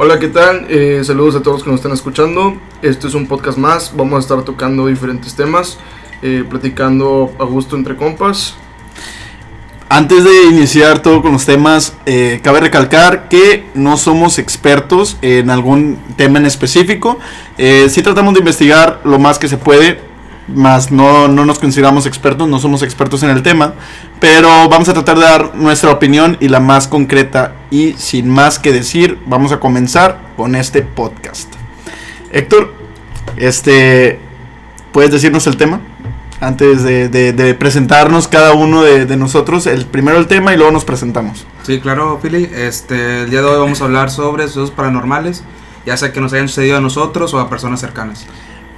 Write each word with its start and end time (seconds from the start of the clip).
Hola, 0.00 0.20
¿qué 0.20 0.28
tal? 0.28 0.64
Eh, 0.68 1.02
saludos 1.02 1.34
a 1.34 1.42
todos 1.42 1.64
que 1.64 1.70
nos 1.70 1.80
están 1.80 1.90
escuchando. 1.90 2.56
Este 2.82 3.08
es 3.08 3.14
un 3.14 3.26
podcast 3.26 3.58
más. 3.58 3.92
Vamos 3.96 4.18
a 4.18 4.20
estar 4.20 4.44
tocando 4.44 4.86
diferentes 4.86 5.34
temas, 5.34 5.76
eh, 6.22 6.44
platicando 6.48 7.32
a 7.36 7.42
gusto 7.42 7.74
entre 7.74 7.96
compas. 7.96 8.54
Antes 9.88 10.22
de 10.22 10.44
iniciar 10.52 11.02
todo 11.02 11.20
con 11.20 11.32
los 11.32 11.44
temas, 11.44 11.96
eh, 12.06 12.38
cabe 12.44 12.60
recalcar 12.60 13.28
que 13.28 13.66
no 13.74 13.96
somos 13.96 14.38
expertos 14.38 15.16
en 15.20 15.50
algún 15.50 15.98
tema 16.16 16.38
en 16.38 16.46
específico. 16.46 17.18
Eh, 17.56 17.88
sí 17.90 18.00
tratamos 18.00 18.34
de 18.34 18.38
investigar 18.38 19.00
lo 19.02 19.18
más 19.18 19.40
que 19.40 19.48
se 19.48 19.56
puede, 19.56 20.00
más 20.54 20.90
no, 20.90 21.28
no 21.28 21.44
nos 21.44 21.58
consideramos 21.58 22.06
expertos, 22.06 22.48
no 22.48 22.58
somos 22.58 22.82
expertos 22.82 23.22
en 23.22 23.30
el 23.30 23.42
tema, 23.42 23.74
pero 24.20 24.68
vamos 24.68 24.88
a 24.88 24.94
tratar 24.94 25.18
de 25.18 25.24
dar 25.24 25.54
nuestra 25.54 25.90
opinión 25.90 26.36
y 26.40 26.48
la 26.48 26.60
más 26.60 26.88
concreta. 26.88 27.54
Y 27.70 27.92
sin 27.94 28.28
más 28.28 28.58
que 28.58 28.72
decir, 28.72 29.18
vamos 29.26 29.52
a 29.52 29.60
comenzar 29.60 30.20
con 30.36 30.54
este 30.54 30.82
podcast. 30.82 31.52
Héctor, 32.32 32.72
este, 33.36 34.18
¿puedes 34.92 35.12
decirnos 35.12 35.46
el 35.46 35.56
tema? 35.56 35.80
Antes 36.40 36.84
de, 36.84 37.56
presentarnos 37.58 38.28
cada 38.28 38.52
uno 38.52 38.82
de, 38.82 39.06
de 39.06 39.16
nosotros, 39.16 39.66
el 39.66 39.86
primero 39.86 40.18
el 40.18 40.28
tema 40.28 40.54
y 40.54 40.56
luego 40.56 40.70
nos 40.70 40.84
presentamos. 40.84 41.46
Sí, 41.64 41.80
claro, 41.80 42.20
Philly. 42.22 42.48
Este, 42.54 43.22
el 43.22 43.30
día 43.30 43.40
de 43.40 43.46
hoy 43.46 43.58
vamos 43.58 43.80
a 43.82 43.84
hablar 43.84 44.10
sobre 44.10 44.44
sucesos 44.44 44.70
paranormales, 44.70 45.42
ya 45.84 45.96
sea 45.96 46.12
que 46.12 46.20
nos 46.20 46.32
hayan 46.32 46.48
sucedido 46.48 46.76
a 46.76 46.80
nosotros 46.80 47.34
o 47.34 47.40
a 47.40 47.50
personas 47.50 47.80
cercanas. 47.80 48.26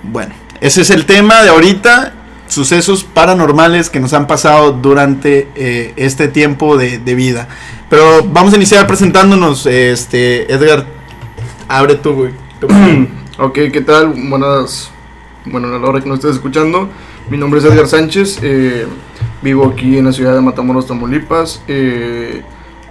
Bueno, 0.02 0.34
ese 0.60 0.82
es 0.82 0.90
el 0.90 1.06
tema 1.06 1.42
de 1.42 1.50
ahorita, 1.50 2.14
sucesos 2.46 3.04
paranormales 3.04 3.90
que 3.90 4.00
nos 4.00 4.12
han 4.12 4.26
pasado 4.26 4.72
durante 4.72 5.48
eh, 5.54 5.92
este 5.96 6.28
tiempo 6.28 6.76
de, 6.76 6.98
de 6.98 7.14
vida. 7.14 7.48
Pero 7.88 8.24
vamos 8.24 8.52
a 8.52 8.56
iniciar 8.56 8.86
presentándonos, 8.86 9.66
este, 9.66 10.52
Edgar, 10.52 10.86
abre 11.68 11.96
tú, 11.96 12.12
güey. 12.14 12.32
Ok, 13.38 13.54
¿qué 13.72 13.80
tal? 13.80 14.08
Buenas. 14.28 14.90
Bueno, 15.46 15.68
a 15.74 15.78
la 15.78 15.86
hora 15.88 16.02
que 16.02 16.06
nos 16.10 16.18
estés 16.18 16.32
escuchando. 16.34 16.90
Mi 17.30 17.38
nombre 17.38 17.58
es 17.58 17.64
Edgar 17.64 17.86
Sánchez. 17.88 18.38
eh, 18.42 18.86
vivo 19.40 19.66
aquí 19.66 19.96
en 19.96 20.04
la 20.04 20.12
ciudad 20.12 20.34
de 20.34 20.42
Matamoros, 20.42 20.86
Tamaulipas. 20.86 21.62
eh, 21.66 22.42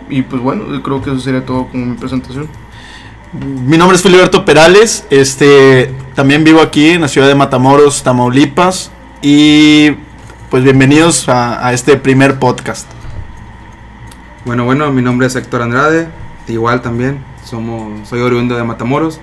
y 0.09 0.23
pues 0.23 0.41
bueno, 0.41 0.81
creo 0.81 1.03
que 1.03 1.11
eso 1.11 1.19
sería 1.19 1.45
todo 1.45 1.67
como 1.67 1.85
mi 1.85 1.95
presentación. 1.97 2.47
Mi 3.31 3.77
nombre 3.77 3.95
es 3.95 4.01
Filiberto 4.01 4.43
Perales, 4.43 5.05
este, 5.11 5.93
también 6.19 6.43
vivo 6.43 6.59
aquí 6.59 6.89
en 6.89 6.99
la 6.99 7.07
ciudad 7.07 7.29
de 7.29 7.35
Matamoros, 7.35 8.03
Tamaulipas. 8.03 8.91
Y 9.21 9.91
pues 10.49 10.65
bienvenidos 10.65 11.29
a, 11.29 11.65
a 11.65 11.71
este 11.71 11.95
primer 11.95 12.39
podcast. 12.39 12.85
Bueno, 14.43 14.65
bueno, 14.65 14.91
mi 14.91 15.01
nombre 15.01 15.27
es 15.27 15.37
Héctor 15.37 15.61
Andrade, 15.61 16.09
igual 16.49 16.81
también, 16.81 17.23
somos, 17.45 18.05
soy 18.09 18.19
oriundo 18.19 18.57
de 18.57 18.65
Matamoros. 18.65 19.21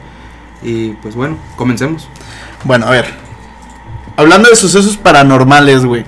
Y 0.62 0.92
pues 1.03 1.14
bueno, 1.14 1.36
comencemos. 1.56 2.08
Bueno, 2.64 2.86
a 2.86 2.91
ver. 2.92 3.05
Hablando 4.16 4.48
de 4.48 4.56
sucesos 4.56 4.97
paranormales, 4.97 5.84
güey. 5.84 6.06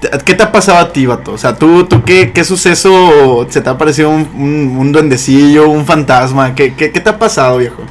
¿te- 0.00 0.08
¿Qué 0.24 0.32
te 0.32 0.42
ha 0.42 0.50
pasado 0.50 0.78
a 0.78 0.90
ti, 0.90 1.04
vato? 1.04 1.32
O 1.32 1.38
sea, 1.38 1.54
¿tú, 1.56 1.84
tú 1.84 2.02
qué, 2.02 2.32
qué 2.32 2.44
suceso 2.44 3.46
se 3.50 3.60
te 3.60 3.68
ha 3.68 3.76
parecido 3.76 4.08
un, 4.08 4.26
un, 4.34 4.74
un 4.78 4.90
duendecillo, 4.90 5.68
un 5.68 5.84
fantasma? 5.84 6.54
¿Qué, 6.54 6.72
qué, 6.72 6.92
qué 6.92 7.00
te 7.00 7.10
ha 7.10 7.18
pasado, 7.18 7.58
viejo? 7.58 7.82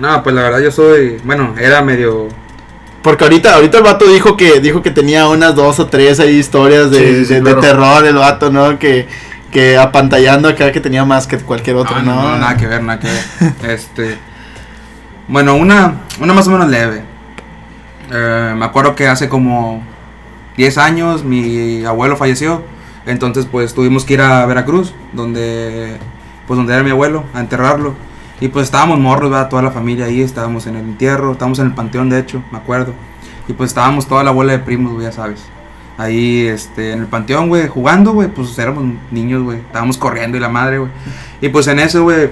No, 0.00 0.22
pues 0.22 0.34
la 0.34 0.42
verdad 0.42 0.60
yo 0.60 0.70
soy, 0.70 1.20
bueno, 1.24 1.54
era 1.58 1.82
medio... 1.82 2.28
Porque 3.02 3.24
ahorita, 3.24 3.54
ahorita 3.54 3.78
el 3.78 3.84
vato 3.84 4.06
dijo 4.06 4.36
que, 4.36 4.60
dijo 4.60 4.82
que 4.82 4.90
tenía 4.90 5.28
unas 5.28 5.54
dos 5.54 5.78
o 5.78 5.86
tres 5.86 6.20
ahí 6.20 6.36
historias 6.38 6.90
de, 6.90 6.98
Sí, 6.98 7.24
sí, 7.24 7.34
sí, 7.34 7.40
de- 7.40 7.54
terror, 7.54 8.04
el 8.04 8.16
vato, 8.16 8.50
¿no? 8.50 8.78
Que, 8.78 9.06
que 9.50 9.78
apantallando 9.78 10.48
acá 10.48 10.70
que 10.70 10.80
tenía 10.80 11.04
más 11.04 11.26
que 11.26 11.38
cualquier 11.38 11.76
otro, 11.76 11.96
no, 11.96 12.02
¿no? 12.02 12.22
no, 12.22 12.28
no, 12.30 12.38
nada 12.38 12.56
que 12.56 12.66
ver, 12.66 12.82
nada 12.82 12.98
que 13.00 13.08
ver. 13.08 13.52
este, 13.70 14.18
bueno, 15.28 15.54
una, 15.54 16.00
una 16.20 16.34
más 16.34 16.46
o 16.46 16.50
menos 16.50 16.68
leve. 16.68 17.02
Eh, 18.12 18.54
me 18.56 18.64
acuerdo 18.64 18.94
que 18.94 19.06
hace 19.06 19.28
como 19.28 19.82
10 20.56 20.78
años 20.78 21.24
mi 21.24 21.84
abuelo 21.84 22.16
falleció. 22.16 22.62
Entonces 23.06 23.46
pues 23.50 23.72
tuvimos 23.74 24.04
que 24.04 24.14
ir 24.14 24.20
a 24.20 24.44
Veracruz, 24.46 24.92
donde 25.12 25.96
pues 26.46 26.58
donde 26.58 26.74
era 26.74 26.82
mi 26.82 26.90
abuelo, 26.90 27.24
a 27.32 27.40
enterrarlo. 27.40 27.94
Y 28.40 28.48
pues 28.48 28.64
estábamos 28.64 28.98
morros, 28.98 29.30
¿verdad? 29.30 29.48
toda 29.48 29.62
la 29.62 29.70
familia 29.70 30.06
ahí, 30.06 30.22
estábamos 30.22 30.66
en 30.66 30.76
el 30.76 30.82
entierro, 30.82 31.32
estábamos 31.32 31.58
en 31.58 31.66
el 31.66 31.74
panteón 31.74 32.08
de 32.08 32.18
hecho, 32.20 32.42
me 32.50 32.58
acuerdo. 32.58 32.94
Y 33.48 33.52
pues 33.52 33.70
estábamos 33.70 34.06
toda 34.06 34.22
la 34.24 34.30
abuela 34.30 34.52
de 34.52 34.60
primos, 34.60 34.92
güey, 34.94 35.04
ya 35.06 35.12
sabes. 35.12 35.44
Ahí, 35.98 36.46
este, 36.46 36.92
en 36.92 37.00
el 37.00 37.06
panteón, 37.06 37.48
güey, 37.48 37.68
jugando, 37.68 38.12
güey, 38.12 38.28
pues 38.28 38.58
éramos 38.58 38.84
niños, 39.10 39.42
güey. 39.42 39.58
Estábamos 39.58 39.98
corriendo 39.98 40.38
y 40.38 40.40
la 40.40 40.48
madre, 40.48 40.78
güey. 40.78 40.90
Y 41.42 41.50
pues 41.50 41.66
en 41.66 41.78
eso, 41.78 42.02
güey, 42.02 42.30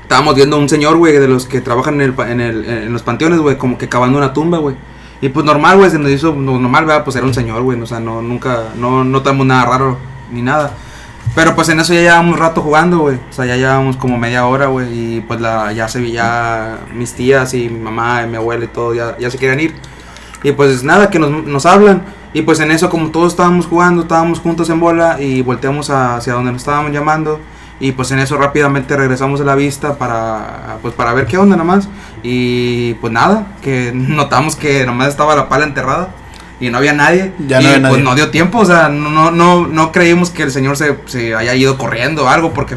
estábamos 0.00 0.34
viendo 0.34 0.56
a 0.56 0.58
un 0.60 0.68
señor, 0.70 0.96
güey, 0.96 1.18
de 1.18 1.28
los 1.28 1.44
que 1.44 1.60
trabajan 1.60 2.00
en, 2.00 2.12
el, 2.12 2.14
en, 2.30 2.40
el, 2.40 2.64
en 2.64 2.92
los 2.92 3.02
panteones, 3.02 3.40
güey, 3.40 3.58
como 3.58 3.76
que 3.76 3.88
cavando 3.90 4.16
una 4.16 4.32
tumba, 4.32 4.56
güey. 4.58 4.76
Y 5.20 5.28
pues 5.28 5.44
normal, 5.44 5.76
güey, 5.76 5.90
se 5.90 5.98
nos 5.98 6.10
hizo 6.10 6.32
no- 6.34 6.58
normal, 6.58 6.86
¿verdad? 6.86 7.04
Pues 7.04 7.16
era 7.16 7.26
un 7.26 7.34
señor, 7.34 7.62
güey, 7.62 7.78
o 7.78 7.86
sea, 7.86 8.00
no, 8.00 8.22
nunca, 8.22 8.68
no, 8.76 9.04
no 9.04 9.20
tenemos 9.20 9.46
nada 9.46 9.66
raro 9.66 9.98
ni 10.32 10.40
nada. 10.40 10.72
Pero 11.34 11.54
pues 11.54 11.68
en 11.68 11.80
eso 11.80 11.94
ya 11.94 12.00
llevábamos 12.00 12.38
rato 12.38 12.62
jugando, 12.62 12.98
güey. 12.98 13.16
O 13.16 13.32
sea, 13.32 13.46
ya 13.46 13.56
llevábamos 13.56 13.96
como 13.96 14.18
media 14.18 14.46
hora, 14.46 14.66
güey. 14.66 15.16
Y 15.16 15.20
pues 15.20 15.40
la, 15.40 15.72
ya 15.72 15.88
se 15.88 16.00
vi, 16.00 16.12
ya 16.12 16.78
mis 16.94 17.14
tías 17.14 17.54
y 17.54 17.68
mi 17.68 17.78
mamá 17.78 18.22
y 18.24 18.26
mi 18.28 18.36
abuela 18.36 18.64
y 18.64 18.68
todo, 18.68 18.94
ya, 18.94 19.16
ya 19.18 19.30
se 19.30 19.38
querían 19.38 19.60
ir. 19.60 19.74
Y 20.42 20.52
pues 20.52 20.82
nada, 20.82 21.10
que 21.10 21.18
nos, 21.18 21.30
nos 21.30 21.66
hablan. 21.66 22.02
Y 22.32 22.42
pues 22.42 22.60
en 22.60 22.70
eso, 22.70 22.90
como 22.90 23.10
todos 23.10 23.32
estábamos 23.32 23.66
jugando, 23.66 24.02
estábamos 24.02 24.40
juntos 24.40 24.68
en 24.70 24.80
bola 24.80 25.20
y 25.20 25.42
volteamos 25.42 25.90
hacia 25.90 26.32
donde 26.34 26.52
nos 26.52 26.62
estábamos 26.62 26.92
llamando. 26.92 27.40
Y 27.80 27.92
pues 27.92 28.10
en 28.10 28.18
eso 28.18 28.36
rápidamente 28.36 28.96
regresamos 28.96 29.40
a 29.40 29.44
la 29.44 29.54
vista 29.54 29.96
para, 29.96 30.78
pues 30.82 30.94
para 30.94 31.12
ver 31.12 31.26
qué 31.26 31.38
onda 31.38 31.56
nomás. 31.56 31.88
Y 32.22 32.94
pues 32.94 33.12
nada, 33.12 33.46
que 33.62 33.92
notamos 33.94 34.56
que 34.56 34.84
nomás 34.84 35.08
estaba 35.08 35.36
la 35.36 35.48
pala 35.48 35.64
enterrada 35.64 36.10
y 36.60 36.70
no 36.70 36.78
había 36.78 36.92
nadie. 36.92 37.32
Ya 37.46 37.58
no 37.58 37.62
y 37.62 37.66
había 37.66 37.88
pues 37.88 37.92
nadie. 37.92 38.04
no 38.04 38.14
dio 38.14 38.30
tiempo, 38.30 38.58
o 38.58 38.64
sea, 38.64 38.88
no, 38.88 39.10
no, 39.10 39.30
no, 39.30 39.66
no 39.66 39.92
creímos 39.92 40.30
que 40.30 40.42
el 40.44 40.50
señor 40.50 40.76
se, 40.76 40.96
se 41.06 41.34
haya 41.34 41.54
ido 41.54 41.78
corriendo 41.78 42.24
o 42.24 42.28
algo, 42.28 42.52
porque 42.52 42.76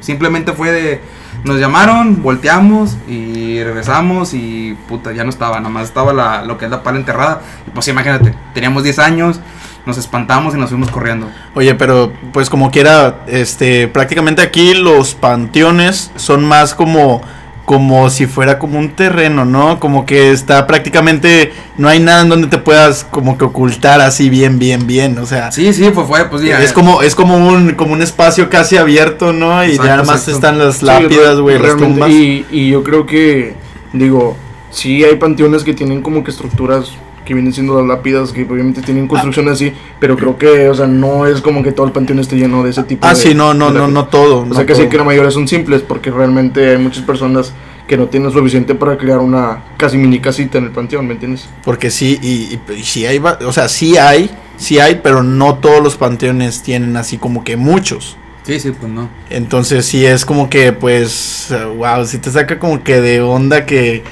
simplemente 0.00 0.52
fue 0.52 0.70
de, 0.70 1.00
nos 1.44 1.58
llamaron, 1.58 2.22
volteamos 2.22 2.96
y 3.08 3.62
regresamos 3.62 4.34
y 4.34 4.76
puta, 4.88 5.12
ya 5.12 5.24
no 5.24 5.30
estaba, 5.30 5.58
nada 5.58 5.70
más 5.70 5.84
estaba 5.84 6.12
la, 6.12 6.44
lo 6.44 6.58
que 6.58 6.66
es 6.66 6.70
la 6.70 6.82
pala 6.82 6.98
enterrada. 6.98 7.42
Y 7.66 7.70
pues 7.70 7.88
imagínate, 7.88 8.34
teníamos 8.54 8.84
10 8.84 8.98
años, 9.00 9.40
nos 9.84 9.98
espantamos 9.98 10.54
y 10.54 10.58
nos 10.58 10.70
fuimos 10.70 10.90
corriendo. 10.90 11.28
Oye, 11.54 11.74
pero 11.74 12.12
pues 12.32 12.48
como 12.48 12.70
quiera, 12.70 13.24
este, 13.26 13.88
prácticamente 13.88 14.42
aquí 14.42 14.74
los 14.74 15.14
panteones 15.14 16.12
son 16.16 16.44
más 16.44 16.74
como, 16.74 17.22
como 17.64 18.10
si 18.10 18.26
fuera 18.26 18.58
como 18.58 18.78
un 18.78 18.90
terreno, 18.90 19.44
¿no? 19.44 19.78
Como 19.78 20.04
que 20.04 20.32
está 20.32 20.66
prácticamente, 20.66 21.52
no 21.78 21.88
hay 21.88 22.00
nada 22.00 22.22
en 22.22 22.28
donde 22.28 22.48
te 22.48 22.58
puedas 22.58 23.04
como 23.08 23.38
que 23.38 23.44
ocultar 23.44 24.00
así 24.00 24.28
bien, 24.28 24.58
bien, 24.58 24.86
bien, 24.86 25.16
o 25.18 25.26
sea, 25.26 25.52
Sí, 25.52 25.72
sí, 25.72 25.90
pues 25.94 26.06
fue, 26.06 26.28
pues 26.28 26.42
ya. 26.42 26.60
es 26.60 26.72
como, 26.72 27.02
es 27.02 27.14
como 27.14 27.36
un, 27.36 27.74
como 27.74 27.92
un 27.92 28.02
espacio 28.02 28.50
casi 28.50 28.76
abierto, 28.76 29.32
¿no? 29.32 29.64
Y 29.64 29.70
Exacto, 29.72 29.86
ya 29.86 30.02
más 30.02 30.26
están 30.28 30.58
las 30.58 30.78
Sí, 30.78 30.86
lápidas, 30.86 31.38
güey, 31.38 31.54
las 31.56 31.62
realmente, 31.66 31.92
tumbas. 31.92 32.10
Y, 32.10 32.46
y 32.50 32.70
yo 32.70 32.82
creo 32.82 33.06
que, 33.06 33.54
digo, 33.92 34.36
sí 34.70 35.04
hay 35.04 35.16
panteones 35.16 35.62
que 35.62 35.72
tienen 35.72 36.02
como 36.02 36.24
que 36.24 36.30
estructuras 36.32 36.90
que 37.24 37.34
vienen 37.34 37.52
siendo 37.52 37.78
las 37.78 37.86
lápidas, 37.86 38.32
que 38.32 38.42
obviamente 38.42 38.82
tienen 38.82 39.06
construcción 39.08 39.48
así, 39.48 39.72
pero 40.00 40.16
creo 40.16 40.36
que, 40.38 40.68
o 40.68 40.74
sea, 40.74 40.86
no 40.86 41.26
es 41.26 41.40
como 41.40 41.62
que 41.62 41.72
todo 41.72 41.86
el 41.86 41.92
panteón 41.92 42.18
esté 42.18 42.36
lleno 42.36 42.62
de 42.64 42.70
ese 42.70 42.82
tipo 42.84 43.06
Ah, 43.06 43.10
de... 43.10 43.16
sí, 43.16 43.34
no, 43.34 43.54
no, 43.54 43.70
no, 43.70 43.88
no 43.88 44.06
todo. 44.06 44.40
O 44.40 44.46
no 44.46 44.54
sea 44.54 44.66
que 44.66 44.74
sí 44.74 44.88
que 44.88 44.96
la 44.96 45.04
mayoría 45.04 45.30
son 45.30 45.46
simples, 45.48 45.82
porque 45.82 46.10
realmente 46.10 46.70
hay 46.70 46.78
muchas 46.78 47.02
personas 47.04 47.52
que 47.86 47.96
no 47.96 48.06
tienen 48.06 48.30
suficiente 48.32 48.74
para 48.74 48.96
crear 48.96 49.18
una 49.18 49.62
casi 49.76 49.96
mini 49.98 50.18
casita 50.20 50.58
en 50.58 50.64
el 50.64 50.70
panteón, 50.70 51.06
¿me 51.06 51.14
entiendes? 51.14 51.48
Porque 51.64 51.90
sí, 51.90 52.18
y, 52.22 52.54
y- 52.72 52.78
y 52.78 52.82
sí 52.84 53.04
hay, 53.06 53.18
va- 53.18 53.38
o 53.44 53.52
sea, 53.52 53.68
sí 53.68 53.96
hay, 53.98 54.30
sí 54.56 54.78
hay, 54.78 55.00
pero 55.02 55.22
no 55.22 55.56
todos 55.56 55.82
los 55.82 55.96
panteones 55.96 56.62
tienen 56.62 56.96
así 56.96 57.18
como 57.18 57.44
que 57.44 57.56
muchos. 57.56 58.16
Sí, 58.44 58.58
sí, 58.58 58.72
pues 58.72 58.90
no. 58.90 59.08
Entonces 59.30 59.86
sí 59.86 60.04
es 60.04 60.24
como 60.24 60.50
que, 60.50 60.72
pues, 60.72 61.54
wow, 61.76 62.04
si 62.04 62.18
te 62.18 62.30
saca 62.30 62.58
como 62.58 62.82
que 62.82 63.00
de 63.00 63.20
onda 63.20 63.66
que, 63.66 64.02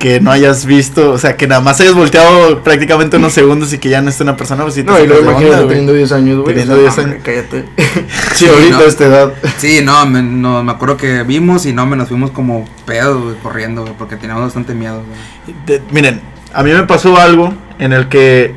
que 0.00 0.18
no 0.18 0.30
hayas 0.32 0.64
visto, 0.64 1.12
o 1.12 1.18
sea, 1.18 1.36
que 1.36 1.46
nada 1.46 1.60
más 1.60 1.78
hayas 1.78 1.92
volteado 1.92 2.62
prácticamente 2.62 3.18
unos 3.18 3.34
segundos 3.34 3.70
y 3.74 3.78
que 3.78 3.90
ya 3.90 4.00
no 4.00 4.08
esté 4.08 4.22
una 4.22 4.34
persona, 4.34 4.62
pues 4.62 4.74
sí 4.74 4.82
te 4.82 4.90
No, 4.90 4.98
y 4.98 5.06
luego 5.06 5.30
imagínate 5.30 5.66
teniendo 5.66 5.92
10 5.92 6.12
años, 6.12 6.36
güey. 6.38 6.46
Teniendo 6.56 6.72
o 6.74 6.76
sea, 6.78 6.84
10 6.84 6.98
hombre, 6.98 7.12
años. 7.12 7.22
Cállate. 7.22 7.64
Sí, 8.34 8.46
sí, 8.46 8.48
ahorita 8.48 8.78
no. 8.78 8.84
a 8.84 8.86
esta 8.88 9.04
edad. 9.04 9.32
Sí, 9.58 9.80
no, 9.84 10.06
me, 10.06 10.22
no, 10.22 10.64
me 10.64 10.72
acuerdo 10.72 10.96
que 10.96 11.22
vimos 11.24 11.66
y 11.66 11.74
no, 11.74 11.84
me 11.84 11.96
nos 11.96 12.08
fuimos 12.08 12.30
como 12.30 12.66
pedos, 12.86 13.22
güey, 13.22 13.36
corriendo, 13.42 13.82
güey, 13.82 13.92
porque 13.98 14.16
teníamos 14.16 14.44
bastante 14.44 14.72
miedo, 14.72 15.02
güey. 15.06 15.56
De- 15.66 15.82
miren, 15.92 16.22
a 16.54 16.62
mí 16.62 16.72
me 16.72 16.84
pasó 16.84 17.18
algo 17.18 17.52
en 17.78 17.92
el 17.92 18.08
que, 18.08 18.54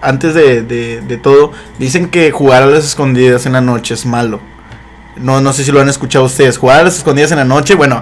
antes 0.00 0.32
de, 0.32 0.62
de, 0.62 1.00
de 1.00 1.16
todo, 1.16 1.50
dicen 1.80 2.08
que 2.08 2.30
jugar 2.30 2.62
a 2.62 2.66
las 2.66 2.84
escondidas 2.84 3.46
en 3.46 3.54
la 3.54 3.60
noche 3.60 3.94
es 3.94 4.06
malo. 4.06 4.38
No, 5.16 5.40
no 5.40 5.52
sé 5.52 5.64
si 5.64 5.72
lo 5.72 5.80
han 5.80 5.88
escuchado 5.88 6.24
ustedes. 6.24 6.56
Jugar 6.56 6.80
a 6.80 6.84
las 6.84 6.98
escondidas 6.98 7.32
en 7.32 7.38
la 7.38 7.44
noche, 7.44 7.74
bueno, 7.74 8.00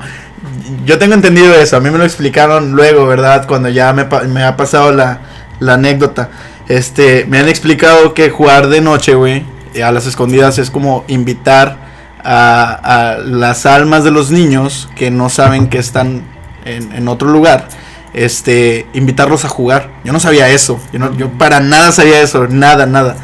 yo 0.85 0.99
tengo 0.99 1.15
entendido 1.15 1.55
eso. 1.55 1.77
A 1.77 1.81
mí 1.81 1.91
me 1.91 1.99
lo 1.99 2.05
explicaron 2.05 2.73
luego, 2.73 3.06
¿verdad? 3.06 3.47
Cuando 3.47 3.69
ya 3.69 3.93
me, 3.93 4.05
me 4.29 4.44
ha 4.44 4.56
pasado 4.56 4.93
la, 4.93 5.21
anécdota. 5.67 6.31
Este, 6.69 7.25
me 7.27 7.39
han 7.39 7.49
explicado 7.49 8.15
que 8.15 8.31
jugar 8.31 8.69
de 8.69 8.81
noche, 8.81 9.15
güey, 9.15 9.44
a 9.83 9.93
las 9.93 10.06
escondidas 10.06 10.59
es 10.59 10.71
como 10.71 11.05
invitar 11.09 11.77
a, 12.25 13.19
las 13.25 13.67
almas 13.67 14.05
de 14.05 14.11
los 14.11 14.31
niños 14.31 14.89
que 14.97 15.11
no 15.11 15.29
saben 15.29 15.69
que 15.69 15.79
están 15.79 16.23
en, 16.65 17.09
otro 17.09 17.29
lugar, 17.29 17.69
este, 18.15 18.87
invitarlos 18.93 19.44
a 19.44 19.49
jugar. 19.49 19.91
Yo 20.05 20.12
no 20.12 20.21
sabía 20.21 20.49
eso, 20.49 20.81
yo, 20.93 21.31
para 21.33 21.61
nada 21.61 21.93
sabía 21.93 22.21
eso, 22.21 22.47
nada, 22.49 22.87
nada. 22.87 23.17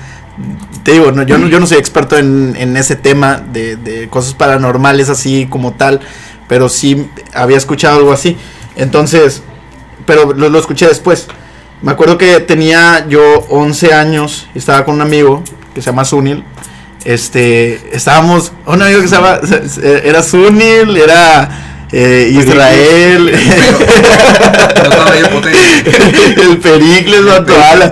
Te 0.83 0.93
digo, 0.93 1.13
no, 1.13 1.23
yo, 1.23 1.39
no, 1.39 1.49
yo 1.49 1.61
no 1.61 1.67
soy 1.67 1.79
experto 1.79 2.17
en, 2.17 2.77
ese 2.77 2.97
tema 2.97 3.41
de 3.53 4.09
cosas 4.11 4.35
paranormales 4.35 5.09
así 5.09 5.47
como 5.49 5.73
tal, 5.73 6.01
pero 6.49 6.69
sí 6.69 7.11
había 7.33 7.57
escuchado 7.57 7.99
algo 7.99 8.13
así. 8.13 8.37
Entonces, 8.77 9.43
pero 10.07 10.33
lo, 10.33 10.59
escuché 10.59 10.87
después. 10.87 11.29
Me 11.83 11.93
acuerdo 11.93 12.19
que 12.19 12.41
tenía 12.41 13.07
yo 13.09 13.45
11 13.51 13.95
años 13.95 14.49
y 14.55 14.59
estaba 14.59 14.85
con 14.85 14.97
un 14.97 15.03
amigo 15.03 15.45
que 15.75 15.83
se 15.83 15.91
llama 15.91 16.05
Sunil. 16.05 16.45
Este, 17.05 17.95
estábamos, 17.95 18.53
un 18.67 18.83
amigo 18.83 19.01
que 19.01 19.09
se 19.09 19.15
llama, 19.15 19.39
era 19.83 20.23
Sunil, 20.23 20.97
era 20.97 21.68
eh, 21.93 22.31
Israel, 22.33 23.25
medio 25.11 25.31
potente. 25.33 25.59
el 26.43 26.59
Pericles, 26.59 27.21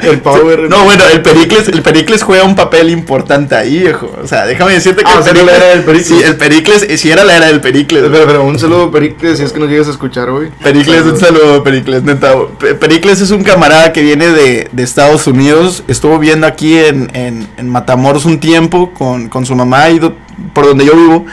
el 0.02 0.20
Power. 0.20 0.68
No, 0.68 0.84
bueno, 0.84 1.04
el 1.12 1.22
Pericles, 1.22 1.68
el 1.68 1.82
Pericles 1.82 2.22
juega 2.22 2.44
un 2.44 2.54
papel 2.54 2.90
importante 2.90 3.54
ahí, 3.54 3.78
viejo. 3.80 4.10
O 4.22 4.26
sea, 4.26 4.44
déjame 4.46 4.72
decirte 4.74 5.02
que 5.02 5.08
Ah, 5.10 5.20
el 5.28 5.48
era 5.48 5.66
del 5.68 5.82
Pericles. 5.84 6.06
Sí, 6.06 6.22
el 6.22 6.36
Pericles, 6.36 6.82
eh, 6.88 6.98
sí 6.98 7.10
era 7.10 7.24
la 7.24 7.36
era 7.36 7.46
del 7.46 7.60
Pericles. 7.60 8.04
Pero, 8.10 8.26
pero 8.26 8.44
un 8.44 8.58
saludo, 8.58 8.90
Pericles, 8.90 9.38
si 9.38 9.44
es 9.44 9.52
que 9.52 9.60
nos 9.60 9.68
llegas 9.70 9.88
a 9.88 9.92
escuchar, 9.92 10.30
güey. 10.30 10.50
Pericles, 10.62 11.02
un 11.02 11.18
saludo, 11.18 11.62
Pericles, 11.62 12.02
neta. 12.02 12.34
Pe- 12.58 12.74
Pericles 12.74 13.20
es 13.20 13.30
un 13.30 13.42
camarada 13.44 13.92
que 13.92 14.02
viene 14.02 14.28
de, 14.28 14.68
de 14.72 14.82
Estados 14.82 15.26
Unidos. 15.26 15.82
Estuvo 15.88 16.18
viendo 16.18 16.46
aquí 16.46 16.76
en, 16.76 17.10
en, 17.14 17.48
en 17.56 17.68
Matamoros 17.70 18.24
un 18.24 18.40
tiempo 18.40 18.92
con, 18.92 19.28
con 19.28 19.46
su 19.46 19.54
mamá 19.54 19.88
y 19.90 19.98
do- 19.98 20.14
por 20.52 20.66
donde 20.66 20.84
yo 20.84 20.94
vivo. 20.94 21.26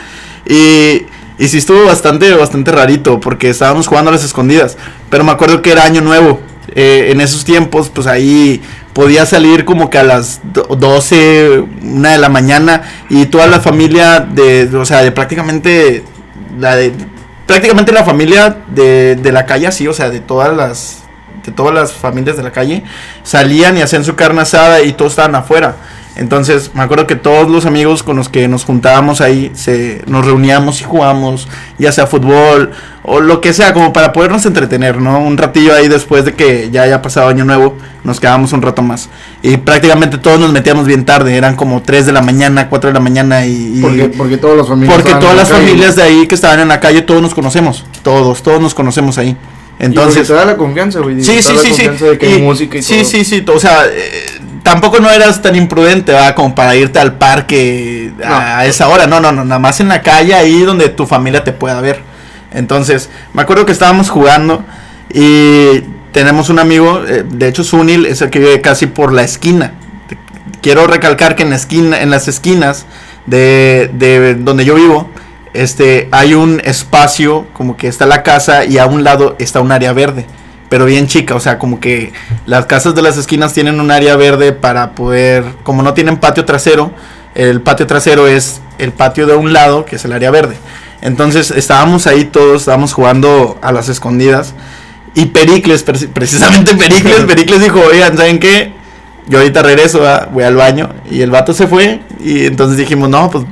Y, 0.47 1.03
y 1.43 1.47
sí 1.47 1.57
estuvo 1.57 1.85
bastante, 1.85 2.33
bastante 2.33 2.71
rarito 2.71 3.19
porque 3.19 3.49
estábamos 3.49 3.87
jugando 3.87 4.09
a 4.09 4.13
las 4.13 4.23
escondidas. 4.23 4.77
Pero 5.09 5.23
me 5.23 5.31
acuerdo 5.31 5.61
que 5.61 5.71
era 5.71 5.83
año 5.83 6.01
nuevo. 6.01 6.39
Eh, 6.75 7.09
en 7.11 7.21
esos 7.21 7.43
tiempos, 7.43 7.89
pues 7.93 8.07
ahí 8.07 8.61
podía 8.93 9.25
salir 9.25 9.65
como 9.65 9.89
que 9.89 9.97
a 9.97 10.03
las 10.03 10.39
do- 10.53 10.63
12, 10.79 11.63
una 11.83 12.11
de 12.13 12.17
la 12.17 12.29
mañana 12.29 12.83
y 13.09 13.25
toda 13.25 13.47
la 13.47 13.59
familia 13.59 14.19
de, 14.21 14.69
o 14.75 14.85
sea, 14.85 15.03
de 15.03 15.11
prácticamente 15.11 16.03
la 16.57 16.75
de 16.75 16.93
prácticamente 17.45 17.91
la 17.91 18.03
familia 18.05 18.57
de, 18.73 19.15
de 19.17 19.31
la 19.31 19.45
calle 19.45 19.67
así, 19.67 19.87
o 19.87 19.93
sea, 19.93 20.09
de 20.09 20.19
todas 20.21 20.55
las 20.55 20.99
de 21.45 21.51
todas 21.51 21.73
las 21.73 21.91
familias 21.91 22.37
de 22.37 22.43
la 22.43 22.51
calle 22.51 22.83
salían 23.23 23.77
y 23.77 23.81
hacían 23.81 24.05
su 24.05 24.15
carne 24.15 24.41
asada 24.41 24.81
y 24.81 24.93
todos 24.93 25.11
estaban 25.11 25.35
afuera. 25.35 25.75
Entonces, 26.15 26.71
me 26.75 26.83
acuerdo 26.83 27.07
que 27.07 27.15
todos 27.15 27.49
los 27.49 27.65
amigos 27.65 28.03
con 28.03 28.15
los 28.17 28.29
que 28.29 28.47
nos 28.47 28.65
juntábamos 28.65 29.19
ahí, 29.19 29.51
se, 29.55 30.03
nos 30.05 30.23
reuníamos 30.25 30.79
y 30.81 30.83
jugábamos, 30.83 31.47
ya 31.79 31.91
sea 31.91 32.05
fútbol 32.05 32.71
o 33.01 33.19
lo 33.19 33.41
que 33.41 33.51
sea, 33.51 33.73
como 33.73 33.91
para 33.93 34.13
podernos 34.13 34.45
entretener, 34.45 35.01
¿no? 35.01 35.19
Un 35.19 35.37
ratillo 35.37 35.73
ahí 35.75 35.87
después 35.87 36.23
de 36.23 36.33
que 36.35 36.69
ya 36.71 36.83
haya 36.83 37.01
pasado 37.01 37.29
Año 37.29 37.45
Nuevo, 37.45 37.75
nos 38.03 38.19
quedábamos 38.19 38.53
un 38.53 38.61
rato 38.61 38.83
más. 38.83 39.09
Y 39.41 39.57
prácticamente 39.57 40.19
todos 40.19 40.39
nos 40.39 40.51
metíamos 40.53 40.85
bien 40.85 41.03
tarde, 41.03 41.35
eran 41.35 41.55
como 41.55 41.81
3 41.81 42.05
de 42.05 42.11
la 42.11 42.21
mañana, 42.21 42.69
4 42.69 42.91
de 42.91 42.93
la 42.93 42.99
mañana 42.99 43.45
y... 43.47 43.79
y- 43.79 43.81
Porque, 43.81 44.05
porque 44.09 44.37
todas 44.37 44.57
las 44.57 44.67
familias. 44.67 44.95
porque 44.95 45.15
todas 45.15 45.35
las 45.35 45.49
calle. 45.49 45.65
familias 45.65 45.95
de 45.95 46.03
ahí 46.03 46.27
que 46.27 46.35
estaban 46.35 46.59
en 46.59 46.67
la 46.67 46.79
calle, 46.79 47.01
todos 47.01 47.21
nos 47.23 47.33
conocemos. 47.33 47.85
Todos, 48.03 48.43
todos 48.43 48.61
nos 48.61 48.73
conocemos 48.75 49.17
ahí. 49.17 49.35
Y 49.79 49.85
Entonces, 49.85 50.13
porque 50.15 50.27
te 50.27 50.33
da 50.33 50.45
la 50.45 50.57
confianza, 50.57 50.99
güey. 50.99 51.23
sí, 51.23 51.41
sí, 51.41 51.53
sí, 51.57 51.57
sí. 51.57 51.69
confianza 51.69 52.05
de 52.05 52.17
que 52.19 52.25
hay 52.27 52.33
Y- 52.35 52.41
música 52.43 52.77
y 52.77 52.83
sí, 52.83 52.97
todo. 52.97 53.05
sí, 53.05 53.25
sí. 53.25 53.45
O 53.53 53.59
sea, 53.59 53.85
eh, 53.87 54.39
tampoco 54.63 54.99
no 54.99 55.09
eras 55.11 55.41
tan 55.41 55.55
imprudente, 55.55 56.13
¿verdad? 56.13 56.35
Como 56.35 56.55
para 56.55 56.75
irte 56.75 56.99
al 56.99 57.15
parque 57.15 58.13
a, 58.25 58.65
esa 58.65 58.87
hora. 58.87 59.05
No, 59.05 59.19
no, 59.19 59.31
no. 59.31 59.45
Nada 59.45 59.59
más 59.59 59.79
en 59.79 59.89
la 59.89 60.01
calle, 60.01 60.33
ahí 60.33 60.61
donde 60.61 60.89
tu 60.89 61.05
familia 61.05 61.43
te 61.43 61.51
pueda 61.51 61.79
ver. 61.81 62.01
Entonces, 62.51 63.09
me 63.33 63.41
acuerdo 63.41 63.65
que 63.65 63.71
estábamos 63.71 64.09
jugando 64.09 64.63
y 65.13 65.81
tenemos 66.11 66.49
un 66.49 66.59
amigo, 66.59 67.03
eh, 67.07 67.23
de 67.27 67.47
hecho, 67.47 67.63
Sunil 67.63 68.05
es 68.05 68.21
el 68.21 68.29
que 68.29 68.39
vive 68.39 68.61
casi 68.61 68.87
por 68.87 69.11
la 69.11 69.23
esquina. 69.23 69.73
Quiero 70.61 70.87
recalcar 70.87 71.35
que 71.35 71.43
en 71.43 71.49
la 71.49 71.57
esquina, 71.57 72.01
en 72.01 72.09
las 72.09 72.27
esquinas 72.27 72.85
de, 73.25 73.89
de 73.93 74.35
donde 74.35 74.63
yo 74.63 74.75
vivo, 74.75 75.09
este, 75.53 76.07
hay 76.11 76.33
un 76.33 76.61
espacio, 76.63 77.47
como 77.53 77.77
que 77.77 77.87
está 77.87 78.05
la 78.05 78.23
casa 78.23 78.65
y 78.65 78.77
a 78.77 78.85
un 78.85 79.03
lado 79.03 79.35
está 79.39 79.61
un 79.61 79.71
área 79.71 79.93
verde, 79.93 80.25
pero 80.73 80.85
bien 80.85 81.05
chica, 81.05 81.35
o 81.35 81.39
sea, 81.39 81.59
como 81.59 81.79
que 81.79 82.13
las 82.47 82.65
casas 82.65 82.95
de 82.95 83.03
las 83.03 83.15
esquinas 83.15 83.53
tienen 83.53 83.79
un 83.79 83.91
área 83.91 84.15
verde 84.15 84.53
para 84.53 84.93
poder, 84.95 85.43
como 85.61 85.83
no 85.83 85.93
tienen 85.93 86.17
patio 86.17 86.45
trasero, 86.45 86.91
el 87.35 87.61
patio 87.61 87.85
trasero 87.85 88.27
es 88.27 88.59
el 88.79 88.91
patio 88.91 89.27
de 89.27 89.35
un 89.35 89.53
lado, 89.53 89.85
que 89.85 89.97
es 89.97 90.05
el 90.05 90.13
área 90.13 90.31
verde. 90.31 90.55
Entonces 91.03 91.51
estábamos 91.51 92.07
ahí 92.07 92.25
todos, 92.25 92.61
estábamos 92.61 92.91
jugando 92.91 93.59
a 93.61 93.71
las 93.71 93.87
escondidas. 93.87 94.55
Y 95.13 95.27
Pericles, 95.27 95.85
preci- 95.85 96.07
precisamente 96.11 96.73
Pericles, 96.83 97.19
Pericles 97.27 97.61
dijo, 97.61 97.79
oigan, 97.79 98.17
¿saben 98.17 98.39
qué? 98.39 98.73
Yo 99.27 99.37
ahorita 99.37 99.61
regreso, 99.61 100.01
voy 100.31 100.43
al 100.43 100.55
baño. 100.55 100.89
Y 101.11 101.21
el 101.21 101.29
vato 101.29 101.53
se 101.53 101.67
fue. 101.67 101.99
Y 102.19 102.47
entonces 102.47 102.79
dijimos, 102.79 103.09
no, 103.09 103.29
pues, 103.29 103.45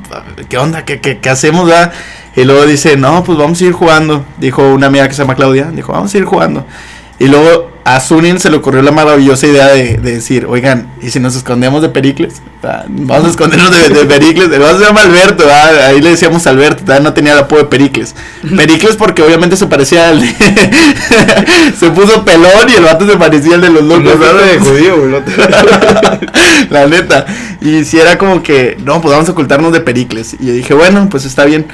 ¿qué 0.49 0.57
onda? 0.57 0.85
¿Qué, 0.85 0.99
qué, 0.99 1.19
qué 1.19 1.29
hacemos? 1.29 1.69
va?". 1.69 1.91
Y 2.35 2.45
luego 2.45 2.65
dice, 2.65 2.97
no, 2.97 3.23
pues 3.23 3.37
vamos 3.37 3.61
a 3.61 3.65
ir 3.65 3.73
jugando. 3.73 4.25
Dijo 4.39 4.67
una 4.73 4.87
amiga 4.87 5.07
que 5.07 5.13
se 5.13 5.21
llama 5.21 5.35
Claudia. 5.35 5.65
Dijo, 5.71 5.91
vamos 5.93 6.11
a 6.15 6.17
ir 6.17 6.25
jugando. 6.25 6.65
Y 7.21 7.27
luego 7.27 7.69
a 7.83 7.99
Sunin 7.99 8.39
se 8.39 8.49
le 8.49 8.57
ocurrió 8.57 8.81
la 8.81 8.91
maravillosa 8.91 9.47
idea 9.47 9.67
de, 9.69 9.97
de 9.97 10.11
decir, 10.13 10.45
oigan, 10.47 10.87
¿y 11.01 11.09
si 11.09 11.19
nos 11.19 11.35
escondemos 11.35 11.81
de 11.81 11.89
Pericles? 11.89 12.41
Va, 12.63 12.85
Vamos 12.87 13.25
a 13.25 13.29
escondernos 13.31 13.71
de, 13.71 13.89
de 13.89 14.05
Pericles. 14.05 14.49
El 14.51 14.59
vato 14.59 14.79
se 14.79 14.85
llama 14.85 15.01
Alberto, 15.01 15.43
ahí 15.87 15.99
le 16.01 16.11
decíamos 16.11 16.45
Alberto, 16.47 16.83
todavía 16.83 17.03
no 17.03 17.13
tenía 17.13 17.33
el 17.33 17.39
apodo 17.39 17.59
de 17.61 17.65
Pericles. 17.65 18.15
Pericles 18.55 18.95
porque 18.95 19.21
obviamente 19.23 19.57
se 19.57 19.65
parecía 19.67 20.09
al 20.09 20.21
de- 20.21 20.35
se 21.79 21.89
puso 21.91 22.23
pelón 22.23 22.69
y 22.69 22.73
el 22.77 22.83
vato 22.83 23.07
se 23.07 23.17
parecía 23.17 23.55
al 23.55 23.61
de 23.61 23.69
los 23.71 23.83
locos. 23.83 24.13
la 26.69 26.87
neta. 26.87 27.25
Y 27.61 27.83
si 27.83 27.99
era 27.99 28.17
como 28.17 28.41
que, 28.43 28.77
no, 28.83 29.01
pues 29.01 29.11
vamos 29.13 29.29
a 29.29 29.31
ocultarnos 29.31 29.73
de 29.73 29.81
Pericles. 29.81 30.35
Y 30.39 30.47
yo 30.47 30.53
dije, 30.53 30.73
bueno, 30.73 31.07
pues 31.09 31.25
está 31.25 31.45
bien. 31.45 31.65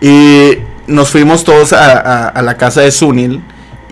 Y 0.00 0.58
nos 0.86 1.10
fuimos 1.10 1.44
todos 1.44 1.72
a, 1.72 1.98
a- 1.98 2.28
a 2.28 2.42
la 2.42 2.56
casa 2.56 2.80
de 2.82 2.90
Sunil. 2.90 3.40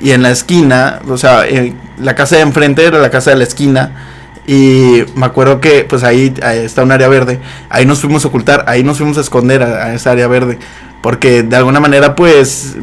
Y 0.03 0.11
en 0.11 0.23
la 0.23 0.31
esquina, 0.31 1.01
o 1.09 1.17
sea, 1.17 1.47
en 1.47 1.77
la 1.99 2.15
casa 2.17 2.37
de 2.37 2.43
enfrente 2.43 2.85
era 2.85 2.99
la 2.99 3.11
casa 3.11 3.31
de 3.31 3.37
la 3.37 3.45
esquina. 3.45 4.09
Y 4.47 5.05
me 5.15 5.27
acuerdo 5.27 5.61
que, 5.61 5.85
pues 5.85 6.03
ahí, 6.03 6.35
está 6.43 6.83
un 6.83 6.91
área 6.91 7.09
verde. 7.09 7.39
Ahí 7.69 7.87
nos 7.87 8.01
fuimos 8.01 8.25
a 8.25 8.29
ocultar, 8.29 8.65
ahí 8.67 8.83
nos 8.83 8.99
fuimos 8.99 9.17
a 9.17 9.21
esconder 9.21 9.63
a, 9.63 9.95
esa 9.95 10.11
área 10.11 10.27
verde. 10.27 10.59
Porque 11.01 11.45
de 11.45 11.57
alguna 11.57 11.79
manera, 11.79 12.17
pues, 12.17 12.77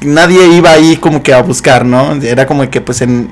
nadie 0.00 0.46
iba 0.56 0.70
ahí 0.70 0.96
como 0.96 1.22
que 1.22 1.34
a 1.34 1.42
buscar, 1.42 1.84
¿no? 1.84 2.14
Era 2.22 2.46
como 2.46 2.70
que, 2.70 2.80
pues, 2.80 3.02
en 3.02 3.30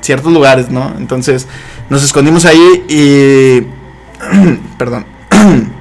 ciertos 0.00 0.32
lugares, 0.32 0.70
¿no? 0.70 0.94
Entonces, 0.98 1.48
nos 1.90 2.04
escondimos 2.04 2.44
ahí 2.44 2.84
y... 2.88 3.66
Perdón. 4.78 5.04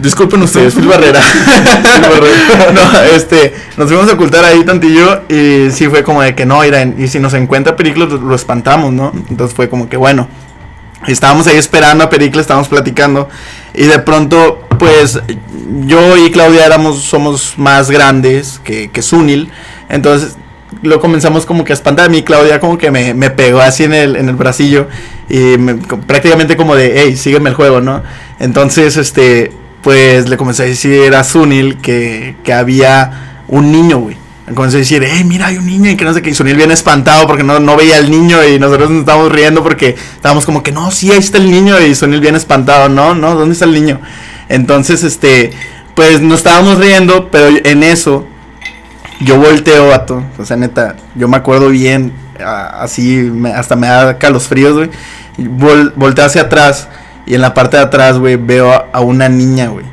Disculpen 0.00 0.42
ustedes, 0.42 0.74
Phil 0.74 0.86
Barrera. 0.86 1.20
no, 2.74 3.00
este, 3.14 3.54
nos 3.76 3.88
fuimos 3.88 4.08
a 4.08 4.14
ocultar 4.14 4.44
ahí 4.44 4.64
tantillo 4.64 5.22
y 5.28 5.70
sí 5.70 5.88
fue 5.88 6.02
como 6.02 6.22
de 6.22 6.34
que 6.34 6.46
no, 6.46 6.64
Irán, 6.64 6.94
y 6.98 7.08
si 7.08 7.18
nos 7.18 7.34
encuentra 7.34 7.76
Pericles 7.76 8.10
lo, 8.10 8.34
espantamos, 8.34 8.92
¿no? 8.92 9.12
Entonces 9.28 9.54
fue 9.54 9.68
como 9.68 9.88
que 9.88 9.96
bueno. 9.96 10.28
Estábamos 11.06 11.46
ahí 11.46 11.56
esperando 11.56 12.04
a 12.04 12.10
Pericles, 12.10 12.42
estábamos 12.42 12.68
platicando 12.68 13.28
y 13.72 13.84
de 13.84 13.98
pronto, 14.00 14.66
pues 14.78 15.18
yo 15.86 16.16
y 16.18 16.30
Claudia 16.30 16.66
éramos, 16.66 17.00
somos 17.02 17.54
más 17.56 17.90
grandes 17.90 18.60
que, 18.62 18.90
que 18.90 19.00
Sunil, 19.00 19.50
entonces 19.88 20.36
lo 20.82 21.00
comenzamos 21.00 21.46
como 21.46 21.64
que 21.64 21.72
a 21.72 21.74
espantar. 21.74 22.06
A 22.06 22.08
mí 22.10 22.22
Claudia 22.22 22.60
como 22.60 22.76
que 22.76 22.90
me, 22.90 23.14
me 23.14 23.30
pegó 23.30 23.60
así 23.60 23.84
en 23.84 23.94
el, 23.94 24.16
en 24.16 24.28
el 24.28 24.36
bracillo 24.36 24.88
y 25.28 25.56
me- 25.58 25.74
prácticamente 25.74 26.56
como 26.56 26.76
de, 26.76 26.92
hey, 26.96 27.16
sígueme 27.16 27.48
el 27.48 27.56
juego, 27.56 27.80
¿no? 27.80 28.02
Entonces, 28.38 28.98
este, 28.98 29.52
pues 29.82 30.28
le 30.28 30.36
comencé 30.36 30.62
a 30.64 30.66
decir 30.66 31.14
a 31.14 31.24
Sunil 31.24 31.78
que, 31.78 32.36
que 32.44 32.52
había 32.52 33.42
un 33.48 33.72
niño, 33.72 33.98
güey. 33.98 34.16
Comencé 34.54 34.78
a 34.78 34.80
decir, 34.80 35.04
hey, 35.08 35.22
mira, 35.24 35.46
hay 35.46 35.58
un 35.58 35.66
niño 35.66 35.90
y 35.90 35.96
que 35.96 36.04
no 36.04 36.12
sé 36.12 36.22
qué. 36.22 36.30
Y 36.30 36.34
Sunil 36.34 36.56
bien 36.56 36.72
espantado 36.72 37.26
porque 37.28 37.44
no, 37.44 37.60
no 37.60 37.76
veía 37.76 37.96
al 37.98 38.10
niño 38.10 38.36
y 38.44 38.58
nosotros 38.58 38.90
nos 38.90 39.00
estábamos 39.00 39.30
riendo 39.30 39.62
porque 39.62 39.94
estábamos 40.16 40.44
como 40.44 40.62
que, 40.64 40.72
no, 40.72 40.90
sí, 40.90 41.10
ahí 41.12 41.18
está 41.18 41.38
el 41.38 41.48
niño. 41.50 41.80
Y 41.80 41.94
Sunil 41.94 42.20
bien 42.20 42.34
espantado, 42.34 42.88
no, 42.88 43.14
no, 43.14 43.36
¿dónde 43.36 43.52
está 43.52 43.64
el 43.64 43.72
niño? 43.72 44.00
Entonces, 44.48 45.04
este, 45.04 45.52
pues 45.94 46.20
nos 46.20 46.38
estábamos 46.38 46.78
riendo, 46.78 47.28
pero 47.30 47.56
en 47.62 47.82
eso 47.84 48.26
yo 49.20 49.36
volteo, 49.38 49.86
vato. 49.88 50.24
O 50.36 50.44
sea, 50.44 50.56
neta, 50.56 50.96
yo 51.14 51.28
me 51.28 51.36
acuerdo 51.36 51.68
bien, 51.68 52.12
así, 52.44 53.16
me- 53.32 53.52
hasta 53.52 53.76
me 53.76 53.86
da 53.86 54.18
calosfríos, 54.18 54.74
güey. 54.74 54.90
Vol- 55.38 55.92
volteo 55.94 56.24
hacia 56.24 56.42
atrás 56.42 56.88
y 57.30 57.34
en 57.34 57.40
la 57.40 57.54
parte 57.54 57.76
de 57.76 57.82
atrás, 57.84 58.18
güey, 58.18 58.36
veo 58.36 58.72
a, 58.72 58.86
a 58.92 59.00
una 59.00 59.28
niña, 59.28 59.68
güey. 59.68 59.84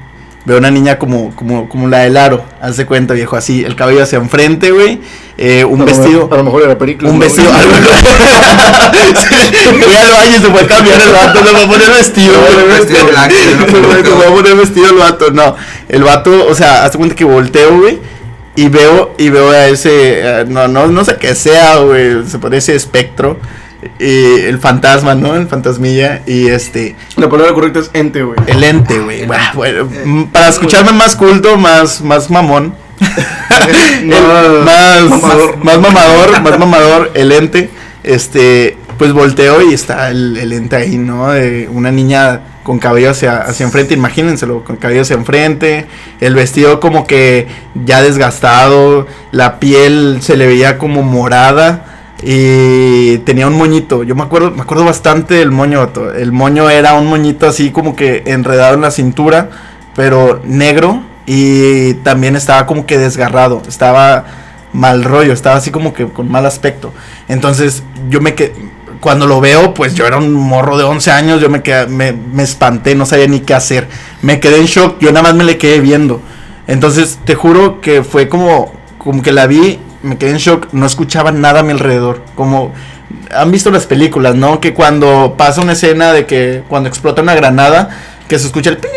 veo 0.45 0.57
una 0.57 0.71
niña 0.71 0.97
como, 0.97 1.35
como, 1.35 1.69
como 1.69 1.87
la 1.87 1.99
del 1.99 2.17
aro, 2.17 2.43
haz 2.61 2.77
de 2.77 2.85
cuenta, 2.85 3.13
viejo, 3.13 3.35
así, 3.35 3.63
el 3.63 3.75
cabello 3.75 4.01
hacia 4.03 4.17
enfrente, 4.17 4.71
güey, 4.71 4.99
eh, 5.37 5.63
un 5.65 5.81
A 5.81 5.85
vestido... 5.85 6.21
mejor- 6.23 6.33
A 6.33 6.37
lo 6.37 6.43
mejor 6.45 6.63
era 6.63 6.77
Pericles. 6.77 7.11
Un 7.11 7.19
¿no, 7.19 7.25
vestido. 7.25 7.51
güey? 7.51 7.63
Fui 9.83 9.95
al 9.95 10.11
baño 10.11 10.37
y 10.37 10.41
se 10.41 10.47
fue 10.51 10.61
a 10.61 10.67
cambiar 10.67 11.01
el 11.01 11.11
vato. 11.11 11.39
No 11.43 11.53
me 11.53 11.59
va 11.59 11.65
a 11.65 11.69
poner 11.69 11.89
vestido. 11.91 12.33
güey. 12.33 12.67
Vestido 12.79 13.05
blanco, 13.07 13.35
fue 14.17 14.25
a 14.25 14.29
poner 14.29 14.55
vestido 14.55 14.89
el 14.89 14.95
vato. 14.95 15.31
No. 15.31 15.55
El 15.89 16.03
vato, 16.03 16.47
o 16.47 16.55
sea, 16.55 16.85
hazte 16.85 16.97
cuenta 16.97 17.15
que 17.15 17.25
volteo, 17.25 17.77
güey. 17.79 17.99
Y 18.55 18.69
veo, 18.69 19.13
y 19.17 19.29
veo 19.29 19.51
a 19.51 19.67
ese. 19.67 19.91
eh, 20.41 20.45
no, 20.47 20.67
no, 20.67 20.87
no 20.87 21.05
sé 21.05 21.15
qué 21.17 21.35
sea, 21.35 21.77
güey. 21.77 22.25
Se 22.27 22.39
parece 22.39 22.75
espectro. 22.75 23.39
El 23.99 24.59
fantasma, 24.59 25.15
¿no? 25.15 25.35
El 25.35 25.47
fantasmilla. 25.47 26.21
Y 26.25 26.47
este. 26.47 26.95
La 27.15 27.29
palabra 27.29 27.53
correcta 27.53 27.79
es 27.79 27.89
ente, 27.93 28.23
güey. 28.23 28.37
El 28.47 28.63
ente, 28.63 28.99
güey. 28.99 29.25
Bueno, 29.53 29.89
mm, 30.05 30.23
para 30.25 30.49
escucharme 30.49 30.91
más 30.91 31.15
culto, 31.15 31.57
más, 31.57 32.01
más 32.01 32.29
mamón. 32.29 32.73
El 34.01 34.09
más, 34.09 35.03
mamador. 35.09 35.57
más 35.63 35.79
mamador, 35.79 36.41
más 36.41 36.59
mamador, 36.59 37.11
el 37.15 37.31
ente. 37.31 37.69
Este, 38.03 38.77
pues 38.97 39.13
volteo 39.13 39.61
y 39.61 39.73
está 39.73 40.09
el, 40.09 40.37
el 40.37 40.53
ente 40.53 40.77
ahí, 40.77 40.97
¿no? 40.97 41.31
De 41.31 41.67
una 41.71 41.91
niña 41.91 42.41
con 42.67 42.79
cabello 42.79 43.11
hacia, 43.11 43.37
hacia 43.37 43.65
enfrente, 43.65 43.93
imagínenselo, 43.93 44.61
con 44.65 44.75
cabello 44.75 45.03
hacia 45.03 45.15
enfrente, 45.15 45.85
el 46.19 46.35
vestido 46.35 46.81
como 46.81 47.07
que 47.07 47.47
ya 47.85 48.01
desgastado, 48.01 49.07
la 49.31 49.57
piel 49.59 50.17
se 50.19 50.35
le 50.35 50.47
veía 50.47 50.77
como 50.77 51.01
morada 51.01 51.86
y 52.21 53.19
tenía 53.19 53.47
un 53.47 53.57
moñito. 53.57 54.03
Yo 54.03 54.15
me 54.15 54.23
acuerdo, 54.23 54.51
me 54.51 54.61
acuerdo 54.61 54.85
bastante 54.85 55.35
del 55.35 55.51
moño. 55.51 55.89
El 56.15 56.31
moño 56.31 56.69
era 56.69 56.93
un 56.93 57.07
moñito 57.07 57.47
así 57.47 57.71
como 57.71 57.95
que 57.95 58.23
enredado 58.25 58.73
en 58.73 58.81
la 58.81 58.91
cintura, 58.91 59.49
pero 59.95 60.41
negro 60.43 61.01
y 61.25 61.95
también 61.95 62.35
estaba 62.35 62.65
como 62.65 62.85
que 62.85 62.97
desgarrado, 62.97 63.61
estaba 63.67 64.25
mal 64.73 65.03
rollo, 65.03 65.33
estaba 65.33 65.57
así 65.57 65.71
como 65.71 65.93
que 65.93 66.07
con 66.07 66.31
mal 66.31 66.45
aspecto. 66.45 66.93
Entonces, 67.27 67.83
yo 68.09 68.21
me 68.21 68.33
quedé 68.33 68.53
cuando 68.99 69.27
lo 69.27 69.39
veo, 69.39 69.73
pues 69.73 69.93
yo 69.93 70.05
era 70.05 70.17
un 70.17 70.33
morro 70.33 70.77
de 70.77 70.83
11 70.83 71.11
años, 71.11 71.41
yo 71.41 71.49
me, 71.49 71.61
quedé, 71.61 71.87
me, 71.87 72.13
me 72.13 72.43
espanté, 72.43 72.95
no 72.95 73.05
sabía 73.05 73.27
ni 73.27 73.41
qué 73.41 73.53
hacer. 73.53 73.87
Me 74.21 74.39
quedé 74.39 74.57
en 74.57 74.65
shock, 74.65 74.99
yo 74.99 75.11
nada 75.11 75.23
más 75.23 75.35
me 75.35 75.43
le 75.43 75.57
quedé 75.57 75.79
viendo. 75.79 76.21
Entonces, 76.67 77.19
te 77.23 77.35
juro 77.35 77.79
que 77.79 78.03
fue 78.03 78.27
como, 78.27 78.73
como 78.97 79.21
que 79.21 79.31
la 79.31 79.47
vi, 79.47 79.79
me 80.03 80.17
quedé 80.17 80.31
en 80.31 80.37
shock, 80.37 80.67
no 80.73 80.85
escuchaba 80.85 81.31
nada 81.31 81.61
a 81.61 81.63
mi 81.63 81.71
alrededor. 81.71 82.23
Como, 82.35 82.73
han 83.33 83.51
visto 83.51 83.71
las 83.71 83.85
películas, 83.85 84.35
¿no? 84.35 84.59
Que 84.59 84.73
cuando 84.73 85.35
pasa 85.37 85.61
una 85.61 85.73
escena 85.73 86.13
de 86.13 86.25
que 86.25 86.63
cuando 86.67 86.89
explota 86.89 87.21
una 87.21 87.35
granada, 87.35 87.89
que 88.27 88.37
se 88.39 88.47
escucha 88.47 88.69
el... 88.71 88.77
pi- 88.77 88.87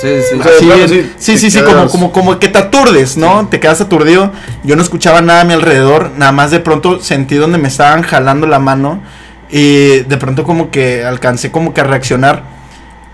Sí, 0.00 0.08
sí. 0.30 0.38
Sea, 0.42 0.52
Así 0.56 0.64
claro, 0.64 0.88
sí, 0.88 1.12
sí, 1.18 1.36
sí, 1.36 1.50
sí, 1.50 1.60
como, 1.60 1.86
como, 1.88 2.10
como 2.10 2.38
que 2.38 2.48
te 2.48 2.56
aturdes, 2.58 3.18
¿no? 3.18 3.48
Te 3.48 3.60
quedas 3.60 3.82
aturdido. 3.82 4.32
Yo 4.64 4.74
no 4.74 4.80
escuchaba 4.80 5.20
nada 5.20 5.42
a 5.42 5.44
mi 5.44 5.52
alrededor, 5.52 6.12
nada 6.16 6.32
más 6.32 6.50
de 6.50 6.58
pronto 6.60 7.00
sentí 7.02 7.34
donde 7.34 7.58
me 7.58 7.68
estaban 7.68 8.00
jalando 8.00 8.46
la 8.46 8.58
mano 8.58 9.02
y 9.50 9.98
de 9.98 10.16
pronto 10.16 10.44
como 10.44 10.70
que 10.70 11.04
alcancé 11.04 11.50
como 11.50 11.74
que 11.74 11.82
a 11.82 11.84
reaccionar 11.84 12.44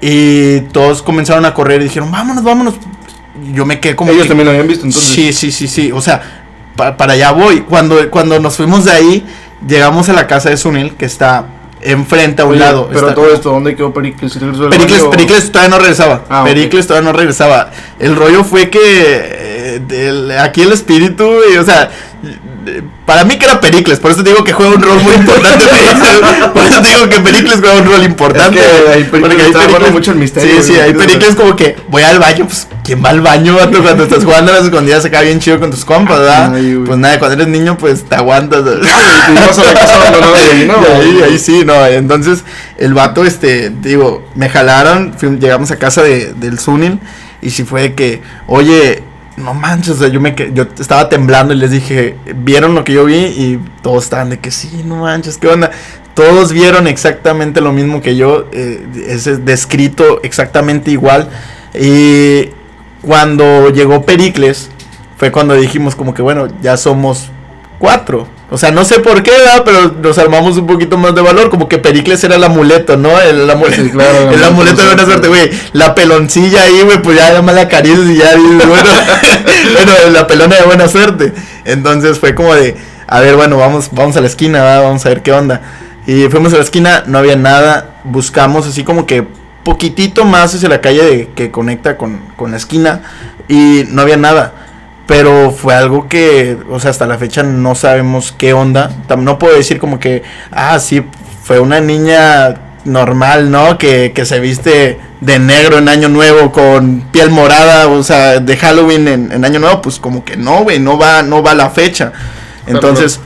y 0.00 0.60
todos 0.72 1.02
comenzaron 1.02 1.44
a 1.44 1.54
correr 1.54 1.80
y 1.80 1.84
dijeron, 1.84 2.12
vámonos, 2.12 2.44
vámonos. 2.44 2.74
Yo 3.52 3.66
me 3.66 3.80
quedé 3.80 3.96
como 3.96 4.12
Ellos 4.12 4.22
que- 4.22 4.28
también 4.28 4.44
lo 4.46 4.52
habían 4.52 4.68
visto, 4.68 4.86
entonces. 4.86 5.10
Sí, 5.12 5.32
sí, 5.32 5.50
sí, 5.50 5.66
sí. 5.66 5.90
O 5.90 6.00
sea, 6.00 6.45
pa- 6.76 6.96
para 6.96 7.14
allá 7.14 7.32
voy. 7.32 7.60
Cuando, 7.62 8.10
cuando 8.10 8.38
nos 8.40 8.56
fuimos 8.56 8.84
de 8.84 8.92
ahí, 8.92 9.26
llegamos 9.66 10.08
a 10.08 10.12
la 10.12 10.26
casa 10.26 10.50
de 10.50 10.56
Sunil, 10.56 10.94
que 10.96 11.04
está 11.06 11.46
enfrente 11.80 12.42
a 12.42 12.44
un 12.44 12.52
Oye, 12.52 12.60
lado. 12.60 12.86
Pero 12.88 13.00
está- 13.00 13.14
todo 13.14 13.32
esto, 13.32 13.50
¿dónde 13.50 13.76
quedó 13.76 13.92
Pericles? 13.92 14.32
¿Se 14.32 14.38
regresó 14.38 14.62
del 14.62 14.70
Pericles, 14.70 15.02
Pericles 15.04 15.52
todavía 15.52 15.70
no 15.76 15.78
regresaba. 15.78 16.24
Ah. 16.28 16.42
Pericles 16.44 16.86
todavía 16.86 17.10
no 17.12 17.16
regresaba. 17.16 17.70
El 17.98 18.16
rollo 18.16 18.44
fue 18.44 18.70
que 18.70 18.80
eh, 19.80 20.38
aquí 20.40 20.62
el 20.62 20.72
espíritu, 20.72 21.24
güey, 21.24 21.56
o 21.58 21.64
sea, 21.64 21.90
para 23.04 23.24
mí 23.24 23.36
que 23.36 23.46
era 23.46 23.60
Pericles, 23.60 24.00
por 24.00 24.10
eso 24.10 24.22
te 24.24 24.30
digo 24.30 24.44
que 24.44 24.52
juega 24.52 24.74
un 24.74 24.82
rol 24.82 25.00
muy 25.02 25.14
importante. 25.14 25.64
Por 26.52 26.62
eso 26.64 26.82
te 26.82 26.88
digo 26.88 27.08
que 27.08 27.20
Pericles 27.20 27.60
juega 27.60 27.80
un 27.80 27.86
rol 27.86 28.02
importante. 28.04 28.58
Es 28.58 28.66
que 28.66 28.88
ahí 28.92 29.04
Pericles 29.04 29.56
porque 29.70 29.90
mucho 29.90 30.12
el 30.12 30.18
misterio, 30.18 30.62
Sí, 30.62 30.72
sí, 30.72 30.80
ahí 30.80 30.92
Pericles 30.94 31.34
como 31.34 31.54
que 31.54 31.76
voy 31.88 32.02
al 32.02 32.18
baño, 32.18 32.46
pues, 32.46 32.66
¿quién 32.82 33.04
va 33.04 33.10
al 33.10 33.20
baño? 33.20 33.56
Cuando 33.56 34.04
estás 34.04 34.24
jugando 34.24 34.52
a 34.52 34.56
las 34.56 34.64
escondidas 34.64 35.04
acá 35.04 35.20
bien 35.20 35.38
chido 35.38 35.60
con 35.60 35.70
tus 35.70 35.84
compas, 35.84 36.18
¿verdad? 36.18 36.54
Ay, 36.54 36.80
pues 36.84 36.98
nada, 36.98 37.18
cuando 37.18 37.34
eres 37.34 37.48
niño, 37.48 37.76
pues 37.78 38.04
te 38.04 38.16
aguantas. 38.16 38.64
Y 38.64 39.34
vas 39.34 39.58
a 39.58 39.64
la 39.64 39.74
casa 39.74 39.98
ahí, 40.50 40.66
¿no? 40.66 40.74
Y 41.02 41.08
ahí, 41.08 41.22
ahí 41.22 41.38
sí, 41.38 41.62
no. 41.64 41.86
Entonces, 41.86 42.44
el 42.78 42.94
vato, 42.94 43.24
este, 43.24 43.70
digo, 43.70 44.26
me 44.34 44.48
jalaron, 44.48 45.14
llegamos 45.38 45.70
a 45.70 45.76
casa 45.76 46.02
de, 46.02 46.32
del 46.34 46.58
Sunil, 46.58 46.98
y 47.42 47.50
si 47.50 47.64
fue 47.64 47.94
que, 47.94 48.22
oye, 48.46 49.02
no 49.36 49.54
manches, 49.54 49.96
o 49.96 49.98
sea, 49.98 50.08
yo 50.08 50.20
me 50.20 50.34
yo 50.54 50.66
estaba 50.78 51.08
temblando 51.08 51.52
y 51.52 51.56
les 51.56 51.70
dije, 51.70 52.16
vieron 52.36 52.74
lo 52.74 52.84
que 52.84 52.94
yo 52.94 53.04
vi 53.04 53.16
y 53.16 53.60
todos 53.82 54.04
estaban 54.04 54.30
de 54.30 54.38
que 54.38 54.50
sí, 54.50 54.82
no 54.84 54.96
manches, 54.96 55.36
¿qué 55.38 55.48
onda? 55.48 55.70
Todos 56.14 56.52
vieron 56.52 56.86
exactamente 56.86 57.60
lo 57.60 57.72
mismo 57.72 58.00
que 58.00 58.16
yo, 58.16 58.48
eh, 58.52 58.86
es 59.08 59.44
descrito 59.44 60.22
exactamente 60.22 60.90
igual. 60.90 61.28
Y 61.78 62.48
cuando 63.02 63.68
llegó 63.70 64.06
Pericles, 64.06 64.70
fue 65.18 65.30
cuando 65.30 65.54
dijimos 65.54 65.94
como 65.94 66.14
que, 66.14 66.22
bueno, 66.22 66.48
ya 66.62 66.76
somos 66.78 67.28
cuatro. 67.78 68.26
O 68.48 68.58
sea, 68.58 68.70
no 68.70 68.84
sé 68.84 69.00
por 69.00 69.24
qué, 69.24 69.32
¿verdad? 69.32 69.62
pero 69.64 69.92
nos 70.00 70.16
armamos 70.18 70.56
un 70.56 70.66
poquito 70.68 70.96
más 70.96 71.14
de 71.14 71.20
valor. 71.20 71.50
Como 71.50 71.68
que 71.68 71.78
Pericles 71.78 72.22
era 72.22 72.36
el 72.36 72.44
amuleto, 72.44 72.96
¿no? 72.96 73.20
El, 73.20 73.50
amuleto, 73.50 73.82
Sí, 73.82 73.90
claro, 73.90 74.30
el 74.30 74.44
amuleto 74.44 74.80
de 74.82 74.86
buena 74.86 75.04
suerte, 75.04 75.28
güey. 75.28 75.50
La 75.72 75.94
peloncilla 75.96 76.62
ahí, 76.62 76.82
güey, 76.84 77.02
pues 77.02 77.18
ya 77.18 77.42
más 77.42 77.54
la 77.56 77.62
acaricias 77.62 78.06
y 78.08 78.16
ya 78.16 78.36
dices, 78.36 78.68
bueno, 78.68 78.88
bueno, 79.74 79.92
la 80.12 80.26
pelona 80.28 80.56
de 80.56 80.62
buena 80.62 80.86
suerte. 80.86 81.32
Entonces 81.64 82.20
fue 82.20 82.36
como 82.36 82.54
de, 82.54 82.76
a 83.08 83.18
ver, 83.20 83.34
bueno, 83.34 83.56
vamos, 83.56 83.88
vamos 83.90 84.16
a 84.16 84.20
la 84.20 84.28
esquina, 84.28 84.62
¿verdad? 84.62 84.82
vamos 84.84 85.04
a 85.04 85.08
ver 85.08 85.22
qué 85.22 85.32
onda. 85.32 85.60
Y 86.06 86.28
fuimos 86.28 86.52
a 86.52 86.58
la 86.58 86.62
esquina, 86.62 87.02
no 87.06 87.18
había 87.18 87.34
nada. 87.34 87.96
Buscamos 88.04 88.64
así 88.66 88.84
como 88.84 89.06
que 89.06 89.26
poquitito 89.64 90.24
más 90.24 90.54
hacia 90.54 90.68
la 90.68 90.80
calle 90.80 91.02
de- 91.04 91.28
que 91.34 91.50
conecta 91.50 91.96
con, 91.96 92.20
con 92.36 92.52
la 92.52 92.58
esquina 92.58 93.00
y 93.48 93.82
no 93.88 94.02
había 94.02 94.16
nada. 94.16 94.52
Pero 95.06 95.52
fue 95.52 95.74
algo 95.74 96.08
que, 96.08 96.58
o 96.68 96.80
sea, 96.80 96.90
hasta 96.90 97.06
la 97.06 97.18
fecha 97.18 97.42
no 97.42 97.74
sabemos 97.74 98.34
qué 98.36 98.52
onda. 98.52 98.90
No 99.16 99.38
puedo 99.38 99.56
decir 99.56 99.78
como 99.78 100.00
que, 100.00 100.22
ah, 100.50 100.78
sí, 100.80 101.04
fue 101.44 101.60
una 101.60 101.80
niña 101.80 102.60
normal, 102.84 103.50
¿no? 103.50 103.78
Que, 103.78 104.12
que 104.12 104.24
se 104.24 104.40
viste 104.40 104.98
de 105.20 105.38
negro 105.38 105.78
en 105.78 105.88
Año 105.88 106.08
Nuevo 106.08 106.52
con 106.52 107.02
piel 107.12 107.30
morada, 107.30 107.88
o 107.88 108.02
sea, 108.02 108.40
de 108.40 108.56
Halloween 108.56 109.08
en, 109.08 109.32
en 109.32 109.44
Año 109.44 109.60
Nuevo, 109.60 109.82
pues 109.82 109.98
como 109.98 110.24
que 110.24 110.36
no, 110.36 110.62
güey, 110.62 110.78
no 110.78 110.98
va, 110.98 111.22
no 111.22 111.42
va 111.42 111.54
la 111.54 111.70
fecha. 111.70 112.12
Entonces, 112.66 113.20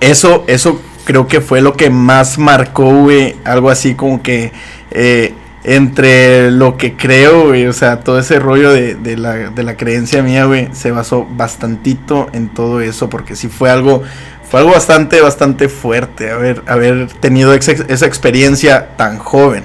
eso, 0.00 0.44
eso 0.46 0.80
creo 1.04 1.26
que 1.26 1.40
fue 1.40 1.60
lo 1.60 1.74
que 1.74 1.90
más 1.90 2.38
marcó, 2.38 3.02
güey, 3.02 3.36
algo 3.44 3.70
así 3.70 3.94
como 3.94 4.22
que 4.22 4.52
eh, 4.90 5.34
entre 5.64 6.50
lo 6.50 6.76
que 6.76 6.96
creo, 6.96 7.48
güey, 7.48 7.66
o 7.66 7.72
sea, 7.72 8.00
todo 8.00 8.18
ese 8.18 8.38
rollo 8.40 8.70
de, 8.72 8.94
de 8.96 9.16
la, 9.16 9.34
de 9.50 9.62
la 9.62 9.76
creencia 9.76 10.22
mía, 10.22 10.44
güey, 10.46 10.68
se 10.72 10.90
basó 10.90 11.26
bastantito 11.30 12.28
en 12.32 12.48
todo 12.48 12.80
eso, 12.80 13.08
porque 13.08 13.36
sí 13.36 13.48
fue 13.48 13.70
algo, 13.70 14.02
fue 14.50 14.60
algo 14.60 14.72
bastante, 14.72 15.20
bastante 15.20 15.68
fuerte, 15.68 16.30
haber, 16.30 16.62
haber 16.66 17.06
tenido 17.20 17.54
esa, 17.54 17.72
esa 17.72 18.06
experiencia 18.06 18.96
tan 18.96 19.18
joven. 19.18 19.62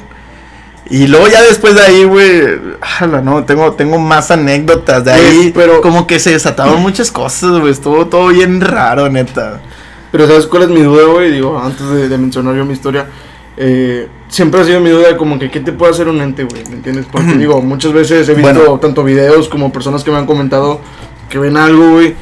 Y 0.89 1.07
luego 1.07 1.27
ya 1.27 1.41
después 1.41 1.75
de 1.75 1.81
ahí, 1.81 2.03
güey, 2.05 2.41
ala, 2.99 3.21
no, 3.21 3.43
tengo, 3.43 3.73
tengo 3.73 3.97
más 3.97 4.31
anécdotas 4.31 5.03
de 5.03 5.11
Pues, 5.11 5.23
ahí, 5.25 5.51
pero- 5.53 5.81
como 5.81 6.05
que 6.07 6.19
se 6.19 6.31
desataron 6.31 6.79
muchas 6.81 7.11
cosas, 7.11 7.59
güey, 7.59 7.71
estuvo 7.71 8.05
todo 8.05 8.27
bien 8.27 8.61
raro, 8.61 9.09
neta. 9.09 9.61
Pero 10.11 10.27
¿sabes 10.27 10.45
cuál 10.45 10.63
es 10.63 10.69
mi 10.69 10.81
duda, 10.81 11.03
güey? 11.11 11.31
Digo, 11.31 11.59
antes 11.59 11.85
de, 11.89 12.07
de 12.07 12.17
mencionar 12.17 12.55
yo 12.55 12.63
mi 12.63 12.71
historia, 12.73 13.07
eh, 13.57 14.07
siempre 14.27 14.61
ha 14.61 14.63
sido 14.63 14.79
mi 14.79 14.89
duda 14.89 15.17
como 15.17 15.39
que 15.39 15.49
qué 15.49 15.59
te 15.59 15.71
puede 15.71 15.91
hacer 15.93 16.07
un 16.07 16.21
ente, 16.21 16.43
güey, 16.43 16.63
¿me 16.69 16.75
entiendes? 16.75 17.05
Porque 17.11 17.33
digo, 17.33 17.61
muchas 17.61 17.93
veces 17.93 18.27
he 18.29 18.33
visto 18.33 18.53
Bueno. 18.53 18.79
tanto 18.79 19.03
videos 19.03 19.47
como 19.49 19.71
personas 19.71 20.03
que 20.03 20.11
me 20.11 20.17
han 20.17 20.25
comentado 20.25 20.81
que 21.29 21.39
ven 21.39 21.57
algo, 21.57 21.91
güey, 21.91 22.15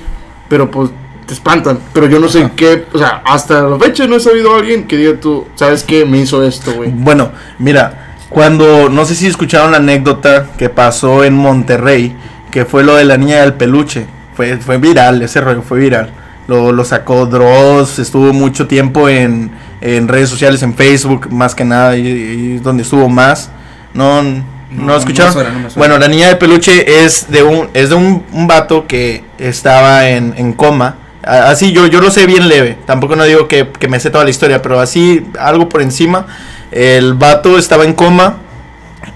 pero 0.49 0.69
pues 0.69 0.89
te 1.25 1.33
espantan. 1.33 1.79
Pero 1.93 2.07
yo 2.07 2.19
no 2.19 2.27
sé 2.27 2.43
Ajá. 2.43 2.51
qué, 2.55 2.85
o 2.93 2.97
sea, 2.97 3.21
hasta 3.25 3.61
la 3.63 3.77
fecha 3.79 4.07
no 4.07 4.15
he 4.15 4.19
sabido 4.19 4.53
a 4.53 4.59
alguien 4.59 4.85
que 4.87 4.97
diga 4.97 5.19
tú, 5.19 5.45
¿sabes 5.55 5.83
qué? 5.83 6.05
Me 6.05 6.19
hizo 6.19 6.43
esto, 6.43 6.73
güey. 6.73 6.91
Bueno, 6.91 7.31
mira, 7.59 8.15
cuando, 8.29 8.89
no 8.89 9.05
sé 9.05 9.15
si 9.15 9.27
escucharon 9.27 9.71
la 9.71 9.77
anécdota 9.77 10.49
que 10.57 10.69
pasó 10.69 11.23
en 11.23 11.35
Monterrey, 11.35 12.15
que 12.51 12.65
fue 12.65 12.83
lo 12.83 12.95
de 12.95 13.05
la 13.05 13.17
niña 13.17 13.41
del 13.41 13.53
peluche. 13.53 14.05
Fue, 14.35 14.57
fue 14.57 14.77
viral, 14.77 15.21
ese 15.21 15.39
rollo 15.41 15.61
fue 15.61 15.79
viral. 15.79 16.11
Lo, 16.47 16.71
lo 16.71 16.83
sacó 16.83 17.25
Dross, 17.25 17.99
estuvo 17.99 18.33
mucho 18.33 18.67
tiempo 18.67 19.09
en, 19.09 19.51
en 19.85 20.07
redes 20.07 20.29
sociales, 20.29 20.63
en 20.63 20.73
Facebook, 20.73 21.31
más 21.31 21.55
que 21.55 21.65
nada, 21.65 21.95
y, 21.97 22.57
donde 22.59 22.83
estuvo 22.83 23.07
más. 23.09 23.49
No, 23.93 24.21
no, 24.21 24.43
No, 24.71 24.85
lo 24.87 24.97
escucharon. 24.97 25.33
no 25.33 25.41
suena, 25.41 25.59
no 25.59 25.69
bueno, 25.75 25.97
la 25.97 26.07
niña 26.07 26.27
de 26.27 26.35
peluche 26.35 27.03
es 27.05 27.29
de 27.29 27.43
un, 27.43 27.69
es 27.73 27.89
de 27.89 27.95
un, 27.95 28.23
un 28.31 28.47
vato 28.47 28.87
que 28.87 29.23
estaba 29.37 30.09
en, 30.09 30.33
en 30.37 30.53
coma. 30.53 30.97
Así 31.23 31.71
yo, 31.71 31.87
yo 31.87 32.01
lo 32.01 32.11
sé 32.11 32.25
bien 32.25 32.47
leve. 32.47 32.77
Tampoco 32.85 33.15
no 33.15 33.23
digo 33.23 33.47
que, 33.47 33.69
que 33.79 33.87
me 33.87 33.99
sé 33.99 34.09
toda 34.09 34.23
la 34.23 34.29
historia, 34.29 34.61
pero 34.61 34.79
así 34.79 35.25
algo 35.39 35.69
por 35.69 35.81
encima. 35.81 36.27
El 36.71 37.13
vato 37.13 37.57
estaba 37.57 37.83
en 37.83 37.93
coma 37.93 38.37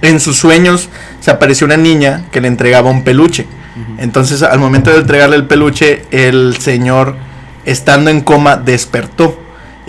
en 0.01 0.19
sus 0.19 0.37
sueños 0.37 0.89
se 1.19 1.31
apareció 1.31 1.65
una 1.65 1.77
niña 1.77 2.25
que 2.31 2.41
le 2.41 2.47
entregaba 2.47 2.89
un 2.89 3.03
peluche. 3.03 3.47
Entonces, 3.97 4.43
al 4.43 4.59
momento 4.59 4.91
de 4.91 4.97
entregarle 4.97 5.37
el 5.37 5.45
peluche, 5.45 6.03
el 6.11 6.57
señor, 6.57 7.15
estando 7.65 8.09
en 8.09 8.21
coma, 8.21 8.57
despertó. 8.57 9.39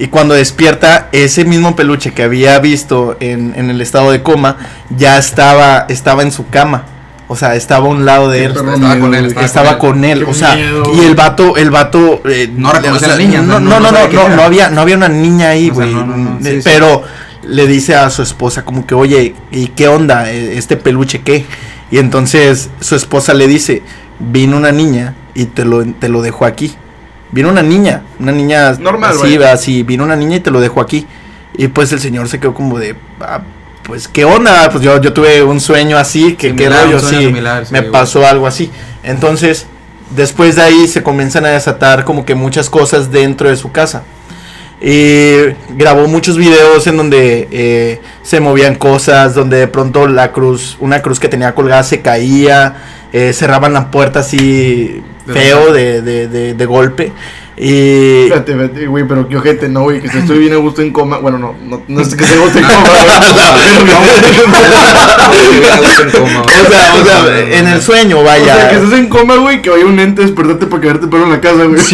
Y 0.00 0.08
cuando 0.08 0.32
despierta, 0.34 1.08
ese 1.12 1.44
mismo 1.44 1.76
peluche 1.76 2.12
que 2.14 2.22
había 2.22 2.58
visto 2.58 3.18
en, 3.20 3.52
en 3.54 3.68
el 3.68 3.82
estado 3.82 4.10
de 4.10 4.22
coma, 4.22 4.56
ya 4.96 5.18
estaba, 5.18 5.84
estaba 5.90 6.22
en 6.22 6.32
su 6.32 6.48
cama. 6.48 6.84
O 7.28 7.36
sea, 7.36 7.54
estaba 7.54 7.86
a 7.86 7.90
un 7.90 8.06
lado 8.06 8.30
de 8.30 8.46
él. 8.46 8.52
Estaba 8.52 8.98
con 8.98 9.14
él. 9.14 9.36
Estaba 9.38 9.78
con 9.78 10.02
él, 10.04 10.24
o 10.24 10.32
sea, 10.32 10.56
miedo, 10.56 10.82
y 10.94 11.00
el 11.04 11.14
vato, 11.14 11.56
el 11.58 11.70
vato 11.70 12.22
eh, 12.24 12.50
No 12.52 12.72
reconocía 12.72 13.08
a 13.08 13.10
la 13.10 13.16
niña, 13.18 13.42
No, 13.42 13.60
no- 13.60 13.78
no, 13.78 13.80
no 13.80 13.92
no, 13.92 14.08
no, 14.08 14.36
no, 14.36 14.42
había, 14.42 14.70
no 14.70 14.80
había 14.80 14.96
una 14.96 15.08
niña 15.10 15.50
ahí, 15.50 15.70
O 15.70 15.74
sea, 15.74 15.84
güey. 15.84 15.94
no, 15.94 16.06
no, 16.06 16.16
no, 16.16 16.38
Eh, 16.48 16.54
sí. 16.56 16.60
Pero 16.64 17.02
le 17.46 17.66
dice 17.66 17.94
a 17.94 18.08
su 18.08 18.22
esposa 18.22 18.64
como 18.64 18.86
que, 18.86 18.94
oye, 18.94 19.34
¿y 19.52 19.66
qué 19.68 19.86
onda? 19.88 20.30
Eh, 20.32 20.56
¿Este 20.56 20.76
peluche 20.78 21.20
qué? 21.20 21.44
Y 21.90 21.98
entonces 21.98 22.70
su 22.80 22.96
esposa 22.96 23.34
le 23.34 23.46
dice, 23.46 23.82
vino 24.18 24.56
una 24.56 24.72
niña 24.72 25.14
y 25.34 25.44
te 25.44 25.64
lo, 25.66 25.84
te 25.84 26.08
lo 26.08 26.22
dejó 26.22 26.46
aquí. 26.46 26.74
Vino 27.32 27.48
una 27.48 27.62
niña, 27.62 28.02
una 28.18 28.32
niña 28.32 28.72
Normal, 28.72 29.12
así, 29.12 29.36
así, 29.42 29.82
vino 29.82 30.04
una 30.04 30.16
niña 30.16 30.36
y 30.36 30.40
te 30.40 30.50
lo 30.50 30.60
dejó 30.60 30.80
aquí. 30.80 31.06
Y 31.54 31.68
pues 31.68 31.92
el 31.92 32.00
señor 32.00 32.28
se 32.28 32.40
quedó 32.40 32.54
como 32.54 32.78
de, 32.78 32.96
"Ah, 33.20 33.40
pues 33.84 34.08
qué 34.08 34.24
onda, 34.24 34.68
pues 34.70 34.82
yo, 34.84 35.00
yo 35.00 35.12
tuve 35.12 35.42
un 35.42 35.60
sueño 35.60 35.96
así, 35.98 36.34
que 36.34 36.54
qué 36.54 36.68
rollo, 36.68 36.98
sí, 37.00 37.16
similar, 37.16 37.66
sí, 37.66 37.72
me 37.72 37.82
pasó 37.82 38.26
algo 38.26 38.46
así. 38.46 38.70
Entonces, 39.02 39.66
después 40.10 40.56
de 40.56 40.62
ahí 40.62 40.88
se 40.88 41.02
comienzan 41.02 41.44
a 41.44 41.48
desatar 41.48 42.04
como 42.04 42.24
que 42.24 42.34
muchas 42.34 42.70
cosas 42.70 43.10
dentro 43.10 43.48
de 43.48 43.56
su 43.56 43.72
casa. 43.72 44.02
Y 44.82 45.34
grabó 45.76 46.06
muchos 46.08 46.38
videos 46.38 46.86
en 46.86 46.96
donde 46.96 47.48
eh, 47.50 48.00
se 48.22 48.40
movían 48.40 48.76
cosas, 48.76 49.34
donde 49.34 49.58
de 49.58 49.68
pronto 49.68 50.06
la 50.08 50.32
cruz, 50.32 50.78
una 50.80 51.02
cruz 51.02 51.20
que 51.20 51.28
tenía 51.28 51.54
colgada 51.54 51.82
se 51.82 52.00
caía, 52.00 52.76
eh, 53.12 53.32
cerraban 53.34 53.74
la 53.74 53.90
puerta 53.90 54.20
así 54.20 55.02
feo 55.32 55.72
de, 55.72 56.02
de, 56.02 56.28
de, 56.28 56.54
de 56.54 56.66
golpe. 56.66 57.12
Y 57.56 58.22
Espérate, 58.24 58.52
espérate, 58.52 58.86
güey, 58.86 59.06
pero 59.06 59.28
qué 59.28 59.36
ojete, 59.36 59.68
no, 59.68 59.82
güey, 59.82 60.00
que 60.00 60.08
si 60.08 60.18
estoy 60.18 60.38
bien 60.38 60.54
a 60.54 60.56
gusto 60.56 60.80
en 60.80 60.92
coma. 60.92 61.18
Bueno, 61.18 61.36
no, 61.38 61.54
no, 61.62 61.82
no 61.88 62.00
es 62.00 62.14
que 62.14 62.24
esté 62.24 62.36
a 62.36 62.40
gusto 62.40 62.58
en 62.58 62.64
coma, 62.64 62.88
güey. 62.88 63.00
o 66.40 66.70
sea, 66.70 66.94
o 66.94 67.04
sea, 67.04 67.58
en 67.58 67.66
el 67.68 67.82
sueño, 67.82 68.20
O 68.20 68.24
sea, 68.24 68.36
que 68.36 68.40
vaya. 68.46 68.70
estés 68.70 68.92
en 68.98 69.08
coma, 69.08 69.36
güey, 69.36 69.60
que 69.60 69.68
vaya 69.68 69.84
un 69.84 69.98
ente 70.00 70.22
a 70.22 70.24
despertarte 70.24 70.66
para 70.66 70.80
quedarte 70.80 71.06
pelo 71.06 71.24
en 71.24 71.30
la 71.30 71.40
casa, 71.40 71.64
güey. 71.64 71.80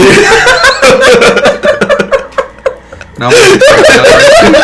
No, 3.18 3.30
pues, 3.30 3.40
Como 4.42 4.58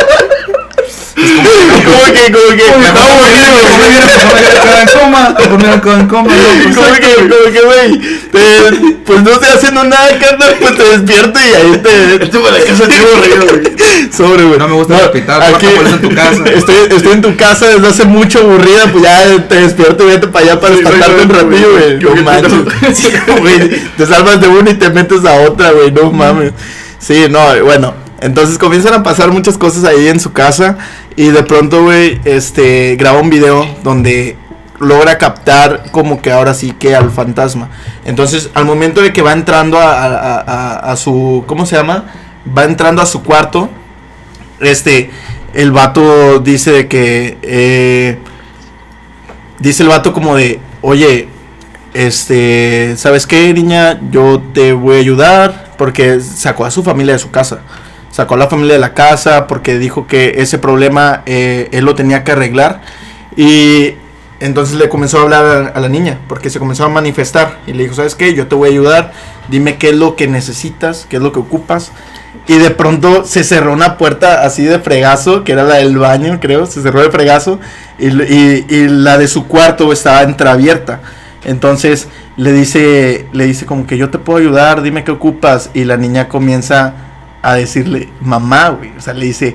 que, 2.12 2.32
como 2.32 2.48
que, 2.56 2.62
Oye, 2.62 3.42
no, 3.42 4.30
güey, 4.30 4.80
en 4.80 4.88
coma, 5.00 5.34
conforme 5.34 5.72
en 5.72 5.80
coma, 6.08 6.32
loco. 6.34 6.74
Como 6.74 6.94
que, 6.94 7.14
como 7.28 7.52
que, 7.52 7.60
güey, 7.60 7.98
te- 8.30 8.92
pues 9.04 9.22
no 9.22 9.30
estoy 9.32 9.48
haciendo 9.48 9.84
nada, 9.84 10.18
carnal, 10.18 10.56
pues 10.60 10.76
te 10.76 10.82
despierto 10.84 11.38
y 11.40 11.54
ahí 11.54 11.78
te... 11.82 12.24
Estuve 12.24 12.48
en 12.48 12.54
la 12.54 12.60
casa 12.60 12.88
chivo 12.88 13.08
reído, 13.20 13.46
güey. 13.46 14.12
Sobre, 14.12 14.44
güey. 14.44 14.58
No 14.58 14.68
me 14.68 14.74
gusta 14.74 14.96
hospital, 14.96 15.42
aquí 15.42 15.66
por 15.66 15.86
eso 15.86 15.94
en 15.96 16.00
tu 16.02 16.14
casa. 16.14 16.42
Estoy, 16.54 16.76
estoy 16.96 17.12
en 17.12 17.22
tu 17.22 17.36
casa 17.36 17.66
desde 17.66 17.88
hace 17.88 18.04
mucho 18.04 18.40
aburrida, 18.40 18.86
pues 18.92 19.04
ya 19.04 19.48
te 19.48 19.54
despierto 19.56 20.04
y 20.04 20.06
vete 20.08 20.28
para 20.28 20.44
allá 20.46 20.60
para 20.60 20.74
espantarte 20.74 21.22
un 21.22 21.28
ratillo, 21.28 21.70
güey. 21.72 21.98
No 21.98 22.22
manches. 22.22 22.52
Te 23.96 24.06
salvas 24.06 24.40
de 24.40 24.48
una 24.48 24.70
y 24.70 24.74
te 24.74 24.90
metes 24.90 25.24
a 25.24 25.34
otra, 25.42 25.70
güey. 25.72 25.90
No 25.90 26.10
mames. 26.12 26.52
Sí, 26.98 27.26
no, 27.28 27.40
bueno. 27.64 27.94
Entonces 28.22 28.56
comienzan 28.56 28.94
a 28.94 29.02
pasar 29.02 29.32
muchas 29.32 29.58
cosas 29.58 29.84
ahí 29.84 30.06
en 30.06 30.20
su 30.20 30.32
casa. 30.32 30.78
Y 31.16 31.28
de 31.28 31.42
pronto, 31.42 31.82
güey, 31.82 32.20
este, 32.24 32.96
graba 32.96 33.20
un 33.20 33.30
video 33.30 33.66
donde 33.82 34.36
logra 34.78 35.18
captar 35.18 35.90
como 35.90 36.22
que 36.22 36.32
ahora 36.32 36.54
sí 36.54 36.72
que 36.72 36.94
al 36.94 37.10
fantasma. 37.10 37.68
Entonces, 38.04 38.50
al 38.54 38.64
momento 38.64 39.00
de 39.00 39.12
que 39.12 39.22
va 39.22 39.32
entrando 39.32 39.78
a, 39.80 40.94
su, 40.96 41.44
¿cómo 41.46 41.66
se 41.66 41.76
llama? 41.76 42.06
Va 42.56 42.64
entrando 42.64 43.02
a 43.02 43.06
su 43.06 43.22
cuarto. 43.22 43.68
Este, 44.60 45.10
el 45.54 45.72
vato 45.72 46.38
dice 46.38 46.70
de 46.70 46.88
que, 46.88 47.38
eh, 47.42 48.18
dice 49.58 49.82
el 49.82 49.88
vato 49.88 50.12
como 50.12 50.36
de, 50.36 50.60
oye, 50.80 51.28
este, 51.92 52.94
¿sabes 52.96 53.26
qué, 53.26 53.52
niña? 53.52 54.00
Yo 54.10 54.40
te 54.54 54.72
voy 54.72 54.96
a 54.96 55.00
ayudar 55.00 55.72
porque 55.76 56.20
sacó 56.20 56.64
a 56.64 56.70
su 56.70 56.82
familia 56.82 57.14
de 57.14 57.18
su 57.18 57.30
casa. 57.30 57.60
Sacó 58.12 58.34
a 58.34 58.38
la 58.38 58.46
familia 58.46 58.74
de 58.74 58.78
la 58.78 58.94
casa 58.94 59.48
porque 59.48 59.78
dijo 59.78 60.06
que 60.06 60.34
ese 60.36 60.58
problema 60.58 61.22
eh, 61.26 61.68
él 61.72 61.84
lo 61.84 61.94
tenía 61.96 62.22
que 62.22 62.32
arreglar. 62.32 62.82
Y 63.36 63.94
entonces 64.38 64.76
le 64.76 64.88
comenzó 64.88 65.18
a 65.18 65.22
hablar 65.22 65.72
a, 65.74 65.80
la 65.80 65.88
niña 65.88 66.18
porque 66.28 66.50
se 66.50 66.58
comenzó 66.58 66.84
a 66.84 66.88
manifestar. 66.88 67.58
Y 67.66 67.72
le 67.72 67.84
dijo, 67.84 67.94
¿sabes 67.94 68.14
qué? 68.14 68.34
Yo 68.34 68.46
te 68.46 68.54
voy 68.54 68.68
a 68.68 68.72
ayudar. 68.72 69.12
Dime 69.48 69.76
qué 69.78 69.88
es 69.88 69.96
lo 69.96 70.14
que 70.14 70.28
necesitas, 70.28 71.06
qué 71.08 71.16
es 71.16 71.22
lo 71.22 71.32
que 71.32 71.40
ocupas. 71.40 71.90
Y 72.46 72.58
de 72.58 72.70
pronto 72.70 73.24
se 73.24 73.44
cerró 73.44 73.72
una 73.72 73.96
puerta 73.96 74.44
así 74.44 74.62
de 74.64 74.78
fregazo, 74.78 75.42
que 75.44 75.52
era 75.52 75.64
la 75.64 75.76
del 75.76 75.96
baño, 75.96 76.38
creo. 76.40 76.66
Se 76.66 76.82
cerró 76.82 77.00
de 77.00 77.10
fregazo. 77.10 77.60
Y, 77.98 78.08
y- 78.08 78.66
y 78.68 78.88
la 78.88 79.16
de 79.16 79.26
su 79.26 79.46
cuarto 79.48 79.90
estaba 79.90 80.22
entreabierta. 80.22 81.00
Entonces 81.44 82.08
le 82.36 82.52
dice, 82.52 83.26
le 83.32 83.46
dice 83.46 83.64
como 83.66 83.86
que 83.86 83.96
yo 83.96 84.10
te 84.10 84.18
puedo 84.18 84.38
ayudar, 84.38 84.82
dime 84.82 85.02
qué 85.02 85.12
ocupas. 85.12 85.70
Y 85.72 85.84
la 85.84 85.96
niña 85.96 86.28
comienza 86.28 86.94
a 87.42 87.54
decirle, 87.54 88.08
mamá, 88.20 88.68
güey. 88.70 88.92
O 88.96 89.00
sea, 89.00 89.12
le 89.14 89.26
dice, 89.26 89.54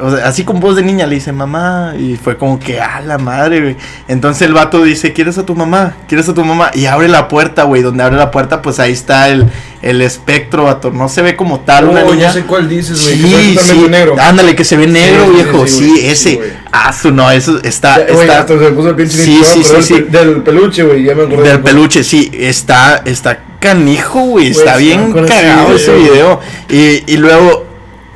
o 0.00 0.14
sea, 0.14 0.26
así 0.28 0.44
con 0.44 0.60
voz 0.60 0.76
de 0.76 0.82
niña, 0.82 1.06
le 1.06 1.14
dice, 1.16 1.32
mamá. 1.32 1.94
Y 1.98 2.16
fue 2.16 2.36
como 2.36 2.58
que, 2.60 2.80
a 2.80 3.00
la 3.00 3.16
madre, 3.18 3.60
güey. 3.60 3.76
Entonces 4.08 4.42
el 4.42 4.52
vato 4.54 4.82
dice, 4.82 5.12
¿quieres 5.12 5.38
a 5.38 5.46
tu 5.46 5.54
mamá? 5.54 5.94
¿Quieres 6.08 6.28
a 6.28 6.34
tu 6.34 6.44
mamá? 6.44 6.70
Y 6.74 6.86
abre 6.86 7.08
la 7.08 7.28
puerta, 7.28 7.62
güey. 7.64 7.82
Donde 7.82 8.02
abre 8.02 8.16
la 8.16 8.30
puerta, 8.30 8.60
pues 8.62 8.78
ahí 8.80 8.92
está 8.92 9.28
el, 9.28 9.46
el 9.82 10.02
espectro, 10.02 10.64
vato. 10.64 10.90
No 10.90 11.08
se 11.08 11.22
ve 11.22 11.36
como 11.36 11.60
tal 11.60 11.88
una 11.88 12.02
Oh, 12.04 12.10
niña. 12.12 12.26
ya 12.28 12.32
sé 12.32 12.42
cuál 12.42 12.68
dices, 12.68 13.02
güey. 13.02 13.16
Sí, 13.22 13.54
que 13.56 13.62
sí, 13.62 13.86
negro. 13.88 14.16
ándale, 14.20 14.54
que 14.54 14.64
se 14.64 14.76
ve 14.76 14.86
negro, 14.86 15.26
sí, 15.26 15.32
viejo. 15.32 15.66
sí, 15.66 15.72
Sí, 15.78 15.88
güey, 15.88 16.00
sí, 16.00 16.06
ese. 16.08 16.52
ah, 16.72 16.92
su 16.92 17.10
no, 17.12 17.30
eso 17.30 17.58
está. 17.62 17.96
Está 18.02 18.40
hasta 18.40 18.54
se 18.58 18.64
me 18.64 18.70
puso 18.72 18.90
el 18.90 18.96
pinche 18.96 19.16
Sí, 19.16 19.40
sí, 19.44 19.62
pero 19.66 19.82
sí, 19.82 19.94
del, 19.94 20.04
sí. 20.04 20.10
del 20.10 20.42
peluche, 20.42 20.82
güey, 20.84 21.04
ya 21.04 21.14
me 21.14 21.22
acordé. 21.24 21.48
Del 21.48 21.60
peluche, 21.60 22.04
sí, 22.04 22.30
está, 22.34 23.02
está 23.04 23.38
canijo, 23.60 24.20
güey, 24.20 24.52
Güey, 24.52 24.58
está 24.58 24.76
bien 24.76 25.14
ese 25.16 25.26
cagado 25.26 25.74
ese 25.74 25.94
video. 25.94 26.40
Y, 26.68 27.12
y 27.12 27.16
luego, 27.16 27.66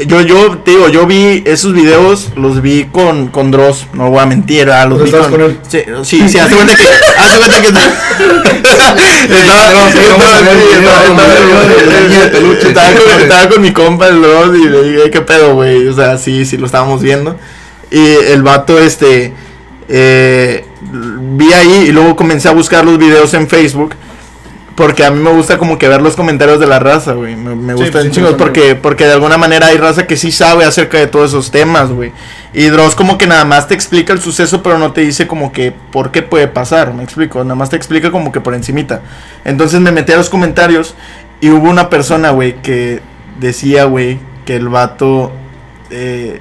yo, 0.06 0.20
yo, 0.22 0.58
te 0.58 0.72
digo, 0.72 0.88
yo 0.88 1.06
vi 1.06 1.42
esos 1.46 1.72
videos, 1.74 2.30
los 2.36 2.60
vi 2.62 2.86
con, 2.86 3.28
con 3.28 3.50
Dross, 3.50 3.86
no 3.92 4.10
voy 4.10 4.20
a 4.20 4.26
mentir, 4.26 4.70
ah, 4.70 4.86
los 4.86 4.98
¿Pero 4.98 5.10
vi 5.10 5.22
con, 5.22 5.30
con 5.30 5.40
él? 5.42 5.58
Sí, 5.68 5.82
sí, 6.02 6.28
sí, 6.28 6.38
hazte 6.38 6.54
cuenta 6.54 6.76
que, 6.76 6.84
hazte 6.84 7.38
cuenta 7.38 7.60
que 7.60 7.68
estaba 13.22 13.48
con 13.48 13.62
mi 13.62 13.72
compa 13.72 14.08
el 14.08 14.22
Dross 14.22 14.56
y 14.56 14.68
le 14.68 14.82
dije, 14.82 15.10
¿qué 15.10 15.20
pedo, 15.20 15.54
güey? 15.54 15.86
O 15.86 15.94
sea, 15.94 16.18
sí, 16.18 16.44
sí, 16.44 16.56
lo 16.56 16.66
estábamos 16.66 17.02
viendo. 17.02 17.38
Y 17.90 18.00
el 18.00 18.42
vato, 18.42 18.78
este, 18.78 19.32
eh, 19.88 20.64
vi 20.90 21.52
ahí 21.52 21.86
y 21.88 21.92
luego 21.92 22.16
comencé 22.16 22.48
a 22.48 22.52
buscar 22.52 22.84
los 22.84 22.98
videos 22.98 23.34
en 23.34 23.48
Facebook. 23.48 23.94
Porque 24.82 25.04
a 25.04 25.12
mí 25.12 25.20
me 25.22 25.30
gusta 25.30 25.58
como 25.58 25.78
que 25.78 25.86
ver 25.86 26.02
los 26.02 26.16
comentarios 26.16 26.58
de 26.58 26.66
la 26.66 26.80
raza, 26.80 27.12
güey. 27.12 27.36
Me, 27.36 27.54
me 27.54 27.74
Sí, 27.74 27.84
gustan 27.84 28.10
chingos 28.10 28.30
sí, 28.30 28.36
porque, 28.36 28.74
porque 28.74 29.04
de 29.04 29.12
alguna 29.12 29.38
manera 29.38 29.68
hay 29.68 29.76
raza 29.76 30.08
que 30.08 30.16
sí 30.16 30.32
sabe 30.32 30.64
acerca 30.64 30.98
de 30.98 31.06
todos 31.06 31.30
esos 31.30 31.52
temas, 31.52 31.92
güey. 31.92 32.10
Y 32.52 32.64
Dross 32.64 32.96
como 32.96 33.16
que 33.16 33.28
nada 33.28 33.44
más 33.44 33.68
te 33.68 33.74
explica 33.74 34.12
el 34.12 34.20
suceso, 34.20 34.60
pero 34.60 34.78
no 34.78 34.92
te 34.92 35.02
dice 35.02 35.28
como 35.28 35.52
que 35.52 35.70
por 35.70 36.10
qué 36.10 36.22
puede 36.22 36.48
pasar, 36.48 36.94
me 36.94 37.04
explico. 37.04 37.44
Nada 37.44 37.54
más 37.54 37.70
te 37.70 37.76
explica 37.76 38.10
como 38.10 38.32
que 38.32 38.40
por 38.40 38.54
encimita. 38.54 39.02
Entonces 39.44 39.78
me 39.78 39.92
metí 39.92 40.10
a 40.10 40.16
los 40.16 40.28
comentarios 40.28 40.96
y 41.40 41.50
hubo 41.50 41.70
una 41.70 41.88
persona, 41.88 42.30
güey, 42.30 42.60
que 42.60 43.02
decía, 43.38 43.84
güey, 43.84 44.18
que 44.44 44.56
el 44.56 44.68
vato... 44.68 45.30
eh, 45.90 46.40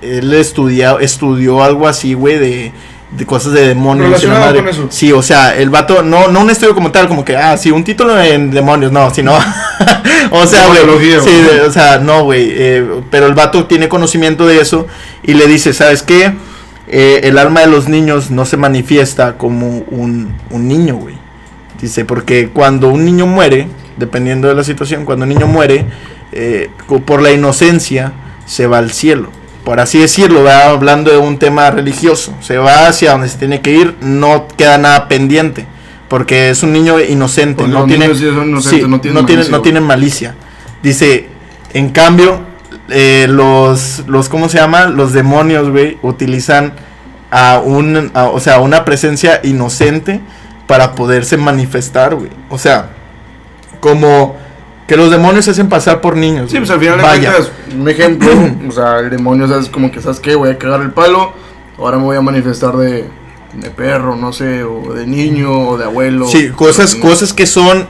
él 0.00 0.32
estudia, 0.34 0.96
estudió 1.00 1.64
algo 1.64 1.88
así, 1.88 2.14
güey, 2.14 2.38
de, 2.38 2.72
de 3.16 3.24
cosas 3.26 3.52
de 3.52 3.68
demonios. 3.68 4.06
y 4.06 4.10
la 4.10 4.16
Relacionado 4.16 4.46
madre. 4.46 4.58
con 4.60 4.68
eso. 4.68 4.86
Sí, 4.90 5.12
o 5.12 5.22
sea, 5.22 5.56
el 5.56 5.70
vato, 5.70 6.02
no, 6.02 6.28
no 6.28 6.40
un 6.40 6.50
estudio 6.50 6.74
como 6.74 6.90
tal, 6.90 7.06
como 7.08 7.24
que, 7.24 7.36
ah, 7.36 7.56
sí, 7.56 7.70
un 7.70 7.84
título 7.84 8.20
en 8.20 8.50
demonios, 8.50 8.90
no, 8.92 9.12
sino, 9.14 9.34
o 10.30 10.46
sea, 10.46 10.66
güey, 10.66 10.80
sí, 11.22 11.30
de- 11.30 11.60
o 11.62 11.70
sea, 11.72 11.98
no, 11.98 12.24
güey, 12.24 12.48
eh, 12.50 12.86
pero 13.10 13.26
el 13.26 13.34
vato 13.34 13.66
tiene 13.66 13.88
conocimiento 13.88 14.46
de 14.46 14.60
eso 14.60 14.86
y 15.22 15.34
le 15.34 15.46
dice, 15.46 15.72
¿sabes 15.72 16.02
qué? 16.02 16.32
Eh, 16.88 17.20
el 17.24 17.38
alma 17.38 17.60
de 17.60 17.66
los 17.68 17.88
niños 17.88 18.30
no 18.30 18.44
se 18.44 18.56
manifiesta 18.56 19.38
como 19.38 19.78
un, 19.90 20.34
un 20.50 20.68
niño, 20.68 20.96
güey. 20.96 21.14
Dice, 21.80 22.04
porque 22.04 22.48
cuando 22.50 22.88
un 22.88 23.04
niño 23.04 23.26
muere, 23.26 23.68
dependiendo 23.96 24.48
de 24.48 24.54
la 24.54 24.64
situación, 24.64 25.04
cuando 25.04 25.22
un 25.24 25.28
niño 25.30 25.46
muere, 25.46 25.86
eh, 26.32 26.70
por 27.06 27.22
la 27.22 27.30
inocencia, 27.30 28.12
se 28.46 28.66
va 28.66 28.78
al 28.78 28.90
cielo. 28.92 29.30
Por 29.64 29.80
así 29.80 29.98
decirlo, 29.98 30.42
¿verdad? 30.44 30.70
hablando 30.70 31.10
de 31.10 31.16
un 31.18 31.38
tema 31.38 31.70
religioso. 31.70 32.34
Se 32.40 32.58
va 32.58 32.86
hacia 32.88 33.12
donde 33.12 33.28
se 33.28 33.38
tiene 33.38 33.60
que 33.62 33.70
ir, 33.72 33.96
no 34.00 34.46
queda 34.56 34.76
nada 34.78 35.08
pendiente. 35.08 35.66
Porque 36.08 36.50
es 36.50 36.62
un 36.62 36.72
niño 36.72 37.00
inocente, 37.00 37.62
Porque 37.62 37.72
no 37.72 37.86
tiene, 37.86 38.04
niños 38.06 38.18
sí 38.18 38.26
son 38.26 38.48
inocentes, 38.50 38.82
sí, 38.84 38.88
no 38.88 39.00
tienen 39.00 39.20
no 39.20 39.26
tienen- 39.26 39.38
malicia, 39.40 39.56
no 39.56 39.62
tienen 39.62 39.82
malicia. 39.82 40.34
Dice, 40.82 41.28
en 41.72 41.88
cambio, 41.90 42.40
eh, 42.90 43.26
los, 43.28 44.04
los, 44.06 44.28
¿cómo 44.28 44.48
se 44.50 44.58
llama? 44.58 44.86
Los 44.86 45.12
demonios, 45.14 45.70
güey, 45.70 45.96
utilizan 46.02 46.74
a 47.30 47.58
un, 47.64 48.10
a- 48.14 48.24
o 48.28 48.38
sea, 48.40 48.60
una 48.60 48.84
presencia 48.84 49.40
inocente 49.42 50.20
para 50.66 50.92
poderse 50.94 51.38
manifestar, 51.38 52.14
güey. 52.14 52.30
O 52.50 52.58
sea, 52.58 52.90
como 53.80 54.36
que 54.86 54.96
los 54.96 55.10
demonios 55.10 55.44
se 55.46 55.52
hacen 55.52 55.68
pasar 55.68 56.00
por 56.00 56.16
niños. 56.16 56.50
Sí, 56.50 56.58
pues 56.58 56.70
al 56.70 56.78
final 56.80 56.98
de 56.98 57.02
Vaya. 57.02 57.32
cuentas, 57.32 57.52
un 57.78 57.88
ejemplo, 57.88 58.30
o 58.68 58.72
sea, 58.72 58.98
el 59.00 59.10
demonio, 59.10 59.48
¿sabes? 59.48 59.68
Como 59.68 59.90
que, 59.90 60.00
¿sabes 60.00 60.20
qué? 60.20 60.34
Voy 60.34 60.50
a 60.50 60.58
cagar 60.58 60.80
el 60.82 60.90
palo, 60.92 61.32
ahora 61.78 61.96
me 61.98 62.04
voy 62.04 62.16
a 62.16 62.20
manifestar 62.20 62.76
de, 62.76 63.08
de 63.54 63.70
perro, 63.70 64.16
no 64.16 64.32
sé, 64.32 64.62
o 64.64 64.92
de 64.92 65.06
niño, 65.06 65.68
o 65.68 65.78
de 65.78 65.84
abuelo. 65.84 66.26
Sí, 66.28 66.50
cosas, 66.50 66.94
Pero, 66.96 67.08
cosas 67.08 67.32
que 67.32 67.46
son 67.46 67.86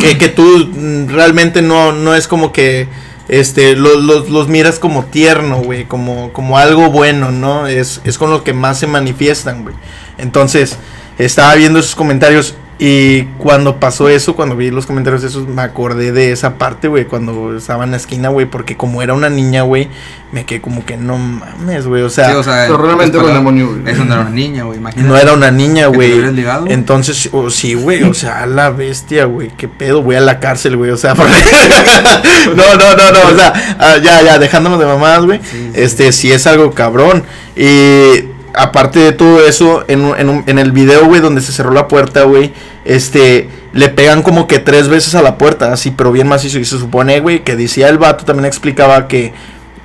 que, 0.00 0.16
que 0.18 0.28
tú 0.28 0.42
mm, 0.74 1.08
realmente 1.08 1.60
no, 1.62 1.92
no 1.92 2.14
es 2.14 2.26
como 2.26 2.52
que 2.52 2.88
este 3.28 3.76
lo- 3.76 4.00
los, 4.00 4.28
los 4.30 4.48
miras 4.48 4.78
como 4.78 5.04
tierno, 5.04 5.56
güey, 5.62 5.84
como, 5.84 6.32
como 6.32 6.56
algo 6.58 6.90
bueno, 6.90 7.30
¿no? 7.32 7.66
Es, 7.66 8.00
es 8.04 8.16
con 8.18 8.30
lo 8.30 8.42
que 8.44 8.52
más 8.54 8.78
se 8.78 8.86
manifiestan, 8.86 9.62
güey. 9.62 9.74
Entonces, 10.18 10.78
estaba 11.18 11.54
viendo 11.54 11.78
esos 11.78 11.94
comentarios 11.94 12.54
y 12.78 13.22
cuando 13.38 13.78
pasó 13.78 14.08
eso, 14.08 14.34
cuando 14.34 14.56
vi 14.56 14.70
los 14.70 14.84
comentarios 14.86 15.22
de 15.22 15.28
esos, 15.28 15.46
me 15.46 15.62
acordé 15.62 16.10
de 16.10 16.32
esa 16.32 16.54
parte, 16.58 16.88
güey, 16.88 17.04
cuando 17.04 17.56
estaba 17.56 17.84
en 17.84 17.92
la 17.92 17.96
esquina, 17.96 18.30
güey, 18.30 18.46
porque 18.46 18.76
como 18.76 19.00
era 19.00 19.14
una 19.14 19.30
niña, 19.30 19.62
güey, 19.62 19.88
me 20.32 20.44
quedé 20.44 20.60
como 20.60 20.84
que 20.84 20.96
no 20.96 21.16
mames, 21.16 21.86
güey, 21.86 22.02
o 22.02 22.10
sea, 22.10 22.30
Sí, 22.30 22.34
o 22.34 22.42
sea, 22.42 22.64
Pero 22.66 22.78
realmente 22.78 23.16
es 23.16 23.22
era 23.22 23.34
demonio, 23.34 23.68
güey. 23.68 23.92
Es 23.94 24.00
una 24.00 24.24
niña, 24.24 24.64
güey, 24.64 24.78
imagínate. 24.78 25.08
no 25.08 25.16
era 25.16 25.32
una 25.34 25.52
niña, 25.52 25.84
¿Que 25.92 25.98
te 25.98 26.42
güey. 26.44 26.72
Entonces, 26.72 27.28
oh, 27.32 27.48
sí, 27.48 27.74
güey, 27.74 28.02
o 28.02 28.12
sea, 28.14 28.42
a 28.42 28.46
la 28.46 28.70
bestia, 28.70 29.26
güey, 29.26 29.50
qué 29.56 29.68
pedo, 29.68 30.02
voy 30.02 30.16
a 30.16 30.20
la 30.20 30.40
cárcel, 30.40 30.76
güey, 30.76 30.90
o 30.90 30.96
sea, 30.96 31.14
porque- 31.14 31.32
no, 32.56 32.74
no, 32.74 32.96
no, 32.96 33.12
no, 33.12 33.28
o 33.32 33.36
sea, 33.36 33.76
ah, 33.78 33.96
ya, 34.02 34.22
ya, 34.22 34.38
dejándonos 34.38 34.80
de 34.80 34.86
mamadas, 34.86 35.24
güey, 35.24 35.38
Sí, 35.44 35.50
sí. 35.52 35.70
este, 35.74 36.10
sí 36.12 36.32
es 36.32 36.46
algo 36.48 36.72
cabrón, 36.72 37.22
y 37.54 38.33
aparte 38.54 38.98
de 39.00 39.12
todo 39.12 39.46
eso, 39.46 39.84
en, 39.88 40.02
un- 40.02 40.18
en, 40.18 40.28
un- 40.28 40.44
en 40.46 40.58
el 40.58 40.72
video, 40.72 41.06
güey, 41.06 41.20
donde 41.20 41.40
se 41.40 41.52
cerró 41.52 41.72
la 41.72 41.88
puerta, 41.88 42.22
güey, 42.24 42.52
este, 42.84 43.48
le 43.72 43.88
pegan 43.88 44.22
como 44.22 44.46
que 44.46 44.58
tres 44.58 44.88
veces 44.88 45.14
a 45.14 45.22
la 45.22 45.36
puerta, 45.38 45.72
así, 45.72 45.90
pero 45.90 46.12
bien 46.12 46.28
macizo, 46.28 46.58
y 46.58 46.64
se 46.64 46.78
supone, 46.78 47.20
güey, 47.20 47.42
que 47.44 47.56
decía 47.56 47.88
el 47.88 47.98
vato, 47.98 48.24
también 48.24 48.46
explicaba 48.46 49.08
que 49.08 49.32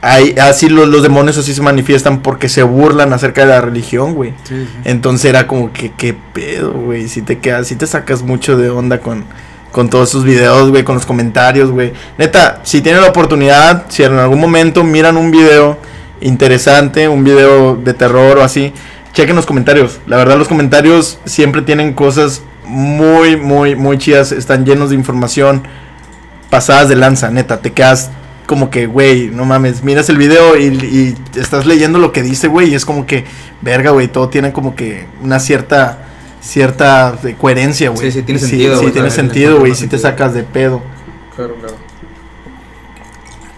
hay, 0.02 0.34
así 0.42 0.70
los, 0.70 0.88
los 0.88 1.04
demonios 1.04 1.38
así 1.38 1.54
se 1.54 1.62
manifiestan 1.62 2.22
porque 2.22 2.48
se 2.48 2.64
burlan 2.64 3.12
acerca 3.12 3.42
de 3.42 3.48
la 3.48 3.60
religión, 3.62 4.14
güey. 4.14 4.34
Sí, 4.44 4.56
sí. 4.56 4.68
Entonces 4.86 5.26
era 5.26 5.46
como 5.46 5.74
que, 5.74 5.92
qué 5.92 6.16
pedo, 6.34 6.72
güey. 6.72 7.10
Si 7.10 7.22
te 7.22 7.40
quedas, 7.40 7.68
si 7.68 7.76
te 7.76 7.86
sacas 7.86 8.22
mucho 8.22 8.56
de 8.56 8.70
onda 8.70 9.00
con, 9.00 9.26
con 9.74 9.90
todos 9.90 10.08
esos 10.08 10.24
videos, 10.24 10.70
güey, 10.70 10.86
con 10.86 10.96
los 10.96 11.06
comentarios, 11.06 11.70
güey. 11.72 11.92
Neta, 12.18 12.62
si 12.64 12.80
tienen 12.80 13.02
la 13.02 13.10
oportunidad, 13.10 13.88
si 13.90 14.04
en 14.04 14.14
algún 14.18 14.40
momento 14.40 14.86
miran 14.86 15.18
un 15.18 15.32
video 15.32 15.78
interesante, 16.22 17.08
un 17.08 17.24
video 17.24 17.76
de 17.76 17.94
terror 17.94 18.38
o 18.38 18.44
así, 18.44 18.74
chequen 19.14 19.36
los 19.36 19.46
comentarios. 19.46 20.00
La 20.08 20.18
verdad, 20.18 20.38
los 20.38 20.48
comentarios 20.48 21.20
siempre 21.26 21.62
tienen 21.62 21.94
cosas 21.94 22.42
muy, 22.66 23.36
muy, 23.36 23.76
muy 23.76 23.98
chidas. 23.98 24.32
Están 24.32 24.66
llenos 24.66 24.90
de 24.90 24.96
información 24.96 25.64
pasadas 26.50 26.90
de 26.90 26.96
lanza, 26.96 27.30
neta. 27.30 27.62
Te 27.62 27.74
quedas 27.74 28.12
como 28.46 28.72
que, 28.72 28.88
güey, 28.88 29.28
no 29.28 29.46
mames, 29.46 29.84
miras 29.84 30.10
el 30.10 30.18
video 30.18 30.58
y, 30.58 30.66
y 30.66 31.40
estás 31.40 31.68
leyendo 31.68 32.00
lo 32.00 32.12
que 32.12 32.24
dice, 32.24 32.48
güey, 32.48 32.72
y 32.72 32.74
es 32.76 32.84
como 32.84 33.06
que, 33.06 33.26
verga, 33.62 33.92
güey, 33.92 34.08
todo 34.08 34.30
tiene 34.30 34.52
como 34.52 34.76
que 34.76 35.06
una 35.22 35.40
cierta, 35.40 36.00
cierta 36.42 37.16
coherencia, 37.40 37.92
güey. 37.92 38.12
Sí, 38.12 38.20
sí, 38.20 38.24
tiene 38.24 38.40
sentido, 38.40 38.80
Sí, 38.80 38.92
tiene 38.92 39.12
sentido, 39.12 39.60
güey, 39.60 39.76
si 39.76 39.86
te 39.86 40.00
sacas 40.00 40.34
de 40.34 40.42
pedo. 40.42 40.82
Claro, 41.36 41.54
claro. 41.60 41.76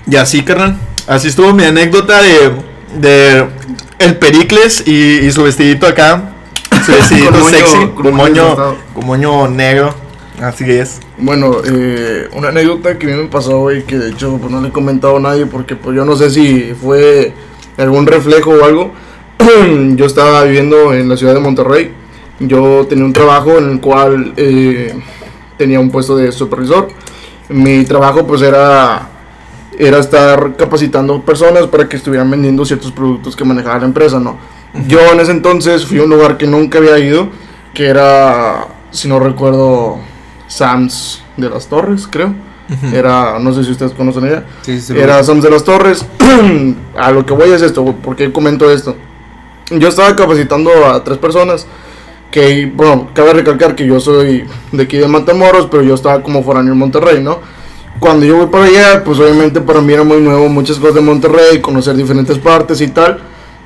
Y 0.07 0.17
así, 0.17 0.43
carnal, 0.43 0.77
así 1.11 1.27
estuvo 1.27 1.53
mi 1.53 1.63
anécdota 1.63 2.21
de, 2.21 2.51
de 2.99 3.45
el 3.99 4.17
Pericles 4.17 4.83
y, 4.87 5.17
y 5.19 5.31
su 5.31 5.43
vestidito 5.43 5.85
acá, 5.87 6.33
su 6.85 6.91
vestidito 6.93 7.31
Con 7.31 7.41
moño- 7.41 7.49
sexy, 7.49 7.77
con 7.77 8.03
con 8.03 8.13
moño 8.15 8.55
con 8.93 9.05
moño 9.05 9.47
negro, 9.47 9.93
así 10.41 10.69
es. 10.71 10.99
Bueno, 11.17 11.57
eh, 11.65 12.27
una 12.33 12.49
anécdota 12.49 12.97
que 12.97 13.11
a 13.11 13.15
mí 13.15 13.21
me 13.23 13.27
pasó, 13.29 13.59
güey, 13.59 13.83
que 13.83 13.97
de 13.97 14.09
hecho 14.11 14.37
pues, 14.39 14.51
no 14.51 14.61
le 14.61 14.69
he 14.69 14.71
comentado 14.71 15.17
a 15.17 15.19
nadie 15.19 15.45
porque 15.45 15.75
pues 15.75 15.95
yo 15.95 16.03
no 16.05 16.15
sé 16.15 16.29
si 16.31 16.73
fue 16.81 17.33
algún 17.77 18.07
reflejo 18.07 18.51
o 18.51 18.65
algo. 18.65 18.91
yo 19.95 20.05
estaba 20.05 20.43
viviendo 20.43 20.93
en 20.93 21.09
la 21.09 21.17
ciudad 21.17 21.33
de 21.33 21.39
Monterrey. 21.39 21.93
Yo 22.39 22.85
tenía 22.89 23.05
un 23.05 23.13
trabajo 23.13 23.57
en 23.59 23.69
el 23.71 23.79
cual 23.81 24.33
eh, 24.35 24.95
tenía 25.57 25.79
un 25.79 25.91
puesto 25.91 26.15
de 26.15 26.31
supervisor. 26.31 26.87
Mi 27.49 27.83
trabajo 27.83 28.25
pues 28.25 28.41
era, 28.41 29.09
era 29.81 29.97
estar 29.97 30.55
capacitando 30.57 31.21
personas 31.23 31.65
para 31.65 31.89
que 31.89 31.97
estuvieran 31.97 32.29
vendiendo 32.29 32.63
ciertos 32.65 32.91
productos 32.91 33.35
que 33.35 33.43
manejaba 33.43 33.79
la 33.79 33.85
empresa, 33.85 34.19
¿no? 34.19 34.37
Yo 34.87 34.99
en 35.11 35.19
ese 35.19 35.31
entonces 35.31 35.85
fui 35.85 35.97
a 35.97 36.03
un 36.03 36.11
lugar 36.11 36.37
que 36.37 36.45
nunca 36.45 36.77
había 36.77 36.99
ido, 36.99 37.29
que 37.73 37.87
era, 37.87 38.67
si 38.91 39.07
no 39.07 39.19
recuerdo, 39.19 39.97
Sam's 40.47 41.23
de 41.35 41.49
las 41.49 41.67
Torres, 41.67 42.07
creo. 42.09 42.33
Era, 42.93 43.37
no 43.39 43.51
sé 43.53 43.65
si 43.65 43.71
ustedes 43.71 43.91
conocen 43.93 44.27
ella. 44.27 44.45
Sí, 44.61 44.79
sí, 44.79 44.93
Era 44.97 45.21
Sam's 45.23 45.43
de 45.43 45.49
las 45.49 45.63
Torres. 45.63 46.05
a 46.97 47.11
lo 47.11 47.25
que 47.25 47.33
voy 47.33 47.49
es 47.49 47.61
esto, 47.61 47.83
¿por 47.83 48.15
qué 48.15 48.31
comento 48.31 48.71
esto? 48.71 48.95
Yo 49.71 49.87
estaba 49.87 50.15
capacitando 50.15 50.85
a 50.85 51.03
tres 51.03 51.17
personas. 51.17 51.65
Que, 52.29 52.71
bueno, 52.73 53.09
cabe 53.13 53.33
recalcar 53.33 53.75
que 53.75 53.85
yo 53.85 53.99
soy 53.99 54.45
de 54.71 54.83
aquí 54.83 54.97
de 54.97 55.07
Matamoros, 55.07 55.67
pero 55.69 55.83
yo 55.83 55.95
estaba 55.95 56.23
como 56.23 56.43
foráneo 56.43 56.71
en 56.71 56.79
Monterrey, 56.79 57.21
¿no? 57.21 57.39
Cuando 58.01 58.25
yo 58.25 58.35
voy 58.35 58.47
para 58.47 58.65
allá, 58.65 59.03
pues 59.05 59.19
obviamente 59.19 59.61
para 59.61 59.79
mí 59.79 59.93
era 59.93 60.03
muy 60.03 60.19
nuevo 60.21 60.49
muchas 60.49 60.77
cosas 60.79 60.95
de 60.95 61.01
Monterrey, 61.01 61.61
conocer 61.61 61.95
diferentes 61.95 62.37
partes 62.39 62.81
y 62.81 62.87
tal. 62.87 63.19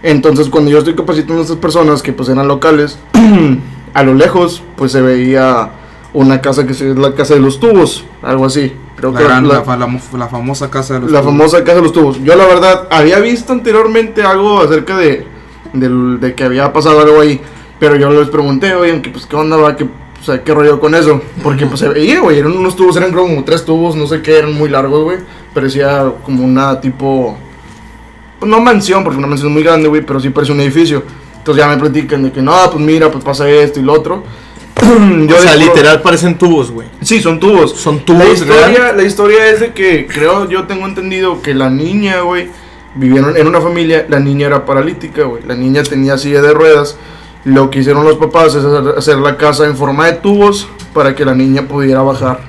Entonces, 0.04 0.50
cuando 0.50 0.70
yo 0.70 0.78
estoy 0.80 0.94
capacitando 0.94 1.40
a 1.40 1.42
estas 1.44 1.58
personas 1.58 2.02
que 2.04 2.12
pues 2.12 2.28
eran 2.30 2.48
locales, 2.48 3.00
a 3.94 4.04
lo 4.04 4.14
lejos, 4.14 4.62
pues 4.76 4.92
se 4.92 5.02
veía 5.02 5.70
una 6.14 6.42
casa 6.42 6.66
que 6.66 6.74
es 6.74 6.82
la 6.82 7.14
casa 7.16 7.34
de 7.34 7.40
los 7.40 7.60
tubos, 7.62 8.04
algo 8.22 8.46
así. 8.46 8.74
Creo 8.98 9.12
La, 9.14 9.18
que 9.20 9.24
gran- 9.24 9.48
la- 9.48 9.54
la 9.56 9.62
fa- 9.64 9.78
la 9.78 9.88
mo- 9.88 10.00
la 10.18 10.28
famosa 10.28 10.70
casa 10.70 10.96
de 10.96 11.00
los 11.02 11.12
la 11.12 11.22
tubos. 11.22 11.34
famosa 11.34 11.64
casa 11.64 11.76
de 11.78 11.82
los 11.82 11.94
tubos. 11.94 12.22
Yo 12.24 12.36
la 12.36 12.46
verdad 12.46 12.88
había 12.92 13.20
visto 13.20 13.54
anteriormente 13.54 14.22
algo 14.22 14.60
acerca 14.60 14.98
de, 14.98 15.26
de 15.74 16.36
que 16.36 16.44
había 16.44 16.72
pasado 16.74 17.00
algo 17.00 17.22
ahí. 17.22 17.40
Pero 17.80 17.96
yo 17.96 18.10
les 18.10 18.30
pregunté, 18.30 18.74
oye, 18.76 19.02
que, 19.02 19.10
pues 19.10 19.26
qué 19.26 19.36
onda 19.36 19.58
va, 19.58 19.76
que, 19.76 19.88
o 20.28 20.32
sea, 20.32 20.44
qué 20.44 20.56
rollo 20.56 20.80
con 20.80 20.96
eso. 20.96 21.22
Porque 21.44 21.68
pues 21.68 21.80
se 21.80 21.88
veía, 21.88 22.20
güey, 22.20 22.40
eran 22.40 22.52
unos 22.58 22.76
tubos, 22.76 22.98
eran 22.98 23.14
como 23.14 23.44
tres 23.44 23.64
tubos, 23.64 23.96
no 23.96 24.08
sé 24.08 24.24
qué, 24.24 24.40
eran 24.40 24.54
muy 24.54 24.70
largos, 24.70 25.04
güey. 25.04 25.20
Parecía 25.54 26.12
como 26.24 26.44
una 26.44 26.82
tipo, 26.82 27.38
pues 28.40 28.50
no 28.50 28.60
mansión, 28.60 29.04
porque 29.04 29.20
una 29.20 29.28
mansión 29.28 29.50
es 29.50 29.54
muy 29.54 29.62
grande, 29.62 29.88
güey, 29.88 30.02
pero 30.02 30.20
sí 30.20 30.32
parece 30.32 30.52
un 30.52 30.62
edificio. 30.62 31.04
Entonces 31.38 31.64
ya 31.64 31.70
me 31.70 31.78
platican 31.78 32.24
de 32.24 32.32
que 32.32 32.42
no, 32.42 32.56
pues 32.72 32.84
mira, 32.84 33.12
pues 33.12 33.24
pasa 33.24 33.48
esto 33.48 33.80
y 33.80 33.84
lo 33.84 33.94
otro. 33.94 34.24
Yo 35.28 35.38
o 35.38 35.40
sea, 35.40 35.56
literal 35.56 36.02
parecen 36.02 36.40
tubos, 36.40 36.72
güey. 36.72 36.88
Sí, 37.02 37.22
son 37.22 37.40
tubos. 37.40 37.74
Son 37.74 37.98
La 37.98 38.06
tubos, 38.06 38.34
historia, 38.34 38.68
¿real? 38.68 38.98
la 38.98 39.04
historia 39.04 39.52
es 39.52 39.60
de 39.60 39.74
que 39.74 40.08
creo, 40.08 40.50
yo 40.50 40.64
tengo 40.64 40.88
entendido 40.88 41.40
que 41.44 41.54
la 41.54 41.70
niña, 41.70 42.22
güey, 42.22 42.50
vivieron 42.96 43.38
en 43.38 43.46
una 43.46 43.62
familia, 43.62 44.08
la 44.10 44.20
niña 44.20 44.48
era 44.48 44.66
paralítica, 44.66 45.24
güey. 45.26 45.44
La 45.44 45.54
niña 45.56 45.84
tenía 45.84 46.18
silla 46.18 46.42
de 46.42 46.52
ruedas. 46.52 46.98
Lo 47.46 47.70
que 47.70 47.80
hicieron 47.80 48.04
los 48.04 48.18
papás 48.18 48.56
es 48.56 48.66
hacer, 48.66 49.20
la 49.20 49.38
casa 49.38 49.68
en 49.68 49.78
forma 49.78 50.08
de 50.08 50.14
tubos 50.14 50.68
para 50.94 51.14
que 51.16 51.24
la 51.24 51.36
niña 51.36 51.68
pudiera 51.68 52.02
bajar 52.02 52.40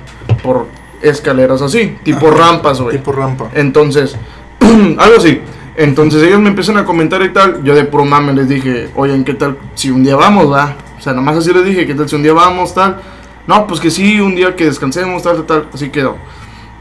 por 0.41 0.65
escaleras 1.03 1.61
así, 1.61 1.97
tipo 2.03 2.27
Ajá, 2.27 2.37
rampas, 2.37 2.81
güey. 2.81 2.97
Tipo 2.97 3.11
rampa. 3.11 3.49
Entonces, 3.53 4.15
algo 4.59 5.17
así. 5.17 5.39
Entonces 5.75 6.23
ellos 6.23 6.39
me 6.39 6.49
empiezan 6.49 6.77
a 6.77 6.85
comentar 6.85 7.21
y 7.21 7.29
tal. 7.29 7.63
Yo 7.63 7.75
de 7.75 7.83
puro 7.85 8.05
mame 8.05 8.33
les 8.33 8.49
dije, 8.49 8.89
oye, 8.95 9.23
¿qué 9.23 9.35
tal 9.35 9.57
si 9.75 9.91
un 9.91 10.03
día 10.03 10.15
vamos, 10.15 10.51
va? 10.51 10.75
O 10.97 11.01
sea, 11.01 11.13
nomás 11.13 11.37
así 11.37 11.53
les 11.53 11.63
dije, 11.63 11.85
¿qué 11.85 11.93
tal 11.93 12.09
si 12.09 12.15
un 12.15 12.23
día 12.23 12.33
vamos, 12.33 12.73
tal? 12.73 12.99
No, 13.45 13.67
pues 13.67 13.79
que 13.79 13.91
sí, 13.91 14.19
un 14.19 14.35
día 14.35 14.55
que 14.55 14.65
descansemos, 14.65 15.21
tal, 15.21 15.35
tal, 15.35 15.45
tal. 15.45 15.67
Así 15.71 15.89
quedó. 15.89 16.17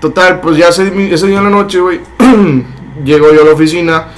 Total, 0.00 0.40
pues 0.40 0.56
ya 0.56 0.68
ese, 0.68 0.90
ese 1.12 1.26
día 1.26 1.38
en 1.38 1.44
la 1.44 1.50
noche, 1.50 1.80
güey, 1.80 2.00
llego 3.04 3.30
yo 3.34 3.42
a 3.42 3.44
la 3.44 3.52
oficina. 3.52 4.08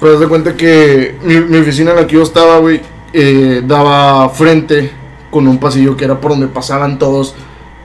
Pues 0.00 0.18
de 0.18 0.26
cuenta 0.26 0.56
que 0.56 1.14
mi, 1.22 1.40
mi 1.42 1.58
oficina 1.58 1.92
en 1.92 1.96
la 1.96 2.06
que 2.06 2.16
yo 2.16 2.22
estaba, 2.22 2.58
güey, 2.58 2.80
eh, 3.18 3.62
daba 3.66 4.28
frente 4.28 4.90
con 5.30 5.48
un 5.48 5.58
pasillo 5.58 5.96
que 5.96 6.04
era 6.04 6.20
por 6.20 6.32
donde 6.32 6.48
pasaban 6.48 6.98
todos 6.98 7.34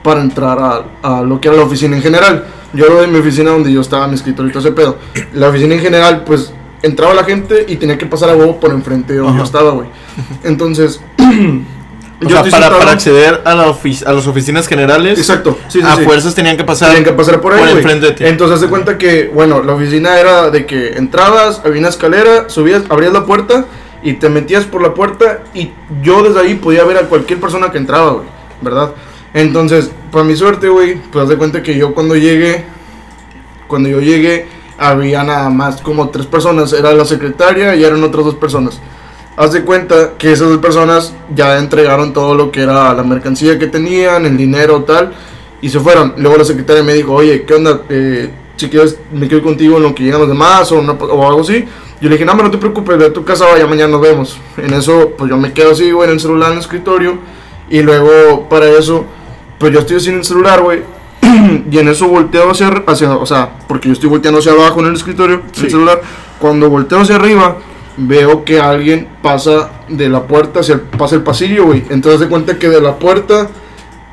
para 0.02 0.20
entrar 0.20 0.58
a, 0.60 0.84
a 1.18 1.22
lo 1.22 1.40
que 1.40 1.48
era 1.48 1.56
la 1.56 1.62
oficina 1.64 1.96
en 1.96 2.02
general. 2.02 2.44
Yo 2.74 2.86
lo 2.88 3.00
de 3.00 3.06
mi 3.06 3.18
oficina 3.18 3.50
donde 3.50 3.72
yo 3.72 3.80
estaba, 3.80 4.06
mi 4.08 4.14
escritorio 4.14 4.50
y 4.50 4.52
todo 4.52 4.60
ese 4.62 4.72
pedo. 4.72 4.98
La 5.34 5.48
oficina 5.48 5.74
en 5.74 5.80
general, 5.80 6.22
pues 6.24 6.52
entraba 6.82 7.14
la 7.14 7.24
gente 7.24 7.64
y 7.68 7.76
tenía 7.76 7.96
que 7.96 8.06
pasar 8.06 8.28
a 8.30 8.34
huevo 8.36 8.58
por 8.60 8.72
enfrente 8.72 9.12
de 9.14 9.20
donde 9.20 9.32
yo 9.34 9.42
Ajá. 9.42 9.44
estaba, 9.46 9.70
güey. 9.70 9.88
Entonces, 10.44 11.00
O 12.24 12.28
sea, 12.28 12.36
estoy 12.42 12.52
para, 12.52 12.92
acceder 12.92 13.42
a, 13.44 13.52
la 13.54 13.66
ofi- 13.66 14.06
a 14.06 14.12
las 14.12 14.28
oficinas 14.28 14.68
generales, 14.68 15.18
Exacto, 15.18 15.58
sí, 15.66 15.80
sí, 15.80 15.84
a 15.86 15.96
sí. 15.96 16.04
fuerzas 16.04 16.32
tenían 16.36 16.56
que 16.56 16.62
pasar, 16.62 16.90
Tenían 16.90 17.04
que 17.04 17.12
pasar 17.14 17.40
por 17.40 17.52
ahí, 17.52 17.60
güey. 17.62 17.78
enfrente 17.78 18.06
de 18.06 18.12
ti. 18.12 18.24
Entonces, 18.24 18.54
haz 18.56 18.60
de 18.60 18.68
cuenta 18.68 18.96
que, 18.96 19.28
bueno, 19.34 19.60
la 19.64 19.72
oficina 19.72 20.20
era 20.20 20.48
de 20.50 20.64
que 20.64 20.90
entrabas, 20.98 21.60
había 21.64 21.80
una 21.80 21.88
escalera, 21.88 22.48
subías, 22.48 22.82
abrías 22.90 23.12
la 23.12 23.26
puerta 23.26 23.64
y 24.02 24.14
te 24.14 24.28
metías 24.28 24.64
por 24.64 24.82
la 24.82 24.94
puerta 24.94 25.44
y 25.54 25.70
yo 26.02 26.22
desde 26.22 26.40
ahí 26.40 26.54
podía 26.54 26.84
ver 26.84 26.96
a 26.98 27.08
cualquier 27.08 27.40
persona 27.40 27.70
que 27.70 27.78
entraba, 27.78 28.10
güey, 28.10 28.26
¿verdad? 28.60 28.92
Entonces, 29.34 29.90
para 30.10 30.24
mi 30.24 30.36
suerte, 30.36 30.68
güey, 30.68 30.96
pues 31.10 31.28
de 31.28 31.36
cuenta 31.36 31.62
que 31.62 31.76
yo 31.76 31.94
cuando 31.94 32.16
llegué, 32.16 32.64
cuando 33.68 33.88
yo 33.88 34.00
llegué, 34.00 34.46
había 34.78 35.22
nada 35.22 35.48
más 35.48 35.80
como 35.80 36.10
tres 36.10 36.26
personas, 36.26 36.72
era 36.72 36.92
la 36.92 37.04
secretaria 37.04 37.74
y 37.76 37.84
eran 37.84 38.02
otras 38.02 38.24
dos 38.24 38.34
personas. 38.34 38.80
haz 39.36 39.52
de 39.52 39.64
cuenta 39.64 40.12
que 40.18 40.32
esas 40.32 40.48
dos 40.48 40.58
personas 40.58 41.14
ya 41.34 41.58
entregaron 41.58 42.12
todo 42.12 42.34
lo 42.34 42.50
que 42.50 42.62
era 42.62 42.92
la 42.92 43.02
mercancía 43.02 43.58
que 43.58 43.66
tenían, 43.66 44.26
el 44.26 44.36
dinero, 44.36 44.82
tal, 44.82 45.14
y 45.62 45.70
se 45.70 45.80
fueron. 45.80 46.14
Luego 46.18 46.38
la 46.38 46.44
secretaria 46.44 46.82
me 46.82 46.92
dijo, 46.92 47.14
oye, 47.14 47.44
¿qué 47.44 47.54
onda? 47.54 47.80
Eh, 47.88 48.30
si 48.56 48.68
quieres, 48.68 48.98
me 49.12 49.28
quedo 49.28 49.42
contigo 49.42 49.76
en 49.78 49.82
lo 49.84 49.94
que 49.94 50.02
llegan 50.04 50.20
los 50.20 50.28
demás 50.28 50.70
o, 50.72 50.78
una- 50.80 50.92
o 50.92 51.26
algo 51.26 51.40
así. 51.40 51.64
Yo 52.00 52.08
le 52.08 52.16
dije, 52.16 52.24
no, 52.24 52.32
pero 52.32 52.44
no 52.44 52.50
te 52.50 52.58
preocupes, 52.58 52.98
ve 52.98 53.06
a 53.06 53.12
tu 53.12 53.24
casa, 53.24 53.46
vaya, 53.46 53.66
mañana 53.66 53.92
nos 53.92 54.00
vemos. 54.00 54.38
En 54.56 54.72
eso, 54.74 55.12
pues 55.16 55.30
yo 55.30 55.36
me 55.36 55.52
quedo 55.52 55.72
así, 55.72 55.90
güey, 55.92 56.08
en 56.08 56.14
el 56.14 56.20
celular, 56.20 56.48
en 56.50 56.54
el 56.54 56.60
escritorio. 56.60 57.18
Y 57.70 57.80
luego, 57.82 58.48
para 58.48 58.68
eso, 58.68 59.04
pues 59.58 59.72
yo 59.72 59.78
estoy 59.80 59.96
en 60.08 60.16
el 60.16 60.24
celular, 60.24 60.60
güey. 60.60 60.82
y 61.70 61.78
en 61.78 61.88
eso 61.88 62.08
volteo 62.08 62.50
hacia, 62.50 62.68
hacia, 62.86 63.12
o 63.16 63.24
sea, 63.26 63.50
porque 63.68 63.88
yo 63.88 63.94
estoy 63.94 64.08
volteando 64.08 64.40
hacia 64.40 64.52
abajo 64.52 64.80
en 64.80 64.86
el 64.86 64.94
escritorio, 64.94 65.42
Sí. 65.52 65.66
el 65.66 65.70
celular. 65.70 66.00
Cuando 66.40 66.68
volteo 66.68 66.98
hacia 67.00 67.14
arriba, 67.14 67.58
veo 67.96 68.44
que 68.44 68.58
alguien 68.60 69.06
pasa 69.22 69.70
de 69.88 70.08
la 70.08 70.24
puerta 70.24 70.60
hacia 70.60 70.74
el, 70.74 70.80
pasa 70.80 71.14
el 71.14 71.22
pasillo, 71.22 71.66
güey. 71.66 71.84
Entonces 71.90 72.20
se 72.20 72.28
cuenta 72.28 72.58
que 72.58 72.68
de 72.68 72.80
la 72.80 72.96
puerta 72.98 73.48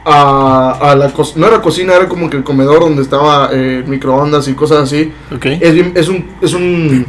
a, 0.09 0.71
a 0.91 0.95
la 0.95 1.09
cocina, 1.13 1.41
no 1.41 1.47
era 1.53 1.61
cocina, 1.61 1.93
era 1.95 2.07
como 2.09 2.29
que 2.29 2.37
el 2.37 2.43
comedor 2.43 2.79
donde 2.81 3.01
estaba 3.01 3.49
eh, 3.53 3.83
microondas 3.87 4.47
y 4.47 4.53
cosas 4.53 4.79
así. 4.79 5.11
Ok. 5.33 5.45
Es, 5.45 5.73
bien- 5.73 5.91
es 5.95 6.07
un, 6.07 6.25
es 6.41 6.53
un, 6.53 7.05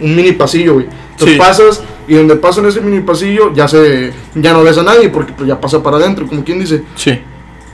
un 0.00 0.16
mini 0.16 0.32
pasillo, 0.32 0.74
güey. 0.74 0.86
Entonces 1.12 1.34
Sí. 1.34 1.38
pasas 1.38 1.82
y 2.08 2.14
donde 2.14 2.34
pasa 2.36 2.60
en 2.60 2.66
ese 2.66 2.80
mini 2.80 3.00
pasillo 3.00 3.52
ya 3.54 3.68
se 3.68 4.12
ya 4.34 4.52
no 4.52 4.62
ves 4.64 4.76
a 4.78 4.82
nadie 4.82 5.08
porque 5.08 5.32
pues 5.32 5.46
ya 5.48 5.60
pasa 5.60 5.82
para 5.82 5.98
adentro, 5.98 6.26
como 6.26 6.42
quien 6.42 6.58
dice. 6.58 6.82
Sí. 6.96 7.18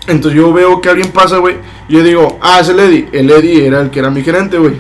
Entonces 0.07 0.40
yo 0.40 0.52
veo 0.52 0.81
que 0.81 0.88
alguien 0.88 1.11
pasa, 1.12 1.37
güey. 1.38 1.57
Yo 1.88 2.02
digo, 2.02 2.38
ah, 2.40 2.59
es 2.61 2.68
el 2.70 2.81
Eddie. 2.81 3.09
El 3.12 3.31
Eddie 3.31 3.66
era 3.66 3.81
el 3.81 3.90
que 3.90 3.98
era 4.00 4.11
mi 4.11 4.22
gerente, 4.22 4.59
güey. 4.59 4.74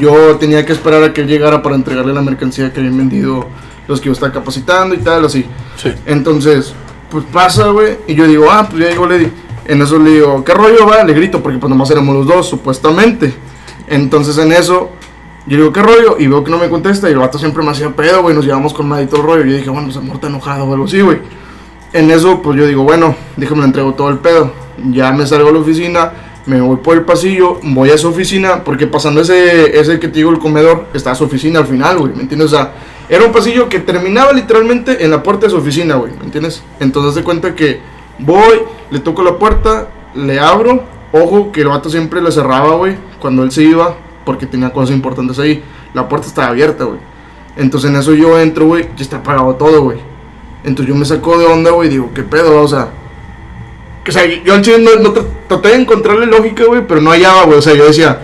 Yo 0.00 0.36
tenía 0.36 0.64
que 0.66 0.72
esperar 0.72 1.02
a 1.04 1.12
que 1.12 1.20
él 1.22 1.28
llegara 1.28 1.62
para 1.62 1.76
entregarle 1.76 2.12
la 2.12 2.20
mercancía 2.22 2.72
que 2.72 2.80
habían 2.80 2.96
vendido 2.96 3.48
los 3.88 4.00
que 4.00 4.06
yo 4.06 4.12
estaba 4.12 4.32
capacitando 4.32 4.94
y 4.94 4.98
tal, 4.98 5.24
así. 5.24 5.44
Sí. 5.76 5.92
Entonces, 6.06 6.74
pues 7.10 7.24
pasa, 7.32 7.68
güey. 7.68 7.98
Y 8.06 8.14
yo 8.14 8.26
digo, 8.26 8.46
ah, 8.50 8.66
pues 8.68 8.82
ya 8.82 8.90
llegó 8.90 9.06
Lady. 9.06 9.30
En 9.66 9.82
eso 9.82 9.98
le 9.98 10.10
digo, 10.10 10.44
¿qué 10.44 10.54
rollo 10.54 10.86
va? 10.86 11.02
Le 11.04 11.12
grito, 11.12 11.42
porque 11.42 11.58
pues 11.58 11.68
nomás 11.68 11.90
éramos 11.90 12.14
los 12.14 12.26
dos, 12.26 12.48
supuestamente. 12.48 13.34
Entonces 13.88 14.38
en 14.38 14.52
eso, 14.52 14.90
yo 15.46 15.56
digo, 15.56 15.72
¿qué 15.72 15.82
rollo? 15.82 16.16
Y 16.18 16.26
veo 16.26 16.44
que 16.44 16.50
no 16.50 16.58
me 16.58 16.68
contesta. 16.68 17.08
Y 17.08 17.12
el 17.12 17.18
vato 17.18 17.38
siempre 17.38 17.62
me 17.64 17.70
hacía 17.70 17.90
pedo, 17.90 18.22
güey. 18.22 18.34
Nos 18.34 18.44
llevamos 18.44 18.72
con 18.74 18.88
madre 18.88 19.08
rollo. 19.12 19.44
Yo 19.44 19.56
dije, 19.56 19.70
bueno, 19.70 19.90
se 19.90 20.00
muerta 20.00 20.28
enojado 20.28 20.64
o 20.64 20.72
algo 20.72 20.84
así, 20.84 21.00
güey. 21.00 21.18
En 21.92 22.10
eso, 22.10 22.42
pues 22.42 22.58
yo 22.58 22.66
digo, 22.66 22.82
bueno, 22.82 23.14
déjame 23.36 23.60
le 23.60 23.66
entrego 23.66 23.94
todo 23.94 24.10
el 24.10 24.18
pedo. 24.18 24.52
Ya 24.90 25.12
me 25.12 25.26
salgo 25.26 25.48
a 25.48 25.52
la 25.52 25.60
oficina, 25.60 26.12
me 26.46 26.60
voy 26.60 26.76
por 26.76 26.96
el 26.96 27.04
pasillo, 27.04 27.58
voy 27.62 27.90
a 27.90 27.98
su 27.98 28.08
oficina, 28.08 28.62
porque 28.62 28.86
pasando 28.86 29.20
ese, 29.20 29.78
ese 29.78 29.98
que 29.98 30.08
te 30.08 30.18
digo, 30.18 30.30
el 30.30 30.38
comedor, 30.38 30.86
está 30.94 31.14
su 31.14 31.24
oficina 31.24 31.60
al 31.60 31.66
final, 31.66 31.98
güey, 31.98 32.12
¿me 32.14 32.22
entiendes? 32.22 32.52
O 32.52 32.56
sea, 32.56 32.72
era 33.08 33.24
un 33.24 33.32
pasillo 33.32 33.68
que 33.68 33.78
terminaba 33.80 34.32
literalmente 34.32 35.04
en 35.04 35.10
la 35.10 35.22
puerta 35.22 35.46
de 35.46 35.50
su 35.50 35.56
oficina, 35.58 35.96
güey, 35.96 36.12
¿me 36.18 36.24
entiendes? 36.24 36.62
Entonces, 36.80 37.14
de 37.14 37.22
cuenta 37.22 37.54
que 37.54 37.80
voy, 38.18 38.62
le 38.90 38.98
toco 39.00 39.22
la 39.22 39.38
puerta, 39.38 39.88
le 40.14 40.40
abro, 40.40 40.82
ojo, 41.12 41.52
que 41.52 41.60
el 41.60 41.68
vato 41.68 41.88
siempre 41.90 42.20
le 42.20 42.32
cerraba, 42.32 42.74
güey, 42.76 42.96
cuando 43.20 43.42
él 43.42 43.52
se 43.52 43.62
iba, 43.62 43.94
porque 44.24 44.46
tenía 44.46 44.72
cosas 44.72 44.94
importantes 44.94 45.38
ahí. 45.38 45.62
La 45.94 46.08
puerta 46.08 46.26
estaba 46.26 46.48
abierta, 46.48 46.84
güey. 46.84 46.98
Entonces, 47.56 47.90
en 47.90 47.96
eso 47.96 48.12
yo 48.14 48.38
entro, 48.38 48.66
güey, 48.66 48.88
ya 48.96 49.02
está 49.02 49.18
apagado 49.18 49.54
todo, 49.54 49.82
güey. 49.82 49.98
Entonces 50.64 50.92
yo 50.92 50.98
me 50.98 51.04
saco 51.04 51.38
de 51.38 51.46
onda, 51.46 51.70
güey, 51.70 51.88
digo, 51.88 52.10
¿qué 52.12 52.22
pedo? 52.22 52.60
O 52.60 52.68
sea, 52.68 52.88
o 54.06 54.12
sea, 54.12 54.24
yo 54.26 54.54
tra- 54.56 55.26
traté 55.48 55.68
de 55.68 55.74
encontrarle 55.76 56.26
lógica, 56.26 56.64
güey, 56.64 56.86
pero 56.86 57.00
no 57.00 57.10
hallaba, 57.10 57.44
güey. 57.44 57.58
O 57.58 57.62
sea, 57.62 57.74
yo 57.74 57.86
decía, 57.86 58.20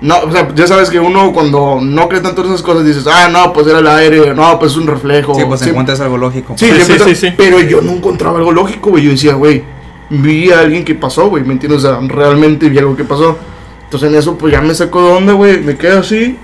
no, 0.00 0.18
o 0.20 0.32
sea, 0.32 0.48
ya 0.54 0.66
sabes 0.66 0.88
que 0.88 0.98
uno 0.98 1.32
cuando 1.32 1.78
no 1.82 2.08
cree 2.08 2.20
tanto 2.20 2.40
en 2.42 2.48
esas 2.48 2.62
cosas 2.62 2.84
dices, 2.84 3.06
ah, 3.06 3.28
no, 3.30 3.52
pues 3.52 3.66
era 3.66 3.80
el 3.80 3.86
aire, 3.86 4.34
no, 4.34 4.58
pues 4.58 4.72
es 4.72 4.78
un 4.78 4.86
reflejo. 4.86 5.34
Sí, 5.34 5.42
pues 5.46 5.60
Sí, 5.60 5.68
encuentras 5.70 6.00
algo 6.00 6.16
lógico. 6.16 6.54
Sí, 6.56 6.70
Sí, 6.70 6.82
sí, 6.82 6.98
sí, 7.04 7.14
sí. 7.14 7.28
Pero 7.36 7.60
yo 7.60 7.82
no 7.82 7.92
encontraba 7.92 8.38
algo 8.38 8.52
lógico, 8.52 8.90
güey. 8.90 9.04
Yo 9.04 9.10
decía, 9.10 9.34
güey, 9.34 9.62
vi 10.08 10.50
a 10.50 10.60
alguien 10.60 10.84
que 10.84 10.94
pasó, 10.94 11.28
güey, 11.28 11.44
¿me 11.44 11.52
entiendes? 11.52 11.84
O 11.84 11.88
sea, 11.88 12.00
realmente 12.08 12.68
vi 12.68 12.78
algo 12.78 12.96
que 12.96 13.04
pasó. 13.04 13.36
Entonces 13.84 14.08
en 14.08 14.14
eso, 14.16 14.38
pues 14.38 14.52
ya 14.52 14.60
me 14.62 14.74
saco 14.74 15.02
de 15.02 15.12
onda, 15.12 15.32
güey, 15.34 15.60
me 15.60 15.76
quedo 15.76 16.00
así. 16.00 16.38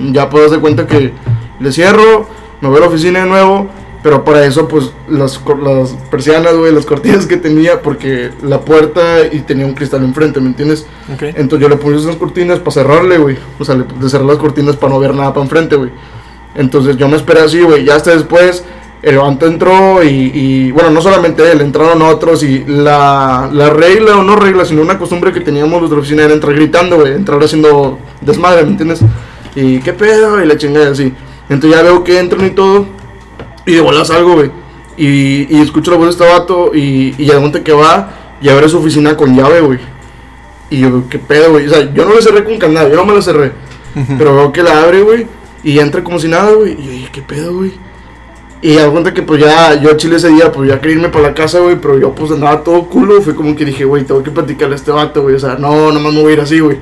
Ya 0.00 0.28
puedo 0.28 0.46
hacer 0.46 0.60
cuenta 0.60 0.86
que 0.86 1.12
le 1.60 1.72
cierro, 1.72 2.28
me 2.60 2.68
voy 2.68 2.78
a 2.78 2.80
la 2.80 2.86
oficina 2.88 3.20
de 3.20 3.26
nuevo. 3.26 3.68
Pero 4.06 4.22
para 4.22 4.46
eso, 4.46 4.68
pues 4.68 4.92
las, 5.08 5.40
persianas, 6.12 6.54
güey, 6.54 6.72
las 6.72 6.86
cortinas 6.86 7.26
que 7.26 7.36
tenía, 7.38 7.82
porque 7.82 8.30
la 8.40 8.60
puerta 8.60 9.26
y 9.32 9.40
tenía 9.40 9.66
un 9.66 9.74
cristal 9.74 10.04
enfrente, 10.04 10.40
¿me 10.40 10.46
entiendes? 10.46 10.86
Entonces 11.18 11.58
yo 11.58 11.68
le 11.68 11.74
puse 11.74 11.96
esas 11.96 12.14
cortinas 12.14 12.60
para 12.60 12.70
cerrarle, 12.70 13.18
güey. 13.18 13.36
O 13.58 13.64
sea, 13.64 13.74
le 13.74 13.82
de 13.82 14.08
cerrar 14.08 14.26
las 14.26 14.36
cortinas 14.36 14.76
para 14.76 14.92
no 14.92 15.00
ver 15.00 15.12
nada 15.12 15.34
para 15.34 15.42
enfrente, 15.42 15.74
güey. 15.74 15.90
Entonces 16.54 16.96
yo 16.96 17.08
me 17.08 17.16
esperé 17.16 17.40
así, 17.40 17.60
güey. 17.62 17.84
Ya 17.84 17.96
hasta 17.96 18.12
después 18.12 18.62
el 19.02 19.18
vato 19.18 19.46
entró 19.48 20.04
y, 20.04 20.30
y, 20.32 20.70
bueno, 20.70 20.90
no 20.90 21.02
solamente 21.02 21.50
él, 21.50 21.60
entraron 21.60 22.00
otros 22.00 22.44
y 22.44 22.62
la, 22.64 23.50
la 23.52 23.70
regla 23.70 24.18
o 24.18 24.22
no 24.22 24.36
regla, 24.36 24.64
sino 24.64 24.82
una 24.82 24.98
costumbre 24.98 25.32
que 25.32 25.40
teníamos 25.40 25.80
los 25.80 25.90
de 25.90 25.96
la 25.96 26.00
oficina 26.02 26.22
era 26.22 26.32
entrar 26.32 26.54
gritando, 26.54 27.00
güey. 27.00 27.12
Entrar 27.12 27.42
haciendo 27.42 27.98
desmadre, 28.20 28.62
¿me 28.62 28.70
entiendes? 28.70 29.00
Y 29.56 29.80
qué 29.80 29.92
pedo, 29.92 30.40
y 30.40 30.46
la 30.46 30.56
chingada 30.56 30.92
así. 30.92 31.12
Entonces 31.48 31.76
ya 31.76 31.82
veo 31.82 32.04
que 32.04 32.20
entran 32.20 32.46
y 32.46 32.50
todo. 32.50 32.86
Y 33.66 33.72
de 33.72 33.80
bolas 33.80 34.10
algo, 34.10 34.34
güey. 34.34 34.50
Y, 34.96 35.54
y 35.54 35.60
escucho 35.60 35.90
la 35.90 35.98
voz 35.98 36.06
de 36.06 36.12
este 36.12 36.24
vato 36.24 36.70
y, 36.74 37.14
y 37.18 37.26
de 37.26 37.38
monte 37.38 37.62
que 37.62 37.72
va 37.72 38.36
y 38.40 38.48
abre 38.48 38.68
su 38.68 38.78
oficina 38.78 39.16
con 39.16 39.36
llave, 39.36 39.60
güey. 39.60 39.78
Y 40.70 40.80
yo, 40.80 41.08
qué 41.08 41.18
pedo, 41.18 41.52
güey. 41.52 41.66
O 41.66 41.70
sea, 41.70 41.92
yo 41.92 42.04
no 42.04 42.14
le 42.14 42.22
cerré 42.22 42.44
con 42.44 42.58
candado, 42.58 42.88
yo 42.88 42.96
no 42.96 43.04
me 43.04 43.14
la 43.14 43.22
cerré. 43.22 43.52
Pero 44.18 44.34
veo 44.34 44.52
que 44.52 44.62
la 44.62 44.82
abre, 44.82 45.02
güey. 45.02 45.26
Y 45.62 45.78
entra 45.78 46.04
como 46.04 46.18
si 46.18 46.28
nada, 46.28 46.52
güey. 46.52 46.72
Y 46.72 46.84
yo 46.84 46.90
dije, 46.90 47.08
qué 47.12 47.22
pedo, 47.22 47.54
güey. 47.54 47.72
Y 48.62 48.76
cuenta 48.76 49.14
que 49.14 49.22
pues 49.22 49.40
ya, 49.40 49.80
yo 49.80 49.90
a 49.90 49.96
Chile 49.96 50.16
ese 50.16 50.28
día, 50.28 50.50
pues 50.50 50.68
ya 50.68 50.80
quería 50.80 50.96
irme 50.96 51.08
para 51.08 51.28
la 51.28 51.34
casa, 51.34 51.60
güey. 51.60 51.76
Pero 51.80 51.98
yo 51.98 52.14
pues 52.14 52.30
andaba 52.30 52.62
todo 52.62 52.88
culo. 52.88 53.22
Fue 53.22 53.34
como 53.34 53.54
que 53.56 53.64
dije, 53.64 53.84
güey, 53.84 54.04
tengo 54.04 54.22
que 54.22 54.30
platicarle 54.30 54.74
a 54.74 54.76
este 54.76 54.90
vato, 54.90 55.22
güey. 55.22 55.34
O 55.34 55.38
sea, 55.38 55.56
no, 55.56 55.92
nomás 55.92 56.12
me 56.12 56.22
voy 56.22 56.32
a 56.32 56.34
ir 56.34 56.40
así, 56.40 56.60
güey. 56.60 56.78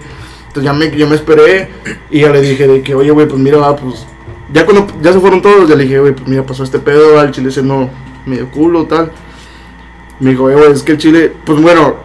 Entonces 0.48 0.64
ya 0.64 0.72
me, 0.72 0.96
ya 0.96 1.06
me 1.06 1.14
esperé. 1.14 1.68
Y 2.10 2.20
ya 2.20 2.30
le 2.30 2.40
dije 2.40 2.66
de 2.66 2.82
que, 2.82 2.94
oye, 2.94 3.10
güey, 3.10 3.28
pues 3.28 3.40
mira, 3.40 3.58
va, 3.58 3.76
pues. 3.76 4.06
Ya 4.54 4.64
cuando 4.64 4.86
ya 5.02 5.12
se 5.12 5.18
fueron 5.20 5.42
todos, 5.42 5.68
ya 5.68 5.74
le 5.74 5.82
dije, 5.82 5.98
güey, 5.98 6.14
pues 6.14 6.26
mira, 6.28 6.46
pasó 6.46 6.62
este 6.64 6.78
pedo, 6.78 7.18
al 7.18 7.30
Chile 7.32 7.48
ese 7.50 7.62
no 7.62 7.90
medio 8.24 8.48
culo, 8.50 8.86
tal. 8.86 9.10
Me 10.20 10.30
dijo, 10.30 10.48
"Eh, 10.48 10.54
güey, 10.54 10.70
es 10.72 10.82
que 10.82 10.92
el 10.92 10.98
Chile, 10.98 11.32
pues 11.44 11.60
bueno, 11.60 11.96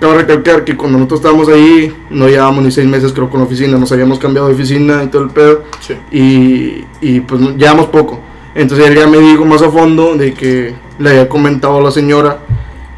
cabe 0.00 0.18
recalcar 0.18 0.64
que 0.64 0.76
cuando 0.76 0.98
nosotros 0.98 1.18
estábamos 1.20 1.48
ahí, 1.48 1.92
no 2.10 2.28
llevábamos 2.28 2.62
ni 2.64 2.70
seis 2.70 2.86
meses, 2.86 3.12
creo, 3.12 3.28
con 3.28 3.40
la 3.40 3.46
oficina, 3.46 3.76
nos 3.76 3.90
habíamos 3.92 4.18
cambiado 4.20 4.46
de 4.48 4.54
oficina 4.54 5.02
y 5.02 5.08
todo 5.08 5.22
el 5.24 5.30
pedo, 5.30 5.64
Sí. 5.80 5.94
y, 6.12 6.84
y 7.00 7.20
pues 7.20 7.40
llevamos 7.56 7.86
poco. 7.86 8.20
Entonces 8.54 8.86
él 8.86 8.94
ya 8.96 9.06
me 9.08 9.18
dijo 9.18 9.44
más 9.44 9.60
a 9.62 9.70
fondo 9.70 10.14
de 10.14 10.32
que 10.32 10.74
le 10.98 11.10
había 11.10 11.28
comentado 11.28 11.78
a 11.78 11.82
la 11.82 11.90
señora 11.90 12.38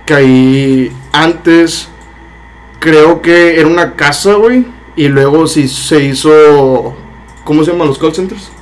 que 0.04 0.14
ahí 0.14 0.92
antes, 1.12 1.88
creo 2.78 3.22
que 3.22 3.58
era 3.58 3.66
una 3.68 3.94
casa, 3.94 4.34
güey, 4.34 4.66
y 4.96 5.08
luego 5.08 5.46
sí 5.46 5.66
se 5.66 6.04
hizo, 6.04 6.94
¿cómo 7.44 7.64
se 7.64 7.72
llaman 7.72 7.88
los 7.88 7.98
call 7.98 8.14
centers? 8.14 8.52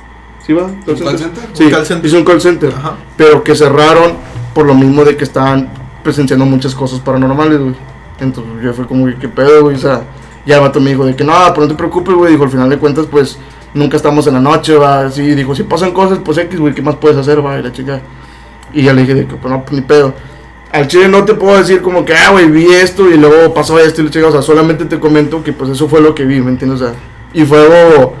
¿Sí 0.47 0.53
va? 0.53 0.67
¿Call 0.85 0.95
¿Un 0.95 1.03
call 1.03 1.19
center? 1.19 1.43
Sí, 1.51 1.63
Un 1.65 1.71
call 1.71 1.85
center. 1.85 2.05
hizo 2.07 2.17
un 2.17 2.23
call 2.23 2.41
center 2.41 2.73
Ajá. 2.73 2.95
pero 3.17 3.43
que 3.43 3.53
cerraron 3.53 4.13
por 4.55 4.65
lo 4.65 4.73
mismo 4.73 5.03
de 5.03 5.17
que 5.17 5.25
estaban 5.25 5.69
presenciando 6.03 6.45
muchas 6.45 6.73
cosas 6.73 7.01
paranormales, 7.01 7.59
güey. 7.59 7.75
Entonces 8.21 8.53
yo 8.63 8.73
fue 8.73 8.87
como 8.87 9.05
¿qué 9.19 9.27
pedo, 9.27 9.63
güey? 9.63 9.75
O 9.75 9.79
sea, 9.79 10.03
ya 10.45 10.55
el 10.55 10.61
vato 10.61 10.79
me 10.79 10.91
dijo 10.91 11.05
de 11.05 11.17
que 11.17 11.25
no, 11.25 11.33
pero 11.49 11.63
no 11.63 11.67
te 11.67 11.75
preocupes, 11.75 12.15
güey. 12.15 12.31
Dijo, 12.31 12.45
al 12.45 12.49
final 12.49 12.69
de 12.69 12.77
cuentas, 12.79 13.07
pues 13.11 13.37
nunca 13.73 13.97
estamos 13.97 14.25
en 14.27 14.35
la 14.35 14.39
noche, 14.39 14.75
va. 14.77 15.01
Así, 15.01 15.35
dijo, 15.35 15.53
si 15.53 15.63
pasan 15.63 15.91
cosas, 15.91 16.19
pues 16.23 16.37
X, 16.37 16.57
güey, 16.57 16.73
¿qué 16.73 16.81
más 16.81 16.95
puedes 16.95 17.17
hacer, 17.17 17.45
va? 17.45 17.59
Y 17.59 17.63
la 17.63 17.73
chica. 17.73 17.99
Y 18.73 18.83
ya 18.83 18.93
le 18.93 19.01
dije 19.01 19.15
de 19.15 19.27
que, 19.27 19.35
pues 19.35 19.51
no, 19.51 19.61
pues 19.63 19.73
ni 19.73 19.81
pedo. 19.81 20.13
Al 20.71 20.87
chile 20.87 21.09
no 21.09 21.25
te 21.25 21.33
puedo 21.33 21.57
decir 21.57 21.81
como 21.81 22.05
que, 22.05 22.13
ah, 22.15 22.31
güey, 22.31 22.49
vi 22.49 22.67
esto 22.67 23.09
y 23.09 23.17
luego 23.17 23.53
pasó 23.53 23.77
esto 23.79 24.01
y 24.01 24.05
la 24.05 24.11
chica, 24.11 24.27
o 24.27 24.31
sea, 24.31 24.41
solamente 24.41 24.85
te 24.85 24.97
comento 24.99 25.43
que 25.43 25.51
pues 25.51 25.71
eso 25.71 25.89
fue 25.89 26.01
lo 26.01 26.15
que 26.15 26.23
vi, 26.23 26.39
¿me 26.39 26.51
entiendes? 26.51 26.81
O 26.81 26.85
sea, 26.85 26.95
y 27.33 27.45
fue 27.45 27.59
algo 27.59 28.13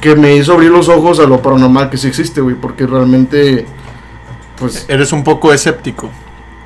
que 0.00 0.14
me 0.16 0.34
hizo 0.36 0.52
abrir 0.54 0.70
los 0.70 0.88
ojos 0.88 1.18
a 1.20 1.24
lo 1.24 1.40
paranormal 1.42 1.90
que 1.90 1.96
sí 1.98 2.08
existe, 2.08 2.40
güey, 2.40 2.54
porque 2.54 2.86
realmente, 2.86 3.66
pues, 4.58 4.86
Eres 4.88 5.12
un 5.12 5.22
poco 5.24 5.52
escéptico. 5.52 6.10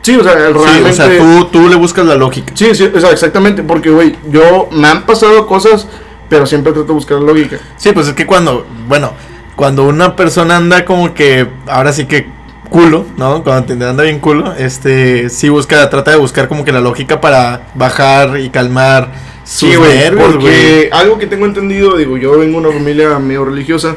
sí, 0.02 0.16
o 0.16 0.22
sea, 0.22 0.32
Sí, 0.32 0.38
realmente... 0.38 0.90
o 0.90 0.92
sea, 0.92 1.18
tú, 1.18 1.44
tú 1.46 1.68
le 1.68 1.76
buscas 1.76 2.06
la 2.06 2.14
lógica. 2.14 2.52
Sí, 2.54 2.74
sí, 2.74 2.90
o 2.94 3.00
sea, 3.00 3.10
exactamente, 3.10 3.62
porque, 3.62 3.90
güey, 3.90 4.16
yo 4.30 4.68
me 4.72 4.88
han 4.88 5.04
pasado 5.04 5.46
cosas, 5.46 5.86
pero 6.28 6.46
siempre 6.46 6.72
trato 6.72 6.88
de 6.88 6.94
buscar 6.94 7.18
la 7.18 7.26
lógica. 7.32 7.58
Sí, 7.76 7.92
pues 7.92 8.08
es 8.08 8.14
que 8.14 8.26
cuando, 8.26 8.66
bueno, 8.88 9.12
cuando 9.56 9.84
una 9.84 10.16
persona 10.16 10.56
anda 10.56 10.84
como 10.84 11.14
que, 11.14 11.48
ahora 11.66 11.92
sí 11.92 12.06
que 12.06 12.26
culo, 12.70 13.04
¿no? 13.16 13.44
Cuando 13.44 13.64
te 13.76 13.84
anda 13.84 14.02
bien 14.02 14.18
culo, 14.20 14.52
este, 14.54 15.28
sí 15.30 15.48
busca, 15.48 15.88
trata 15.90 16.10
de 16.10 16.16
buscar 16.16 16.48
como 16.48 16.64
que 16.64 16.72
la 16.72 16.80
lógica 16.80 17.20
para 17.20 17.68
bajar 17.74 18.38
y 18.40 18.50
calmar 18.50 19.12
sus 19.44 19.70
Sí, 19.70 19.76
güey, 19.76 19.94
nervios, 19.98 20.32
porque 20.32 20.88
algo 20.92 21.18
que 21.18 21.26
tengo 21.26 21.44
entendido, 21.46 21.96
digo, 21.96 22.16
yo 22.16 22.38
vengo 22.38 22.60
de 22.60 22.66
una 22.68 22.76
familia 22.76 23.18
medio 23.18 23.44
religiosa 23.44 23.96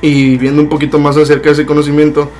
y 0.00 0.36
viendo 0.36 0.62
un 0.62 0.68
poquito 0.68 0.98
más 0.98 1.16
acerca 1.16 1.48
de 1.48 1.52
ese 1.54 1.66
conocimiento, 1.66 2.30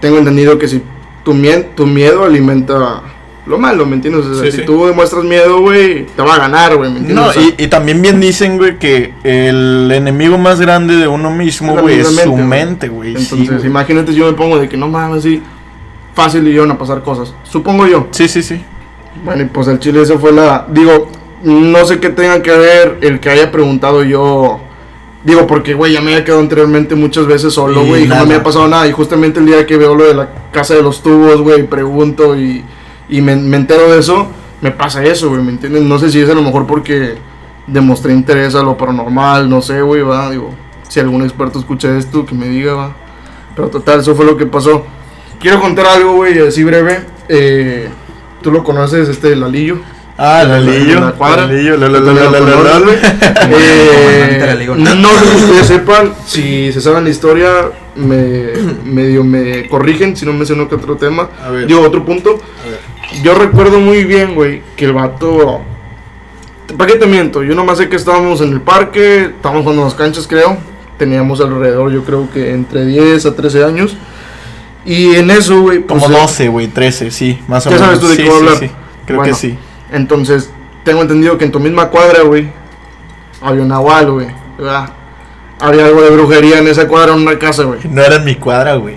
tengo 0.00 0.18
entendido 0.18 0.58
que 0.58 0.68
si 0.68 0.82
tu, 1.24 1.32
mie- 1.32 1.66
tu 1.74 1.86
miedo 1.86 2.24
alimenta 2.24 3.02
lo 3.46 3.58
malo, 3.58 3.84
¿me 3.86 3.94
entiendes? 3.96 4.24
O 4.26 4.34
sea, 4.34 4.44
Sí, 4.44 4.52
si 4.52 4.58
sí. 4.60 4.64
tú 4.66 4.86
demuestras 4.86 5.22
miedo, 5.24 5.60
güey, 5.60 6.06
te 6.06 6.22
va 6.22 6.34
a 6.34 6.38
ganar, 6.38 6.76
güey, 6.76 6.90
¿me 6.90 6.98
entiendes? 7.00 7.24
No, 7.24 7.30
O 7.30 7.32
sea, 7.32 7.42
y, 7.42 7.54
y 7.64 7.66
también 7.68 8.00
bien 8.02 8.20
dicen, 8.20 8.56
güey, 8.58 8.78
que 8.78 9.12
el 9.22 9.90
enemigo 9.92 10.38
más 10.38 10.60
grande 10.60 10.96
de 10.96 11.06
uno 11.08 11.30
mismo, 11.30 11.76
güey, 11.76 12.00
es 12.00 12.08
su 12.16 12.30
güey. 12.32 12.44
mente, 12.44 12.88
güey. 12.88 13.16
sí, 13.16 13.32
Entonces, 13.32 13.56
güey. 13.58 13.66
imagínate 13.66 14.12
si 14.12 14.18
yo 14.18 14.26
me 14.26 14.32
pongo 14.32 14.58
de 14.58 14.68
que 14.68 14.76
no 14.76 14.88
mames, 14.88 15.18
así, 15.18 15.42
fácil 16.14 16.46
y 16.48 16.56
van 16.56 16.70
a 16.70 16.78
pasar 16.78 17.02
cosas. 17.02 17.34
Supongo 17.44 17.86
yo. 17.86 18.06
Sí, 18.12 18.28
sí, 18.28 18.42
sí. 18.42 18.60
Bueno, 19.24 19.42
y 19.42 19.46
pues 19.46 19.68
el 19.68 19.78
chile 19.78 20.02
esa 20.02 20.18
fue 20.18 20.32
la... 20.32 20.66
Digo, 20.70 21.10
no 21.44 21.84
sé 21.84 22.00
qué 22.00 22.10
tenga 22.10 22.42
que 22.42 22.50
ver 22.50 22.98
el 23.02 23.20
que 23.20 23.30
haya 23.30 23.52
preguntado 23.52 24.02
yo... 24.02 24.60
Digo, 25.22 25.46
porque, 25.46 25.72
güey, 25.72 25.92
ya 25.94 26.02
me 26.02 26.12
había 26.12 26.24
quedado 26.24 26.42
anteriormente 26.42 26.94
muchas 26.94 27.26
veces 27.26 27.54
solo, 27.54 27.86
güey, 27.86 28.04
y 28.04 28.06
no 28.06 28.16
me 28.16 28.20
había 28.20 28.42
pasado 28.42 28.68
nada. 28.68 28.86
Y 28.86 28.92
justamente 28.92 29.40
el 29.40 29.46
día 29.46 29.64
que 29.64 29.78
veo 29.78 29.94
lo 29.94 30.04
de 30.04 30.12
la 30.12 30.28
casa 30.52 30.74
de 30.74 30.82
los 30.82 31.02
tubos, 31.02 31.40
güey, 31.40 31.66
pregunto 31.66 32.38
y, 32.38 32.62
y 33.08 33.22
me, 33.22 33.34
me 33.34 33.56
entero 33.56 33.90
de 33.90 34.00
eso, 34.00 34.26
me 34.60 34.70
pasa 34.70 35.02
eso, 35.02 35.30
güey, 35.30 35.40
¿me 35.40 35.52
entiendes? 35.52 35.82
No 35.82 35.98
sé 35.98 36.10
si 36.10 36.20
es 36.20 36.28
a 36.28 36.34
lo 36.34 36.42
mejor 36.42 36.66
porque 36.66 37.14
demostré 37.66 38.12
interés 38.12 38.54
a 38.54 38.62
lo 38.62 38.76
paranormal, 38.76 39.48
no 39.48 39.62
sé, 39.62 39.80
güey, 39.80 40.02
va, 40.02 40.30
digo, 40.30 40.50
si 40.88 41.00
algún 41.00 41.22
experto 41.22 41.58
escucha 41.58 41.96
esto, 41.96 42.26
que 42.26 42.34
me 42.34 42.46
diga, 42.46 42.74
va. 42.74 42.96
Pero 43.56 43.68
total, 43.68 44.00
eso 44.00 44.14
fue 44.14 44.26
lo 44.26 44.36
que 44.36 44.44
pasó. 44.44 44.84
Quiero 45.40 45.58
contar 45.58 45.86
algo, 45.86 46.16
güey, 46.16 46.38
así 46.46 46.64
breve. 46.64 47.06
Eh, 47.30 47.88
Tú 48.42 48.52
lo 48.52 48.62
conoces, 48.62 49.08
este 49.08 49.34
Lalillo. 49.34 49.78
Ah, 50.16 50.44
Lalillo. 50.44 51.00
la 51.00 51.12
cuadra. 51.12 51.46
Lalillo, 51.46 51.76
la, 51.76 51.88
la, 51.88 52.00
la, 52.00 52.12
la, 52.12 52.78
la. 52.78 52.92
Eh, 53.50 54.68
no 54.96 55.08
sé 55.18 55.26
si 55.26 55.44
ustedes 55.44 55.66
sepan, 55.66 56.14
si 56.26 56.72
se 56.72 56.80
saben 56.80 57.04
la 57.04 57.10
historia, 57.10 57.50
me 57.96 58.52
medio 58.84 59.24
me 59.24 59.68
corrigen 59.68 60.16
si 60.16 60.24
no 60.24 60.32
menciono 60.32 60.68
que 60.68 60.76
otro 60.76 60.96
tema. 60.96 61.28
Digo, 61.66 61.80
otro 61.80 62.04
punto. 62.04 62.38
Yo 63.22 63.34
recuerdo 63.34 63.80
muy 63.80 64.04
bien, 64.04 64.34
güey, 64.34 64.62
que 64.76 64.84
el 64.86 64.92
vato. 64.92 65.62
¿Para 66.78 66.92
qué 66.92 66.98
te 66.98 67.06
miento? 67.06 67.42
Yo 67.42 67.54
nomás 67.54 67.78
sé 67.78 67.88
que 67.88 67.96
estábamos 67.96 68.40
en 68.40 68.52
el 68.52 68.60
parque, 68.60 69.24
estábamos 69.36 69.62
jugando 69.62 69.82
en 69.82 69.88
las 69.88 69.94
canchas, 69.94 70.26
creo. 70.26 70.56
Teníamos 70.98 71.40
alrededor, 71.40 71.92
yo 71.92 72.04
creo 72.04 72.30
que 72.32 72.52
entre 72.52 72.86
10 72.86 73.26
a 73.26 73.34
13 73.34 73.64
años. 73.64 73.96
Y 74.86 75.14
en 75.16 75.30
eso, 75.30 75.60
güey. 75.60 75.80
pues, 75.80 76.02
Como 76.02 76.14
eh, 76.16 76.20
12, 76.20 76.48
güey, 76.48 76.68
13, 76.68 77.10
sí, 77.10 77.40
más 77.48 77.66
o 77.66 77.70
Ya 77.70 77.76
menos. 77.76 77.86
sabes 77.86 78.00
tú 78.00 78.08
de 78.08 78.16
qué 78.16 78.28
voy 78.30 78.30
a 78.30 78.38
sí, 78.38 78.54
hablar. 78.54 78.70
Creo 79.06 79.22
que 79.22 79.34
sí. 79.34 79.58
Entonces, 79.92 80.50
tengo 80.84 81.02
entendido 81.02 81.38
que 81.38 81.44
en 81.44 81.52
tu 81.52 81.60
misma 81.60 81.88
cuadra, 81.88 82.22
güey, 82.22 82.50
había 83.40 83.62
un 83.62 83.68
nahual, 83.68 84.10
güey. 84.10 84.26
¿verdad? 84.58 84.90
Había 85.60 85.86
algo 85.86 86.02
de 86.02 86.10
brujería 86.10 86.58
en 86.58 86.66
esa 86.68 86.86
cuadra, 86.88 87.12
en 87.14 87.20
una 87.22 87.38
casa, 87.38 87.62
güey. 87.64 87.80
No 87.84 88.02
era 88.02 88.16
en 88.16 88.24
mi 88.24 88.34
cuadra, 88.34 88.74
güey. 88.74 88.96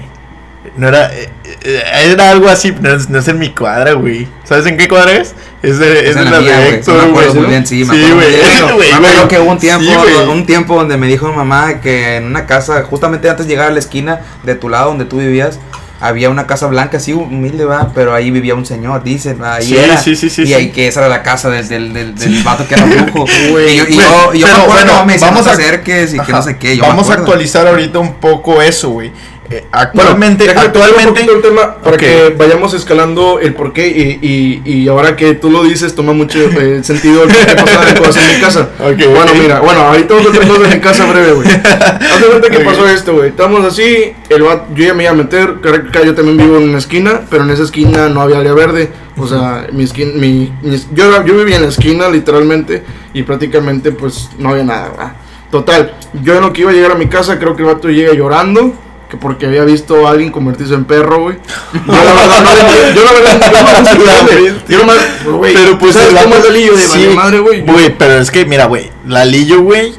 No 0.76 0.88
era. 0.90 1.12
eh, 1.14 1.30
eh, 1.64 1.82
era 2.12 2.30
algo 2.32 2.48
así, 2.50 2.76
no 2.80 2.90
es, 2.92 3.10
no 3.10 3.20
es 3.20 3.28
en 3.28 3.40
mi 3.40 3.50
cuadra, 3.50 3.94
güey. 3.94 4.28
¿Sabes 4.44 4.66
en 4.66 4.78
qué 4.78 4.88
cuadra 4.88 5.14
es? 5.14 5.34
Es 5.64 5.80
de, 5.80 6.00
es 6.02 6.10
Es 6.10 6.16
de 6.16 6.22
en 6.22 6.26
la 6.26 6.32
la 6.32 6.40
mía, 6.42 6.58
de. 6.60 6.70
Héctor, 6.76 6.96
Me 7.04 7.10
acuerdo 7.10 7.30
güey. 7.32 7.42
muy 7.42 7.50
bien, 7.50 7.66
sí, 7.66 7.84
Sí, 7.86 8.12
güey. 8.14 8.92
Me 8.92 8.94
acuerdo 8.94 9.28
que 9.28 9.40
hubo 9.40 9.52
un 9.52 9.58
tiempo, 9.58 9.84
Sí, 9.86 10.30
un 10.30 10.46
tiempo 10.46 10.76
donde 10.76 10.98
me 10.98 11.08
dijo 11.08 11.28
mi 11.30 11.36
mamá 11.36 11.80
que 11.82 12.18
en 12.18 12.26
una 12.26 12.46
casa, 12.46 12.84
justamente 12.84 13.30
antes 13.30 13.48
de 13.48 13.54
llegar 13.54 13.70
a 13.70 13.74
la 13.74 13.80
esquina 13.80 14.22
de 14.44 14.56
tu 14.56 14.70
lado 14.70 14.90
donde 14.90 15.06
tú 15.06 15.18
vivías, 15.18 15.60
había 16.00 16.30
una 16.30 16.46
casa 16.48 16.68
blanca, 16.68 16.98
así 16.98 17.14
humilde, 17.14 17.66
va, 17.66 17.92
pero 17.96 18.14
ahí 18.14 18.30
vivía 18.32 18.54
un 18.56 18.66
señor, 18.66 19.04
dicen, 19.04 19.40
ahí 19.44 19.66
Sí, 19.66 19.78
era. 19.78 19.98
sí, 19.98 20.16
sí, 20.16 20.30
sí, 20.30 20.44
Y 20.44 20.48
sí. 20.48 20.54
ahí 20.54 20.70
que 20.72 20.88
esa 20.88 21.00
era 21.02 21.10
la 21.10 21.24
casa 21.24 21.50
del, 21.50 21.68
del, 21.68 21.94
del, 21.94 22.16
del 22.16 22.44
vato 22.44 22.68
que 22.68 22.76
era 22.76 22.86
brujo. 22.86 23.26
Y 23.38 23.48
yo, 23.48 23.48
y 23.48 23.52
Güey, 23.52 23.78
yo, 23.78 23.86
yo 24.34 24.48
me 24.48 24.54
pero 24.54 24.64
acuerdo, 24.64 24.68
bueno, 24.86 25.06
me 25.06 25.18
vamos 25.18 25.48
a- 25.48 25.52
acerques 25.52 26.14
y 26.14 26.20
que 26.20 26.32
no 26.32 26.42
sé 26.42 26.58
qué. 26.58 26.76
yo 26.78 26.84
me 26.84 26.90
Vamos 26.90 27.10
a 27.10 27.14
actualizar 27.14 27.66
ahorita 27.68 28.00
un 28.00 28.16
poco 28.16 28.62
eso, 28.62 28.90
güey. 28.92 29.12
Eh, 29.50 29.66
actualmente, 29.72 30.44
Bueno, 30.46 30.60
un 30.60 30.66
actualmente. 30.68 31.22
el 31.22 31.42
tema 31.42 31.76
para 31.76 31.96
que 31.96 32.36
vayamos 32.38 32.74
escalando 32.74 33.40
el 33.40 33.54
porqué 33.54 33.88
y, 33.88 34.20
y, 34.22 34.62
y 34.66 34.88
ahora 34.90 35.16
que 35.16 35.36
tú 35.36 35.50
lo 35.50 35.64
dices 35.64 35.96
toma 35.96 36.12
mucho 36.12 36.38
eh, 36.40 36.82
sentido 36.84 37.24
el 37.24 37.30
por 37.30 37.46
qué 37.46 37.56
pasaban 37.56 37.96
cosas 37.96 38.24
en 38.30 38.36
mi 38.36 38.42
casa. 38.42 38.70
Bueno, 38.78 39.32
mira, 39.42 39.60
bueno, 39.62 39.80
ahorita 39.82 40.16
vamos 40.16 40.28
a 40.28 40.32
hacer 40.38 40.48
cosas 40.50 40.74
en 40.74 40.80
casa 40.82 41.06
breve, 41.06 41.32
güey. 41.32 41.48
Haz 41.48 42.20
de 42.22 42.28
cuenta 42.28 42.50
que 42.50 42.60
pasó 42.60 42.88
esto, 42.90 43.14
güey. 43.14 43.30
Estamos 43.30 43.64
así, 43.66 44.14
el 44.28 44.44
vato- 44.44 44.68
yo 44.76 44.84
ya 44.86 44.94
me 44.94 45.04
iba 45.04 45.12
a 45.14 45.16
meter, 45.16 45.56
yo 46.04 46.14
también 46.14 46.38
vivo 46.38 46.58
en 46.58 46.64
una 46.70 46.78
esquina, 46.80 47.22
pero 47.30 47.44
en 47.44 47.50
esa 47.52 47.64
esquina 47.64 48.10
no 48.10 48.22
había 48.22 48.40
área 48.40 48.54
verde. 48.54 48.90
O 49.16 49.26
sea, 49.28 49.68
mi 49.72 49.86
esquina, 49.86 50.12
mi, 50.16 50.52
mi- 50.62 50.84
yo, 50.94 51.24
yo 51.26 51.38
vivía 51.38 51.56
en 51.56 51.62
la 51.64 51.70
esquina 51.70 52.10
literalmente 52.10 52.84
y 53.14 53.24
prácticamente 53.24 53.92
pues 53.94 54.30
no 54.38 54.50
había 54.50 54.64
nada, 54.66 54.90
¿verdad? 54.90 55.14
Total, 55.50 55.94
yo 56.22 56.36
en 56.36 56.42
lo 56.42 56.52
que 56.52 56.62
iba 56.62 56.72
a 56.72 56.74
llegar 56.74 56.92
a 56.92 56.96
mi 56.96 57.08
casa, 57.08 57.40
creo 57.40 57.56
que 57.56 57.62
el 57.62 57.70
vato 57.70 57.88
llega 57.90 58.14
llorando. 58.14 58.74
Que 59.10 59.16
porque 59.16 59.46
había 59.46 59.64
visto 59.64 60.06
a 60.06 60.12
alguien 60.12 60.32
convertirse 60.32 60.74
en 60.74 60.84
perro, 60.86 61.22
güey. 61.24 61.38
Yo 61.88 61.94
la 61.94 62.14
verdad 62.14 62.44
no 62.44 62.56
le 62.56 62.94
Yo 62.94 63.04
la 63.06 63.12
verdad 63.14 63.28
yo 64.68 64.78
nomás, 64.80 64.98
güey. 65.26 65.54
Pero 65.54 65.78
pues 65.80 65.94
¿sabes 65.96 66.14
cómo 66.22 66.36
es 66.36 66.46
el 66.46 66.54
lío 66.54 66.76
de 66.76 66.82
sí, 66.84 66.90
vale 67.06 67.16
madre, 67.16 67.40
güey? 67.40 67.62
Güey, 67.62 67.98
pero 67.98 68.20
es 68.20 68.32
que, 68.32 68.46
mira, 68.46 68.66
güey, 68.66 68.92
Lalillo, 69.06 69.62
güey, 69.62 69.94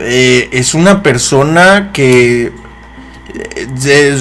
eh, 0.00 0.48
es 0.52 0.74
una 0.74 1.02
persona 1.02 1.90
que 1.92 2.52
eh, 3.34 4.16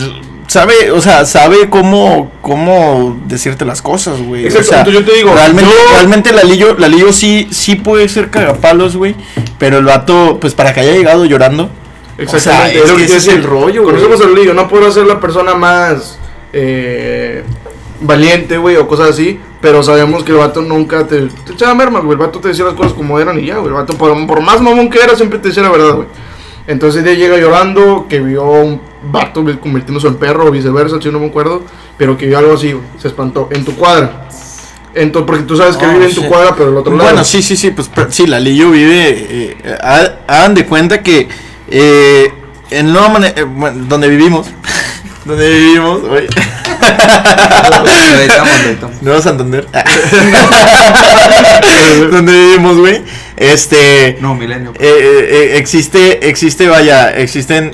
sabe, 0.48 0.92
o 0.92 1.02
sea, 1.02 1.26
sabe 1.26 1.70
cómo, 1.70 2.32
cómo 2.42 3.20
decirte 3.26 3.66
las 3.66 3.82
cosas, 3.82 4.22
güey. 4.22 4.46
O 4.46 4.48
Exacto, 4.48 4.92
sea, 4.92 5.00
yo 5.00 5.04
te 5.04 5.14
digo, 5.14 5.34
realmente, 5.34 5.70
yo- 5.70 5.94
realmente 5.96 6.32
Lalillo, 6.32 6.76
Lalillo 6.78 7.12
sí, 7.12 7.48
sí 7.52 7.76
puede 7.76 8.08
ser 8.10 8.30
cagapalos, 8.30 8.96
güey, 8.96 9.16
pero 9.58 9.78
el 9.80 9.86
vato, 9.86 10.38
pues 10.40 10.54
para 10.54 10.74
que 10.74 10.82
haya 10.82 10.94
llegado 10.94 11.26
llorando. 11.26 11.70
Exactamente, 12.18 12.82
O 12.82 12.86
sea, 12.86 12.86
es 12.86 12.92
lo 12.92 12.98
es 12.98 13.12
que 13.12 13.18
ese 13.18 13.18
es 13.18 13.28
el 13.38 13.44
rollo, 13.44 13.84
güey. 13.84 13.96
Conocemos 13.96 14.22
el 14.26 14.36
lío, 14.36 14.54
no 14.54 14.68
puedo 14.68 14.90
ser 14.92 15.06
la 15.06 15.20
persona 15.20 15.54
más 15.56 16.18
eh, 16.54 17.44
valiente, 18.02 18.58
güey, 18.58 18.78
o 18.78 18.88
cosas 18.88 19.10
así, 19.10 19.40
pero 19.62 19.84
sabemos 19.84 20.24
que 20.24 20.32
el 20.32 20.38
vato 20.38 20.62
nunca 20.62 21.06
te, 21.08 21.22
te 21.28 21.54
echaba 21.54 21.74
mermas, 21.76 22.04
güey. 22.04 22.14
El 22.18 22.26
vato 22.26 22.40
te 22.40 22.50
decía 22.50 22.66
las 22.66 22.74
cosas 22.76 22.94
como 22.94 23.20
eran 23.20 23.40
y 23.40 23.46
ya, 23.48 23.56
güey. 23.58 23.68
El 23.68 23.74
vato, 23.74 23.94
por, 23.98 24.28
por 24.28 24.42
más 24.42 24.62
mamón 24.62 24.90
que 24.90 25.00
era, 25.00 25.16
siempre 25.16 25.40
te 25.40 25.50
decía 25.50 25.64
la 25.64 25.72
verdad, 25.72 25.96
güey. 25.96 26.08
Entonces 26.68 27.04
ella 27.04 27.14
llega 27.14 27.38
llorando, 27.38 28.08
que 28.10 28.20
vio 28.22 28.44
un 28.44 28.82
vato 29.12 29.44
convirtiéndose 29.60 30.08
en 30.08 30.16
perro 30.16 30.46
o 30.48 30.52
viceversa, 30.52 31.00
si 31.02 31.10
no 31.12 31.20
me 31.20 31.28
acuerdo, 31.28 31.62
pero 31.98 32.18
que 32.18 32.26
vio 32.28 32.38
algo 32.38 32.54
así, 32.54 32.72
güey. 32.72 32.86
Se 33.00 33.08
espantó. 33.10 33.50
En 33.52 33.64
tu 33.66 33.76
cuadra. 33.76 34.28
Entonces, 34.96 35.28
porque 35.28 35.44
tú 35.44 35.58
sabes 35.58 35.76
que 35.76 35.86
Oh, 35.86 35.90
vive 35.92 36.06
en 36.06 36.16
tu 36.16 36.22
shit. 36.22 36.30
cuadra, 36.30 36.56
pero 36.56 36.70
el 36.70 36.78
otro 36.78 36.94
lado. 36.96 37.04
Bueno, 37.10 37.24
sí, 37.26 37.42
sí, 37.44 37.58
sí, 37.58 37.72
pues 37.72 37.92
pero- 37.94 38.10
sí, 38.12 38.26
Lalillo 38.28 38.72
vive. 38.72 39.10
Eh, 39.10 39.58
eh, 39.64 39.78
ha- 39.84 40.14
hagan 40.26 40.54
de 40.54 40.66
cuenta 40.66 41.04
que 41.04 41.28
eh, 41.70 42.32
en 42.72 42.94
Nueva 42.94 43.28
eh, 43.28 43.44
bueno, 43.44 43.86
donde 43.88 44.08
vivimos, 44.10 44.48
donde 45.26 45.50
vivimos, 45.50 46.02
güey. 46.02 46.28
Nuevo 49.02 49.22
Santander, 49.22 49.68
donde 52.12 52.32
vivimos, 52.32 52.78
güey, 52.78 53.02
este, 53.38 54.18
No, 54.22 54.36
milenio. 54.36 54.72
eh, 54.72 54.76
eh, 54.80 55.28
eh, 55.30 55.58
existe, 55.58 56.30
existe, 56.30 56.68
vaya, 56.68 57.16
existen, 57.16 57.74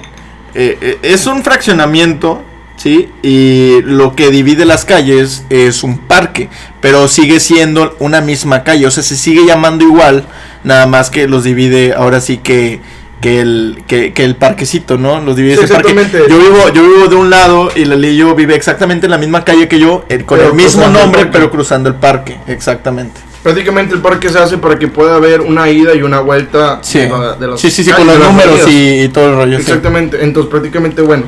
es 0.54 1.27
un 1.27 1.43
fraccionamiento, 1.43 2.43
¿sí? 2.75 3.10
Y 3.23 3.82
lo 3.84 4.15
que 4.15 4.30
divide 4.30 4.65
las 4.65 4.86
calles 4.86 5.43
es 5.49 5.84
un 5.84 5.97
parque, 5.99 6.49
pero 6.82 7.08
sigue 7.08 7.39
siendo 7.39 7.95
una 7.99 8.21
misma 8.21 8.63
calle, 8.63 8.88
o 8.88 8.91
sea, 8.91 9.04
se 9.04 9.15
sigue 9.15 9.45
llamando 9.45 9.86
igual, 9.86 10.25
nada 10.63 10.88
más 10.88 11.10
que 11.10 11.27
los 11.27 11.43
divide 11.43 11.93
ahora 11.93 12.21
sí 12.21 12.38
que 12.38 12.82
que 13.21 13.39
el 13.39 13.84
que, 13.88 14.12
que 14.13 14.23
el 14.25 14.36
parquecito, 14.36 14.97
¿no? 14.97 15.21
Los 15.21 15.36
divide 15.36 15.55
Sí, 15.65 15.71
parque. 15.71 15.95
Yo 16.27 16.38
vivo 16.39 16.69
yo 16.73 16.81
vivo 16.84 17.07
de 17.07 17.15
un 17.15 17.29
lado 17.29 17.69
y 17.75 17.86
Lalillo 17.86 18.36
vive 18.36 18.55
exactamente 18.55 19.05
en 19.05 19.12
la 19.12 19.17
misma 19.17 19.45
calle 19.45 19.67
que 19.67 19.79
yo, 19.79 20.03
eh, 20.10 20.23
con 20.25 20.38
Pero 20.39 20.49
el 20.49 20.55
mismo 20.55 20.84
el 20.86 20.93
nombre, 20.93 21.27
pero 21.27 21.49
cruzando 21.51 21.88
el 21.88 21.95
parque, 21.95 22.38
exactamente. 22.47 23.21
Prácticamente 23.43 23.95
el 23.95 24.01
parque 24.01 24.29
se 24.29 24.38
hace 24.39 24.57
para 24.57 24.77
que 24.77 24.88
pueda 24.88 25.15
haber 25.15 25.41
una 25.41 25.69
ida 25.69 25.95
y 25.95 26.01
una 26.01 26.19
vuelta 26.19 26.79
Sí, 26.81 26.99
de, 26.99 27.10
la- 27.10 27.34
de 27.36 27.47
las 27.47 27.60
sí, 27.62 27.71
sí, 27.71 27.84
sí, 27.84 27.91
con 27.91 28.05
los 28.07 28.19
números 28.19 28.67
y, 28.69 29.01
y 29.03 29.07
todo 29.10 29.29
el 29.29 29.36
rollo. 29.36 29.55
sí. 29.57 29.62
Exactamente, 29.63 30.23
entonces 30.23 30.49
prácticamente 30.49 31.01
bueno. 31.01 31.23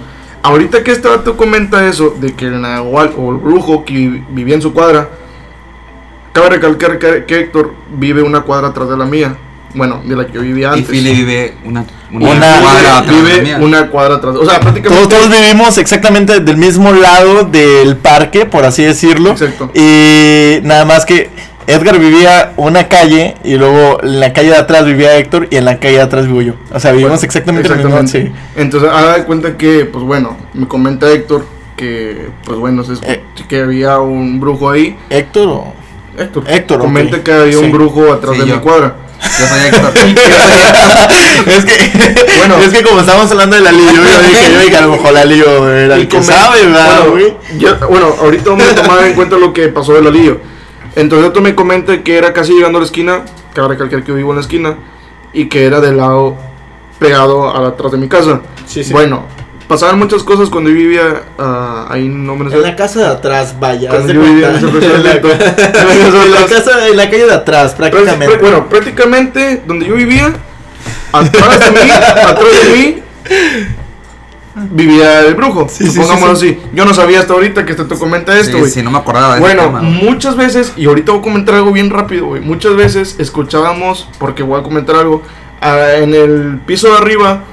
Ahorita 0.45 0.83
que 0.83 0.91
este 0.91 1.07
vato 1.07 1.37
comenta 1.37 1.87
eso, 1.87 2.15
de 2.19 2.33
que 2.33 2.45
el 2.47 2.59
Nahual 2.61 3.13
o 3.17 3.31
el 3.31 3.37
brujo 3.37 3.85
que 3.85 3.93
vi- 3.93 4.23
vivía 4.31 4.55
en 4.55 4.61
su 4.61 4.73
cuadra, 4.73 5.07
cabe 6.33 6.49
recalcar 6.49 6.99
que, 6.99 7.23
que 7.25 7.39
Héctor 7.39 7.73
vive 7.95 8.21
una 8.21 8.41
cuadra 8.41 8.67
atrás 8.69 8.89
de 8.89 8.97
la 8.97 9.05
mía. 9.05 9.37
Bueno, 9.73 10.01
de 10.05 10.15
la 10.15 10.27
que 10.27 10.33
yo 10.33 10.41
vivía 10.41 10.67
Y 10.69 10.79
antes. 10.79 10.87
Philly 10.87 11.13
vive 11.13 11.55
una, 11.65 11.85
una, 12.11 12.29
Una- 12.29 12.61
cuadra 12.61 12.97
atrás 12.99 13.15
vive 13.15 13.55
una 13.55 13.87
cuadra 13.89 14.15
atrás. 14.15 14.35
O 14.35 14.45
sea, 14.45 14.59
prácticamente. 14.59 14.89
Todos, 15.07 15.09
todos 15.09 15.29
vivimos 15.41 15.77
exactamente 15.77 16.39
del 16.41 16.57
mismo 16.57 16.91
lado 16.91 17.43
del 17.45 17.97
parque, 17.97 18.45
por 18.45 18.65
así 18.65 18.83
decirlo. 18.83 19.31
Exacto. 19.31 19.71
Y 19.73 20.59
nada 20.63 20.85
más 20.85 21.05
que 21.05 21.29
Edgar 21.65 21.97
vivía 21.97 22.53
una 22.57 22.87
calle 22.89 23.35
y 23.43 23.55
luego 23.55 24.03
en 24.03 24.19
la 24.19 24.33
calle 24.33 24.49
de 24.49 24.57
atrás 24.57 24.85
vivía 24.85 25.15
Héctor 25.17 25.47
y 25.49 25.55
en 25.55 25.65
la 25.65 25.79
calle 25.79 25.95
de 25.95 26.01
atrás 26.01 26.27
vivo 26.27 26.41
yo. 26.41 26.53
O 26.71 26.79
sea, 26.79 26.91
vivimos 26.91 27.11
Bueno, 27.13 27.25
exactamente, 27.25 27.71
en 27.73 27.79
el 27.79 27.85
mismo. 27.87 28.07
Sí. 28.07 28.31
Entonces, 28.57 28.89
haga 28.91 29.17
de 29.17 29.23
cuenta 29.23 29.57
que, 29.57 29.85
pues 29.85 30.03
bueno, 30.03 30.37
me 30.53 30.67
comenta 30.67 31.09
Héctor 31.09 31.45
que, 31.77 32.29
pues 32.45 32.59
bueno, 32.59 32.83
se 32.83 32.93
Eh. 33.11 33.23
que 33.47 33.61
había 33.61 33.97
un 33.99 34.39
brujo 34.39 34.69
ahí. 34.69 34.95
Héctor 35.09 35.47
o. 35.47 35.73
Héctor. 36.17 36.43
Héctor. 36.47 36.79
Comenta 36.79 37.23
que 37.23 37.31
había 37.33 37.53
Sí. 37.57 37.63
un 37.63 37.71
brujo 37.71 38.11
atrás 38.13 38.33
Sí, 38.35 38.41
de 38.41 38.47
yo. 38.47 38.55
mi 38.57 38.61
cuadra. 38.61 38.97
Yo 39.39 39.47
soy 39.47 39.59
Héctor. 39.65 39.93
Yo 39.93 40.37
soy 40.37 40.61
Héctor. 40.61 41.47
es 41.47 41.65
que, 41.65 42.37
Bueno. 42.37 42.57
es 42.59 42.69
que 42.73 42.83
como 42.83 42.99
estábamos 42.99 43.31
hablando 43.31 43.55
de 43.55 43.61
la 43.61 43.71
Lillo, 43.71 43.91
yo 43.93 44.01
dije, 44.29 44.53
yo 44.53 44.59
dije, 44.59 44.77
a 44.77 44.81
lo 44.81 44.89
mejor 44.91 45.13
la 45.13 45.25
Lillo 45.25 45.69
era 45.71 45.95
el 45.95 46.07
que 46.07 46.21
sabe, 46.21 46.65
¿verdad, 46.65 47.07
bueno, 47.09 47.37
yo- 47.57 47.87
bueno, 47.89 48.15
ahorita 48.21 48.49
vamos 48.49 48.67
a 48.67 48.75
tomar 48.75 49.03
en 49.05 49.13
cuenta 49.13 49.37
lo 49.37 49.53
que 49.53 49.67
pasó 49.69 49.93
del 49.93 50.07
alillo. 50.07 50.39
Entonces 50.95 51.33
tú 51.33 51.41
me 51.41 51.55
comentas 51.55 51.99
que 52.03 52.17
era 52.17 52.33
casi 52.33 52.53
llegando 52.53 52.77
a 52.77 52.81
la 52.81 52.85
esquina, 52.85 53.21
cabe 53.53 53.69
recalcar 53.69 54.01
que 54.03 54.09
yo 54.09 54.15
vivo 54.15 54.31
en 54.31 54.35
la 54.37 54.41
esquina, 54.41 54.75
y 55.33 55.47
que 55.49 55.65
era 55.65 55.79
del 55.79 55.97
lado 55.97 56.35
pegado 56.99 57.49
a 57.49 57.67
atrás 57.69 57.91
de 57.93 57.97
mi 57.97 58.07
casa. 58.07 58.41
Sí, 58.67 58.83
sí. 58.83 58.93
Bueno, 58.93 59.25
pasaban 59.67 59.99
muchas 59.99 60.23
cosas 60.23 60.49
cuando 60.49 60.69
yo 60.69 60.75
vivía 60.75 61.23
ah, 61.37 61.87
ahí, 61.89 62.07
no 62.07 62.35
me 62.35 62.53
En 62.53 62.61
la 62.61 62.75
casa 62.75 62.99
de 62.99 63.07
atrás, 63.07 63.55
vaya. 63.59 63.89
Cuando 63.89 64.13
yo 64.13 64.21
vivía 64.21 64.49
en 64.49 64.55
En 64.65 65.03
la, 65.03 65.11
en 65.13 66.31
la 66.31 66.45
casa, 66.47 66.87
en 66.89 66.97
la 66.97 67.09
calle 67.09 67.25
de 67.25 67.33
atrás, 67.33 67.73
prácticamente. 67.73 68.37
Bueno, 68.37 68.69
prácticamente 68.69 69.63
donde 69.65 69.87
yo 69.87 69.95
vivía, 69.95 70.33
atrás 71.11 71.59
de 71.59 71.71
mí, 71.71 71.91
atrás 71.91 72.45
de 72.63 72.77
mí, 72.77 73.03
vivía 74.71 75.21
el 75.21 75.35
brujo. 75.35 75.67
Sí, 75.69 75.85
Pongámoslo 75.89 76.35
sí, 76.35 76.49
sí. 76.49 76.59
así. 76.61 76.69
Yo 76.75 76.85
no 76.85 76.93
sabía 76.93 77.19
hasta 77.19 77.33
ahorita 77.33 77.65
que 77.65 77.71
este 77.71 77.85
te 77.85 77.95
comenta 77.95 78.37
esto, 78.37 78.53
Sí, 78.53 78.59
güey. 78.59 78.71
sí, 78.71 78.81
no 78.83 78.91
me 78.91 78.99
acordaba 78.99 79.35
de 79.35 79.41
Bueno, 79.41 79.63
tema, 79.63 79.81
muchas 79.81 80.35
veces, 80.35 80.73
y 80.77 80.85
ahorita 80.85 81.11
voy 81.11 81.21
a 81.21 81.23
comentar 81.23 81.55
algo 81.55 81.71
bien 81.71 81.89
rápido, 81.89 82.27
güey. 82.27 82.41
Muchas 82.41 82.75
veces 82.75 83.15
escuchábamos, 83.19 84.07
porque 84.19 84.43
voy 84.43 84.59
a 84.59 84.63
comentar 84.63 84.95
algo, 84.97 85.23
ah, 85.61 85.93
en 85.97 86.13
el 86.13 86.59
piso 86.65 86.89
de 86.91 86.97
arriba, 86.97 87.43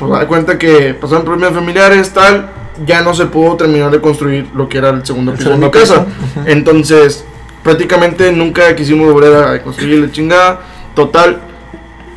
pues 0.00 0.12
da 0.12 0.26
cuenta 0.26 0.58
que 0.58 0.94
pasaron 0.94 1.26
problemas 1.26 1.54
familiares, 1.54 2.10
tal, 2.10 2.48
ya 2.86 3.02
no 3.02 3.12
se 3.12 3.26
pudo 3.26 3.56
terminar 3.56 3.90
de 3.90 4.00
construir 4.00 4.48
lo 4.54 4.66
que 4.66 4.78
era 4.78 4.88
el 4.88 5.04
segundo 5.04 5.34
piso 5.34 5.50
de 5.50 5.58
mi 5.58 5.70
casa. 5.70 6.06
Entonces, 6.46 7.22
prácticamente 7.62 8.32
nunca 8.32 8.74
quisimos 8.74 9.12
volver 9.12 9.44
a 9.44 9.62
construir 9.62 10.00
la 10.00 10.10
chingada. 10.10 10.60
Total, 10.94 11.38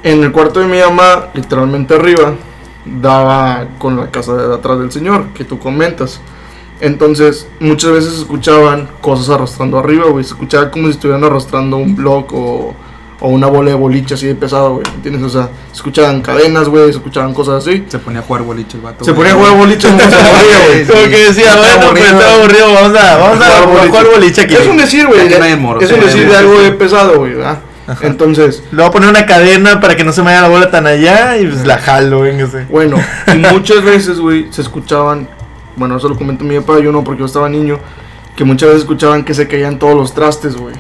en 0.02 0.24
el 0.24 0.32
cuarto 0.32 0.62
de 0.62 0.68
mi 0.68 0.80
mamá, 0.80 1.28
literalmente 1.34 1.94
arriba, 1.96 2.36
daba 2.86 3.68
con 3.80 3.98
la 3.98 4.10
casa 4.10 4.34
de 4.34 4.56
atrás 4.56 4.80
del 4.80 4.92
señor, 4.92 5.34
que 5.34 5.44
tú 5.44 5.60
comentas. 5.60 6.22
Entonces, 6.80 7.48
muchas 7.60 7.92
veces 7.92 8.14
escuchaban 8.14 8.90
cosas 9.02 9.30
arrastrando 9.30 9.78
arriba, 9.78 10.06
güey. 10.08 10.24
Se 10.24 10.32
escuchaba 10.32 10.72
como 10.72 10.86
si 10.86 10.92
estuvieran 10.92 11.26
arrastrando 11.26 11.76
un 11.76 11.98
block 11.98 12.32
o, 12.34 12.76
o 13.26 13.30
una 13.30 13.48
bola 13.48 13.70
de 13.70 13.76
boliche 13.78 14.16
así 14.16 14.28
de 14.28 14.36
pesado, 14.36 14.74
güey. 14.74 14.84
¿Entiendes? 14.96 15.24
O 15.24 15.30
sea, 15.30 15.50
se 15.72 15.78
escuchaban 15.78 16.22
cadenas, 16.22 16.68
güey, 16.68 16.84
se 16.92 16.98
escuchaban 16.98 17.34
cosas 17.34 17.66
así. 17.66 17.86
Se 17.88 17.98
ponía 17.98 18.20
a 18.20 18.24
jugar 18.24 18.44
boliche 18.44 18.76
el 18.76 18.84
vato. 18.84 19.06
Se 19.06 19.14
güey. 19.14 19.32
ponía 19.32 19.34
a 19.34 19.36
jugar 19.38 19.66
boliche 19.66 19.88
como 19.88 20.00
se 20.02 20.06
moría, 20.10 20.68
güey. 20.68 20.86
Como 20.86 21.04
que 21.04 21.26
decía, 21.28 21.56
bueno, 21.56 21.74
pues 21.78 21.86
aburrido. 21.86 22.20
está 22.20 22.36
aburrido, 22.36 22.74
vamos 22.74 23.00
a, 23.00 23.18
vamos 23.18 23.40
a 23.40 23.50
Jugar 23.62 23.88
jugar, 23.88 23.88
boliche. 23.88 24.12
boliche 24.20 24.42
aquí. 24.42 24.56
Es 24.56 24.68
un 24.68 24.76
decir, 24.78 25.08
güey. 25.08 25.22
Es 25.82 25.92
un 25.94 26.00
decir 26.02 26.28
de 26.30 26.36
algo 26.36 26.60
de 26.60 26.72
pesado, 26.74 27.18
güey, 27.20 27.36
¿verdad? 27.36 27.60
Entonces, 28.02 28.62
Le 28.72 28.78
voy 28.78 28.86
a 28.88 28.92
poner 28.92 29.10
una 29.10 29.26
cadena 29.26 29.80
para 29.80 29.96
que 29.96 30.04
no 30.04 30.12
se 30.12 30.22
me 30.22 30.26
vaya 30.28 30.42
la 30.42 30.50
bola 30.50 30.70
tan 30.70 30.86
allá 30.86 31.38
y 31.38 31.46
pues 31.48 31.66
la 31.66 31.78
jalo, 31.78 32.22
véngase. 32.22 32.66
Bueno, 32.70 32.98
y 33.34 33.38
muchas 33.38 33.84
veces, 33.84 34.20
güey, 34.20 34.48
se 34.52 34.62
escuchaban, 34.62 35.30
bueno, 35.78 35.96
eso 35.96 36.10
lo 36.10 36.18
comentó 36.18 36.44
mi 36.44 36.60
papá, 36.60 36.80
yo 36.80 36.92
no, 36.92 37.06
porque 37.06 37.20
yo 37.22 37.26
estaba 37.26 37.48
niño, 37.48 37.80
que 38.36 38.44
muchas 38.44 38.68
veces 38.70 38.82
escuchaban 38.84 39.24
que 39.24 39.34
se 39.34 39.48
caían 39.48 39.80
todos 39.80 39.96
los 39.96 40.14
trastes, 40.14 40.56
güey. 40.58 40.76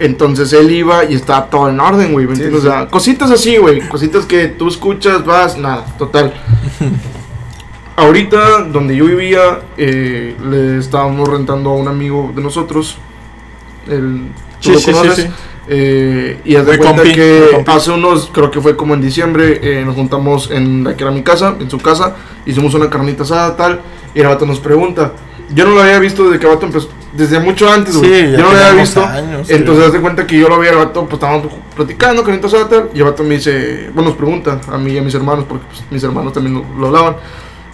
Entonces 0.00 0.50
él 0.54 0.70
iba 0.70 1.04
y 1.04 1.14
estaba 1.14 1.50
todo 1.50 1.68
en 1.68 1.78
orden, 1.78 2.12
güey, 2.12 2.26
¿me 2.26 2.34
Sí. 2.34 2.44
O 2.44 2.60
sea, 2.60 2.88
cositas 2.88 3.30
así, 3.30 3.58
güey, 3.58 3.86
cositas 3.86 4.24
que 4.24 4.48
tú 4.48 4.68
escuchas, 4.68 5.26
vas, 5.26 5.58
nada, 5.58 5.84
total. 5.98 6.32
Ahorita, 7.96 8.62
donde 8.62 8.96
yo 8.96 9.04
vivía, 9.04 9.60
eh, 9.76 10.34
le 10.42 10.78
estábamos 10.78 11.28
rentando 11.28 11.68
a 11.68 11.74
un 11.74 11.86
amigo 11.86 12.32
de 12.34 12.40
nosotros, 12.40 12.96
el, 13.88 14.28
tú 14.62 14.72
Sí, 14.72 14.90
lo 14.90 14.98
conoces, 14.98 15.28
eh, 15.68 16.40
y 16.46 16.56
haz 16.56 16.64
de 16.64 16.78
cuenta 16.78 17.02
compi, 17.02 17.12
que 17.12 17.64
hace 17.66 17.90
unos, 17.90 18.30
creo 18.32 18.50
que 18.50 18.62
fue 18.62 18.76
como 18.76 18.94
en 18.94 19.02
diciembre, 19.02 19.60
eh, 19.62 19.84
nos 19.84 19.96
juntamos 19.96 20.50
en 20.50 20.82
la 20.82 20.96
que 20.96 21.04
era 21.04 21.12
mi 21.12 21.22
casa, 21.22 21.56
en 21.60 21.68
su 21.68 21.76
casa, 21.76 22.16
hicimos 22.46 22.72
una 22.72 22.88
carnita 22.88 23.24
asada, 23.24 23.54
tal, 23.54 23.82
y 24.14 24.20
el 24.20 24.28
vato 24.28 24.46
nos 24.46 24.60
pregunta. 24.60 25.12
Yo 25.54 25.64
no 25.64 25.72
lo 25.72 25.82
había 25.82 25.98
visto 25.98 26.24
desde 26.24 26.38
que 26.38 26.46
vato 26.46 26.66
empezó, 26.66 26.88
desde 27.12 27.40
mucho 27.40 27.70
antes, 27.70 27.96
güey. 27.96 28.10
Sí, 28.10 28.32
yo 28.32 28.38
no 28.38 28.52
lo 28.52 28.58
había 28.58 28.72
visto. 28.80 29.04
años, 29.04 29.50
entonces, 29.50 29.86
haz 29.86 29.92
de 29.92 30.00
cuenta 30.00 30.26
que 30.26 30.38
yo 30.38 30.48
lo 30.48 30.56
había, 30.56 30.70
el 30.70 30.76
vato, 30.76 31.02
pues 31.06 31.14
estábamos 31.14 31.52
platicando, 31.74 32.24
asada, 32.46 32.68
tal, 32.68 32.90
y 32.94 32.98
el 32.98 33.04
vato 33.04 33.22
me 33.24 33.34
dice, 33.36 33.90
bueno, 33.94 34.10
nos 34.10 34.16
pregunta 34.18 34.60
a 34.70 34.78
mí 34.78 34.92
y 34.92 34.98
a 34.98 35.02
mis 35.02 35.14
hermanos, 35.14 35.44
porque 35.48 35.64
pues, 35.66 35.82
mis 35.90 36.02
hermanos 36.02 36.32
también 36.32 36.54
lo, 36.54 36.64
lo 36.78 36.86
hablaban. 36.88 37.16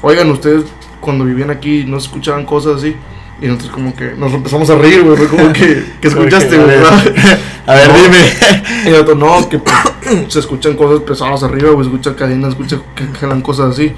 Oigan, 0.02 0.30
ustedes 0.30 0.64
cuando 1.00 1.24
vivían 1.24 1.50
aquí 1.50 1.84
no 1.86 1.98
escuchaban 1.98 2.44
cosas 2.44 2.76
así. 2.76 2.96
Y 3.40 3.46
nosotros 3.46 3.70
como 3.70 3.94
que 3.94 4.12
nos 4.16 4.32
empezamos 4.32 4.68
a 4.70 4.76
reír, 4.76 5.02
güey. 5.02 5.16
Fue 5.16 5.28
como 5.28 5.52
que, 5.52 5.84
¿qué 6.00 6.08
escuchaste, 6.08 6.56
güey? 6.56 6.76
a 7.66 7.74
ver, 7.74 7.88
No. 7.88 7.94
dime. 7.94 8.32
Y 8.86 8.88
el 8.88 8.94
otro, 8.96 9.14
no, 9.14 9.48
que 9.48 9.58
pues, 9.58 9.76
se 10.28 10.38
escuchan 10.38 10.74
cosas 10.74 11.00
pesadas 11.00 11.42
arriba, 11.42 11.70
güey, 11.70 11.84
se 11.84 11.90
escuchan 11.92 12.14
cadenas, 12.14 12.50
escucha 12.50 12.78
que 12.94 13.04
jalan 13.18 13.42
cosas 13.42 13.72
así. 13.72 13.92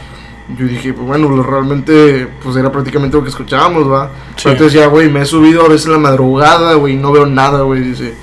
Yo 0.57 0.67
dije, 0.67 0.95
pues 0.95 1.07
bueno, 1.07 1.29
lo- 1.29 1.43
realmente, 1.43 2.27
pues 2.43 2.57
era 2.57 2.73
prácticamente 2.73 3.17
lo 3.17 3.23
que 3.23 3.29
escuchábamos, 3.29 3.91
va. 3.91 4.11
Sí. 4.37 4.49
Entonces 4.49 4.73
ya, 4.81 4.87
güey, 4.87 5.11
me 5.11 5.21
he 5.23 5.27
subido 5.27 5.65
a 5.65 5.69
veces 5.69 5.87
en 5.87 5.93
la 5.93 5.99
madrugada, 5.99 6.75
güey, 6.75 6.97
no 6.97 7.13
veo 7.13 7.27
nada, 7.27 7.63
güey, 7.63 7.83
dice. 7.83 8.15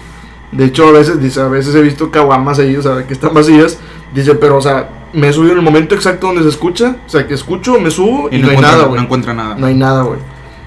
De 0.52 0.66
hecho, 0.66 0.88
a 0.88 0.92
veces, 0.92 1.22
dice, 1.22 1.42
a 1.42 1.48
veces 1.48 1.76
he 1.76 1.82
visto 1.82 2.10
caguamas 2.10 2.58
ahí, 2.60 2.76
o 2.78 2.82
sea, 2.82 3.06
que 3.06 3.14
están 3.14 3.34
vacías. 3.34 3.78
Dice, 4.14 4.34
pero, 4.36 4.58
o 4.58 4.62
sea, 4.62 4.90
me 5.14 5.28
he 5.30 5.34
subido 5.34 5.52
en 5.52 5.60
el 5.60 5.64
momento 5.64 5.94
exacto 5.94 6.28
donde 6.28 6.42
se 6.44 6.50
escucha. 6.50 6.96
O 7.06 7.10
sea, 7.10 7.28
que 7.28 7.34
escucho, 7.34 7.80
me 7.80 7.92
subo 7.92 8.30
y, 8.32 8.38
Y 8.38 8.40
no, 8.40 8.48
no, 8.48 8.52
hay 8.54 8.58
nada, 8.60 8.84
no 8.84 8.88
güey. 8.90 9.02
encuentra 9.04 9.34
nada. 9.34 9.56
No 9.56 9.68
hay 9.68 9.76
nada, 9.76 10.04
güey. 10.04 10.20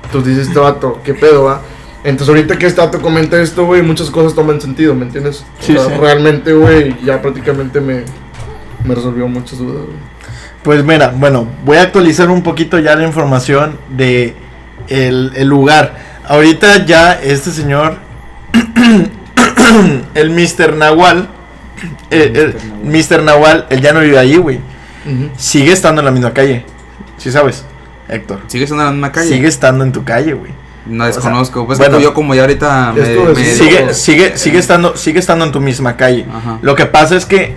Entonces 0.05 0.37
dice 0.37 0.49
este 0.49 0.59
vato, 0.61 1.01
¿qué 1.03 1.15
pedo, 1.15 1.45
va? 1.45 1.63
Entonces 2.05 2.29
ahorita 2.29 2.57
que 2.59 2.67
este 2.67 2.81
vato 2.81 3.01
comenta 3.01 3.41
esto, 3.41 3.65
güey, 3.65 3.83
muchas 3.83 4.11
cosas 4.11 4.35
toman 4.35 4.61
sentido, 4.61 4.95
¿me 4.95 5.05
entiendes? 5.07 5.45
O 5.61 5.63
Sí, 5.63 5.73
sea, 5.73 5.87
sí. 5.87 5.93
Realmente, 5.99 6.53
güey, 6.53 6.95
ya 7.05 7.21
prácticamente 7.21 7.81
me, 7.81 8.05
me 8.85 8.95
resolvió 8.95 9.27
muchas 9.27 9.59
dudas, 9.59 9.83
güey. 9.85 9.97
Pues 10.69 10.85
mira, 10.85 11.15
bueno, 11.17 11.49
voy 11.65 11.79
a 11.79 11.83
actualizar 11.83 12.29
un 12.29 12.43
poquito 12.43 12.79
ya 12.79 12.95
la 12.95 13.03
información 13.07 13.79
de 13.89 14.35
el, 14.89 15.33
el 15.35 15.49
lugar. 15.49 15.95
Ahorita 16.27 16.85
ya 16.85 17.15
este 17.15 17.53
señor, 17.53 17.97
el 20.15 20.29
Mr. 20.29 20.75
Nahual, 20.77 21.31
eh, 22.11 22.53
el, 22.85 22.85
Mr. 22.85 23.23
Nahual, 23.23 23.67
él 23.71 23.81
ya 23.81 23.95
no 23.95 24.01
vive 24.01 24.19
ahí, 24.19 24.37
güey. 24.37 24.61
Sigue 25.39 25.73
estando 25.73 26.03
en 26.03 26.05
la 26.05 26.11
misma 26.11 26.35
calle. 26.35 26.67
¿Sí 27.17 27.33
sabes, 27.33 27.65
Héctor? 28.07 28.41
¿Sigue 28.49 28.65
estando 28.65 28.83
en 28.83 28.87
la 28.89 28.93
misma 28.93 29.13
calle? 29.13 29.29
Sigue 29.31 29.49
estando 29.49 29.85
en 29.85 29.93
tu 29.93 30.05
calle, 30.05 30.35
güey. 30.35 30.53
No 30.85 31.05
o 31.05 31.07
desconozco. 31.07 31.65
pues 31.67 31.79
bueno, 31.79 31.99
yo 31.99 32.13
como 32.13 32.35
ya 32.35 32.43
ahorita 32.43 32.93
me, 32.93 33.35
Sigue, 33.37 33.95
sigue, 33.95 34.37
sigue 34.37 34.59
estando, 34.59 34.99
sigue 34.99 35.19
estando 35.19 35.47
en 35.47 35.53
tu 35.53 35.61
misma 35.61 35.97
calle. 35.97 36.27
Ajá. 36.31 36.59
Lo 36.61 36.75
que 36.75 36.85
pasa 36.85 37.17
es 37.17 37.25
que 37.25 37.57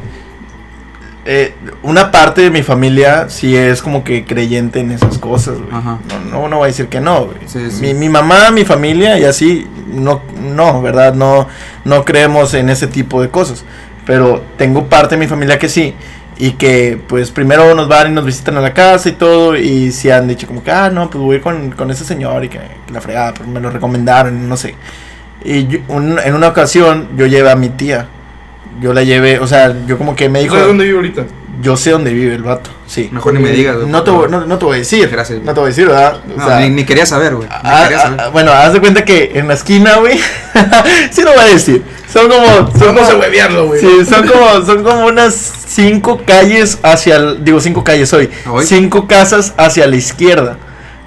eh, 1.26 1.54
una 1.84 2.10
parte 2.12 2.42
de 2.42 2.50
mi 2.50 2.64
familia 2.64 3.30
sí 3.30 3.56
es 3.56 3.82
como 3.82 4.04
que 4.04 4.26
creyente 4.26 4.80
en 4.80 4.92
esas 4.92 5.18
cosas, 5.18 5.58
güey. 5.60 5.72
No, 6.10 6.20
no, 6.42 6.48
no 6.48 6.58
voy 6.58 6.66
a 6.66 6.68
decir 6.68 6.88
que 6.88 7.00
no, 7.00 7.26
güey. 7.26 7.38
Sí, 7.46 7.70
sí. 7.72 7.82
Mi, 7.82 7.94
mi 7.94 8.10
mamá, 8.10 8.52
mi 8.52 8.66
familia 8.66 9.18
y 9.20 9.26
así, 9.26 9.68
no, 9.94 10.22
no, 10.42 10.82
¿verdad? 10.82 11.14
No, 11.14 11.48
no 11.86 12.04
creemos 12.06 12.54
en 12.54 12.70
ese 12.70 12.88
tipo 12.88 13.22
de 13.22 13.30
cosas. 13.30 13.64
Pero 14.06 14.44
tengo 14.58 14.88
parte 14.88 15.16
de 15.16 15.20
mi 15.20 15.28
familia 15.28 15.60
que 15.60 15.70
sí. 15.70 15.94
Y 16.38 16.54
que 16.54 17.00
pues 17.08 17.30
primero 17.30 17.76
nos 17.76 17.88
van 17.88 18.12
y 18.12 18.16
nos 18.16 18.26
visitan 18.26 18.58
a 18.58 18.62
la 18.62 18.74
casa 18.74 19.10
y 19.10 19.12
todo. 19.12 19.56
Y 19.56 19.92
si 19.92 20.10
han 20.10 20.28
dicho 20.28 20.48
como 20.48 20.64
que, 20.64 20.72
ah, 20.72 20.90
no, 20.90 21.08
pues 21.10 21.22
voy 21.24 21.40
con, 21.40 21.72
con 21.74 21.92
ese 21.92 22.04
señor 22.04 22.44
y 22.46 22.50
que, 22.50 22.58
que 22.88 22.94
la 22.94 23.00
fregada, 23.00 23.34
pues 23.36 23.48
me 23.48 23.60
lo 23.60 23.70
recomendaron, 23.70 24.50
no 24.50 24.58
sé. 24.58 24.76
Y 25.46 25.68
yo- 25.68 25.80
un- 25.88 26.18
en 26.18 26.34
una 26.34 26.48
ocasión 26.48 27.10
yo 27.16 27.28
llevé 27.28 27.52
a 27.52 27.56
mi 27.56 27.70
tía. 27.70 28.08
Yo 28.82 28.94
la 28.94 29.04
llevé, 29.04 29.40
o 29.40 29.48
sea, 29.48 29.74
yo 29.86 29.98
como 29.98 30.16
que 30.16 30.28
me 30.28 30.42
dijo, 30.42 30.56
¿Sabes 30.56 30.68
dónde 30.68 30.84
vive 30.86 30.96
ahorita? 30.98 31.24
yo 31.62 31.78
sé 31.78 31.92
dónde 31.92 32.12
vive 32.12 32.34
el 32.34 32.42
vato, 32.42 32.72
sí. 32.88 33.10
Mejor 33.12 33.34
ni 33.36 33.40
me 33.40 33.52
digas. 33.52 33.76
güey, 33.76 33.88
No 33.88 34.02
te, 34.02 34.10
no, 34.12 34.28
no 34.48 34.58
te 34.58 34.66
voy 34.66 34.76
a 34.76 34.80
decir. 34.80 35.08
Gracias. 35.10 35.44
No 35.44 35.54
te 35.54 35.60
voy 35.60 35.68
a 35.68 35.70
decir, 35.70 35.86
¿verdad? 35.88 36.18
O 36.34 36.40
No, 36.40 36.48
sea, 36.48 36.60
ni, 36.62 36.70
ni 36.72 36.84
quería 36.86 37.06
saber, 37.06 37.36
güey. 37.36 37.48
Ni 37.48 37.54
ah, 37.56 37.82
quería 37.84 38.00
ah, 38.00 38.02
saber. 38.02 38.32
bueno, 38.32 38.52
haz 38.52 38.74
de 38.74 38.80
cuenta 38.80 39.06
que 39.06 39.34
en 39.36 39.48
la 39.48 39.54
esquina, 39.54 39.98
güey. 39.98 40.18
sí 41.12 41.22
lo 41.22 41.32
voy 41.34 41.42
a 41.42 41.46
decir. 41.46 41.84
Son 42.12 42.28
como. 42.28 42.46
Son 42.72 42.96
Vamos 42.96 43.04
a 43.04 43.12
como 43.12 43.20
huevearlo, 43.20 43.68
güey. 43.68 43.80
sí, 43.80 44.06
son 44.10 44.26
como, 44.28 44.62
son 44.66 44.84
como 44.84 45.06
unas 45.06 45.36
cinco 45.68 46.20
calles 46.26 46.80
hacia 46.82 47.18
el. 47.18 47.46
Digo, 47.46 47.60
cinco 47.62 47.84
calles 47.84 48.12
hoy. 48.14 48.30
Hoy. 48.50 48.66
Cinco 48.66 49.06
casas 49.08 49.54
hacia 49.58 49.86
la 49.86 49.96
izquierda. 49.98 50.58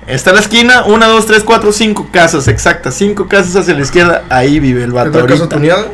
Está 0.06 0.32
la 0.32 0.40
esquina, 0.40 0.84
una, 0.84 1.06
dos, 1.06 1.26
tres, 1.26 1.42
cuatro, 1.42 1.72
cinco 1.72 2.06
casas, 2.12 2.46
exactas. 2.46 2.94
Cinco 2.94 3.26
casas 3.26 3.56
hacia 3.56 3.74
la 3.74 3.80
izquierda. 3.80 4.22
Ahí 4.28 4.60
vive 4.60 4.82
el 4.84 4.90
¿Es 4.90 4.94
vato. 4.94 5.10
la 5.18 5.26
casa 5.26 5.32
ahorita. 5.44 5.48
tuneada? 5.48 5.86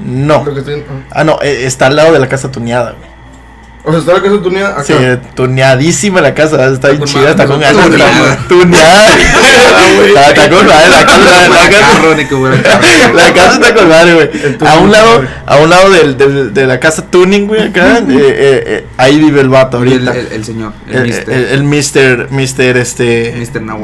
No. 0.00 0.44
Lo 0.44 0.52
que 0.54 0.60
estoy- 0.60 0.84
ah. 0.88 1.02
Ah, 1.10 1.24
no, 1.24 1.38
eh, 1.42 1.64
está 1.66 1.86
al 1.86 1.96
lado 1.96 2.12
de 2.12 2.18
la 2.18 2.28
casa 2.28 2.50
tuneada, 2.50 2.92
güey. 2.92 3.09
O 3.82 3.90
sea, 3.90 4.00
está 4.00 4.12
la 4.14 4.22
casa 4.22 4.42
tuneada 4.42 4.68
acá. 4.72 4.84
Sí, 4.84 4.94
tuneadísima 5.34 6.20
la 6.20 6.34
casa, 6.34 6.66
está 6.66 6.88
bien 6.90 7.04
chida, 7.04 7.30
está 7.30 7.46
con 7.46 7.60
ganas. 7.60 7.88
Tuneada. 8.48 9.16
está 10.06 10.50
con 10.50 10.66
madre, 10.66 10.88
la 10.90 11.04
casa, 11.06 11.48
la, 11.48 11.70
casa- 11.70 13.12
la 13.12 13.32
casa 13.34 13.52
está 13.54 13.74
con 13.74 13.88
madre, 13.88 14.14
güey. 14.14 14.30
A 14.68 14.78
un 14.78 14.90
lado, 14.92 15.22
a 15.46 15.56
un 15.58 15.70
lado 15.70 15.90
de 15.90 16.66
la 16.66 16.78
casa 16.80 17.06
tuning, 17.10 17.46
güey, 17.46 17.62
acá, 17.68 17.98
eh, 17.98 18.02
eh, 18.08 18.62
eh, 18.66 18.86
ahí 18.96 19.18
vive 19.18 19.40
el 19.40 19.48
vato 19.48 19.78
ahorita. 19.78 20.14
el, 20.14 20.44
señor, 20.44 20.72
el, 20.88 21.02
mister. 21.02 21.34
el, 21.52 21.64
mister, 21.64 22.28
mister, 22.30 22.76
este... 22.76 23.34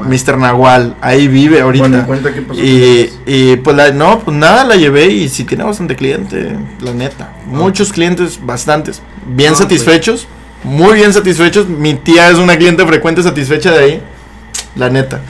Mister 0.08 0.36
Nahual. 0.38 0.94
Ahí 1.00 1.28
vive 1.28 1.60
ahorita. 1.60 2.06
Y, 2.54 3.10
y 3.26 3.56
pues 3.56 3.76
la, 3.76 3.90
no, 3.90 4.20
pues 4.20 4.36
nada, 4.36 4.64
la 4.64 4.76
llevé 4.76 5.06
y 5.06 5.28
sí 5.28 5.44
tiene 5.44 5.64
bastante 5.64 5.96
cliente, 5.96 6.54
la 6.80 6.92
neta. 6.92 7.32
Muchos 7.46 7.92
clientes, 7.92 8.38
bastantes. 8.42 9.00
Bien 9.26 9.52
Ah, 9.54 9.56
satisfechos, 9.56 10.26
muy 10.64 10.94
bien 10.94 11.12
satisfechos. 11.12 11.68
Mi 11.68 11.94
tía 11.94 12.28
es 12.30 12.38
una 12.38 12.56
cliente 12.56 12.84
frecuente 12.86 13.22
satisfecha 13.22 13.70
de 13.72 13.78
ahí, 13.78 14.02
la 14.74 14.90
neta. 14.90 15.20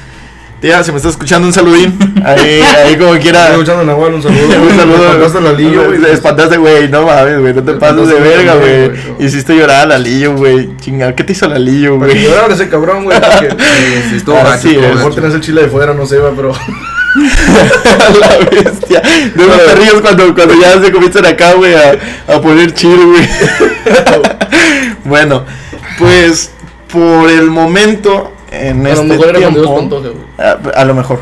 Tía, 0.60 0.82
si 0.82 0.90
me 0.90 0.96
estás 0.96 1.12
escuchando, 1.12 1.46
un 1.46 1.52
saludín. 1.52 1.98
Ahí, 2.24 2.60
ahí 2.62 2.96
como 2.96 3.12
quiera. 3.20 3.40
Estoy 3.40 3.52
escuchando 3.60 3.82
a 3.82 3.84
Nahual, 3.84 4.14
un 4.14 4.22
saludo. 4.22 4.40
Un 4.62 4.74
saludo. 4.76 5.04
Espantaste 5.04 5.38
a 5.38 5.40
la 5.42 5.52
Lillo, 5.52 5.92
espantaste, 5.92 6.56
güey. 6.56 6.88
No 6.88 7.04
mames, 7.04 7.40
güey. 7.40 7.52
No 7.54 7.62
te 7.62 7.74
pases 7.74 8.08
de 8.08 8.14
verga, 8.14 8.54
güey. 8.54 8.90
Hiciste 9.24 9.54
llorar 9.54 9.82
a 9.82 9.86
la 9.86 9.98
Lillo, 9.98 10.34
güey. 10.34 10.74
Chingada, 10.78 11.14
¿qué 11.14 11.24
te 11.24 11.32
hizo 11.34 11.46
la 11.46 11.58
Lillo, 11.58 11.96
güey? 11.98 12.22
llorara 12.22 12.54
ese 12.54 12.70
cabrón, 12.70 13.04
güey. 13.04 13.20
Porque 13.20 13.50
Sí, 13.64 14.08
sí, 14.10 14.16
estuvo 14.16 14.36
Ah, 14.38 14.44
gacho, 14.44 14.68
sí, 14.70 14.76
a 14.76 14.88
lo 14.88 14.94
mejor 14.94 15.14
tenés 15.14 15.34
el 15.34 15.40
chile 15.42 15.60
de 15.62 15.68
fuera, 15.68 15.92
no 15.92 16.06
sé, 16.06 16.16
va, 16.18 16.30
pero. 16.34 16.52
la 18.20 18.38
bestia. 18.50 19.00
De 19.00 19.46
los 19.46 19.60
perrillos 19.60 20.00
cuando, 20.00 20.34
cuando 20.34 20.54
ya 20.60 20.80
se 20.80 20.92
comienzan 20.92 21.26
acá, 21.26 21.54
güey, 21.54 21.74
a, 21.74 21.96
a 22.34 22.40
poner 22.40 22.72
chido, 22.74 23.08
güey. 23.08 23.28
bueno, 25.04 25.44
pues 25.98 26.50
por 26.92 27.30
el 27.30 27.50
momento, 27.50 28.32
en 28.50 28.86
A 28.86 28.90
lo 28.90 28.94
este 28.94 29.04
mejor 29.04 29.38
Dios 29.38 29.52
tiempo, 29.52 30.10
a, 30.38 30.80
a 30.80 30.84
lo 30.84 30.94
mejor. 30.94 31.20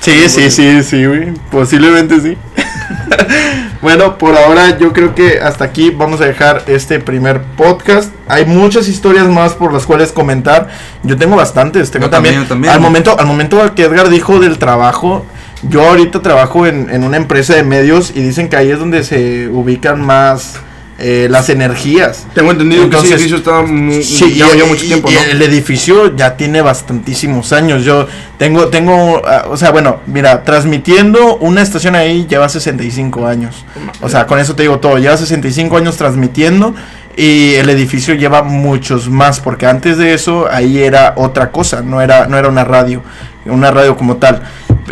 Sí, 0.00 0.28
sí, 0.28 0.50
sí, 0.50 0.82
sí, 0.82 1.04
güey. 1.04 1.32
Posiblemente 1.50 2.20
sí. 2.20 2.36
bueno, 3.86 4.18
por 4.18 4.36
ahora 4.36 4.76
yo 4.78 4.92
creo 4.92 5.14
que 5.14 5.38
hasta 5.38 5.64
aquí 5.64 5.90
vamos 5.90 6.20
a 6.20 6.24
dejar 6.24 6.64
este 6.66 6.98
primer 6.98 7.40
podcast. 7.40 8.12
Hay 8.26 8.44
muchas 8.44 8.88
historias 8.88 9.28
más 9.28 9.52
por 9.52 9.72
las 9.72 9.86
cuales 9.86 10.10
comentar. 10.10 10.66
Yo 11.04 11.16
tengo 11.16 11.36
bastantes. 11.36 11.92
Tengo 11.92 12.06
Yo 12.06 12.10
también, 12.10 12.34
también, 12.34 12.42
yo 12.42 12.48
también. 12.48 12.74
Al 12.74 12.80
momento, 12.80 13.16
al 13.16 13.26
momento 13.26 13.74
que 13.76 13.84
Edgar 13.84 14.08
dijo 14.08 14.40
del 14.40 14.58
trabajo, 14.58 15.24
yo 15.62 15.88
ahorita 15.88 16.20
trabajo 16.20 16.66
en, 16.66 16.90
en 16.90 17.04
una 17.04 17.16
empresa 17.16 17.54
de 17.54 17.62
medios 17.62 18.10
y 18.10 18.22
dicen 18.22 18.48
que 18.48 18.56
ahí 18.56 18.72
es 18.72 18.80
donde 18.80 19.04
se 19.04 19.46
ubican 19.50 20.00
más 20.00 20.58
eh, 20.98 21.28
las 21.30 21.50
energías. 21.50 22.26
Tengo 22.34 22.52
entendido 22.52 22.84
Entonces, 22.84 23.10
que 23.10 23.14
ese 23.16 23.24
edificio 23.26 23.36
está 23.38 23.62
mu- 23.62 24.00
Sí, 24.02 24.34
ya 24.34 24.46
y- 24.46 24.54
lleva 24.54 24.66
y- 24.66 24.70
mucho 24.70 24.84
tiempo, 24.86 25.10
y 25.10 25.14
¿no? 25.14 25.20
El 25.20 25.42
edificio 25.42 26.16
ya 26.16 26.36
tiene 26.36 26.62
bastantísimos 26.62 27.52
años. 27.52 27.84
Yo 27.84 28.06
tengo, 28.38 28.68
tengo, 28.68 29.20
ah, 29.26 29.44
o 29.50 29.56
sea, 29.58 29.70
bueno, 29.72 30.00
mira, 30.06 30.42
transmitiendo 30.44 31.36
una 31.36 31.60
estación 31.62 31.96
ahí 31.96 32.26
lleva 32.28 32.48
65 32.48 33.26
años. 33.26 33.64
O 34.00 34.08
sea, 34.08 34.26
con 34.26 34.38
eso 34.38 34.54
te 34.56 34.62
digo 34.62 34.78
todo. 34.78 34.98
Lleva 34.98 35.16
65 35.16 35.76
años 35.76 35.96
transmitiendo 35.96 36.74
y 37.16 37.54
el 37.54 37.68
edificio 37.70 38.14
lleva 38.14 38.42
muchos 38.42 39.08
más, 39.10 39.40
porque 39.40 39.66
antes 39.66 39.98
de 39.98 40.14
eso 40.14 40.48
ahí 40.50 40.78
era 40.78 41.12
otra 41.16 41.50
cosa, 41.50 41.82
no 41.82 42.00
era, 42.02 42.26
no 42.26 42.38
era 42.38 42.48
una 42.48 42.64
radio, 42.64 43.02
una 43.44 43.70
radio 43.70 43.96
como 43.96 44.16
tal. 44.16 44.42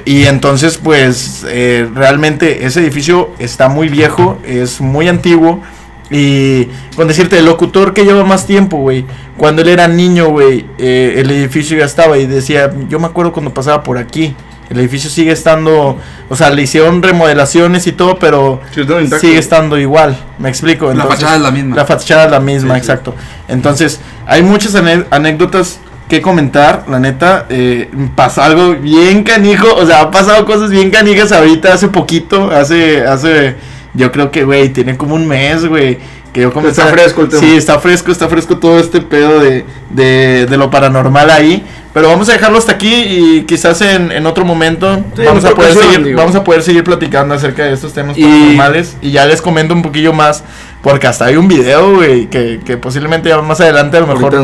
Y 0.05 0.25
entonces, 0.25 0.77
pues, 0.77 1.45
eh, 1.49 1.89
realmente 1.95 2.67
ese 2.67 2.81
edificio 2.81 3.31
está 3.39 3.69
muy 3.69 3.89
viejo, 3.89 4.39
es 4.45 4.81
muy 4.83 5.09
antiguo. 5.09 5.63
Y 6.11 6.67
con 6.97 7.09
decirte, 7.09 7.39
el 7.39 7.47
locutor 7.47 7.95
que 7.95 8.05
lleva 8.05 8.25
más 8.25 8.47
tiempo, 8.47 8.77
güey. 8.79 9.05
Cuando 9.37 9.63
él 9.63 9.69
era 9.69 9.89
niño, 9.89 10.29
güey, 10.29 10.67
eh, 10.79 11.15
el 11.19 11.31
edificio 11.31 11.79
ya 11.79 11.85
estaba 11.85 12.19
y 12.19 12.27
decía, 12.27 12.73
yo 12.89 12.99
me 13.01 13.07
acuerdo 13.07 13.33
cuando 13.33 13.53
pasaba 13.53 13.83
por 13.83 13.99
aquí. 13.99 14.35
El 14.71 14.79
edificio 14.81 15.11
sigue 15.11 15.31
estando, 15.31 15.99
o 16.29 16.37
sea, 16.37 16.51
le 16.51 16.63
hicieron 16.63 17.03
remodelaciones 17.03 17.87
y 17.87 17.93
todo, 17.93 18.19
pero 18.19 18.61
Sí, 18.75 18.83
sigue 19.21 19.39
estando 19.39 19.79
igual. 19.79 20.19
Me 20.39 20.49
explico. 20.49 20.93
La 20.93 21.05
fachada 21.05 21.37
es 21.37 21.43
la 21.43 21.51
misma. 21.51 21.77
La 21.77 21.85
fachada 21.85 22.25
es 22.25 22.31
la 22.31 22.41
misma, 22.41 22.75
Sí, 22.75 22.81
exacto. 22.81 23.15
Entonces, 23.47 24.01
hay 24.27 24.43
muchas 24.43 24.75
anécdotas 24.75 25.81
que 26.09 26.23
comentar, 26.23 26.85
la 26.89 26.99
neta. 26.99 27.47
Eh, 27.51 27.91
pasó 28.15 28.43
algo 28.43 28.75
bien 28.75 29.23
canijo, 29.23 29.75
o 29.75 29.87
sea, 29.87 30.03
ha 30.03 30.11
pasado 30.11 30.45
cosas 30.45 30.71
bien 30.71 30.91
canijas 30.91 31.33
ahorita, 31.33 31.73
hace 31.73 31.89
poquito, 31.89 32.51
hace, 32.51 33.07
hace, 33.07 33.57
yo 33.95 34.11
creo 34.13 34.31
que, 34.31 34.45
güey, 34.45 34.69
tiene 34.71 34.97
como 34.97 35.15
un 35.15 35.27
mes, 35.27 35.65
güey. 35.67 35.99
Que 36.33 36.41
yo 36.41 36.53
comencé 36.53 36.81
Está 36.81 36.91
a- 36.91 36.93
fresco 36.93 37.23
el 37.23 37.29
tema. 37.29 37.41
Sí, 37.41 37.57
está 37.57 37.79
fresco, 37.79 38.11
está 38.11 38.29
fresco 38.29 38.59
todo 38.59 38.81
este 38.81 39.01
pedo 39.01 39.39
de, 39.39 39.65
de, 39.91 40.47
de 40.47 40.57
lo 40.57 40.69
paranormal 40.69 41.31
ahí. 41.31 41.65
Pero 41.93 42.09
vamos 42.09 42.29
a 42.29 42.33
dejarlo 42.33 42.59
hasta 42.59 42.73
aquí 42.73 42.93
y 42.93 43.43
quizás 43.47 43.81
en, 43.83 44.11
en 44.11 44.27
otro 44.27 44.45
momento 44.45 44.97
Sí, 45.15 45.23
vamos, 45.25 45.45
a 45.45 45.55
poder 45.55 45.71
ocasión, 45.71 45.93
seguir, 45.93 46.07
digo. 46.09 46.19
vamos 46.19 46.35
a 46.35 46.43
poder 46.43 46.65
seguir 46.65 46.83
platicando 46.83 47.37
acerca 47.37 47.63
de 47.63 47.73
estos 47.73 47.93
temas 47.93 48.19
Y- 48.19 48.23
paranormales. 48.25 48.97
Y 49.01 49.13
ya 49.13 49.27
les 49.27 49.41
comento 49.41 49.75
un 49.75 49.83
poquillo 49.83 50.13
más. 50.13 50.43
Porque 50.83 51.07
hasta 51.07 51.27
hay 51.27 51.37
un 51.37 51.47
video, 51.47 51.95
güey, 51.95 52.27
que, 52.29 52.61
que 52.67 52.77
posiblemente 52.79 53.29
ya 53.29 53.41
más 53.41 53.61
adelante 53.61 53.97
a 53.97 54.01
lo 54.01 54.09
mejor 54.09 54.35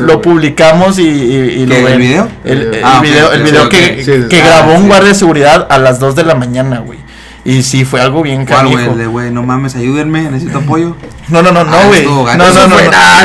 lo 0.00 0.20
publicamos 0.20 0.98
y, 0.98 1.02
y- 1.08 1.34
y 1.62 1.66
lo 1.66 1.74
¿Qué, 1.74 1.78
el 1.80 1.84
ven. 1.86 1.98
video? 1.98 2.28
El, 2.44 2.74
el 2.74 2.80
Ah, 2.84 3.00
video, 3.00 3.32
el 3.32 3.68
que. 3.70 4.04
Sí, 4.04 4.12
Ah, 4.42 4.46
grabó 4.46 4.74
un 4.74 4.88
guardia 4.88 5.10
de 5.10 5.14
seguridad 5.14 5.66
a 5.70 5.78
las 5.78 5.98
2 6.00 6.16
de 6.16 6.24
la 6.24 6.34
mañana, 6.34 6.80
güey. 6.80 6.98
Y 7.48 7.62
sí, 7.62 7.84
fue 7.84 8.00
algo 8.00 8.22
bien 8.22 8.44
¿Cuál, 8.44 8.66
güey? 8.66 8.88
de, 8.96 9.06
güey, 9.06 9.30
no 9.30 9.44
mames, 9.44 9.76
ayúdenme, 9.76 10.22
necesito 10.32 10.58
apoyo. 10.58 10.96
No, 11.28 11.42
no, 11.42 11.52
no, 11.52 11.62
no, 11.64 11.76
güey. 11.86 12.04
No, 12.04 12.24
no, 12.36 12.44
Eso 12.44 12.66
no, 12.68 12.74
no. 12.74 12.78
está. 12.80 13.24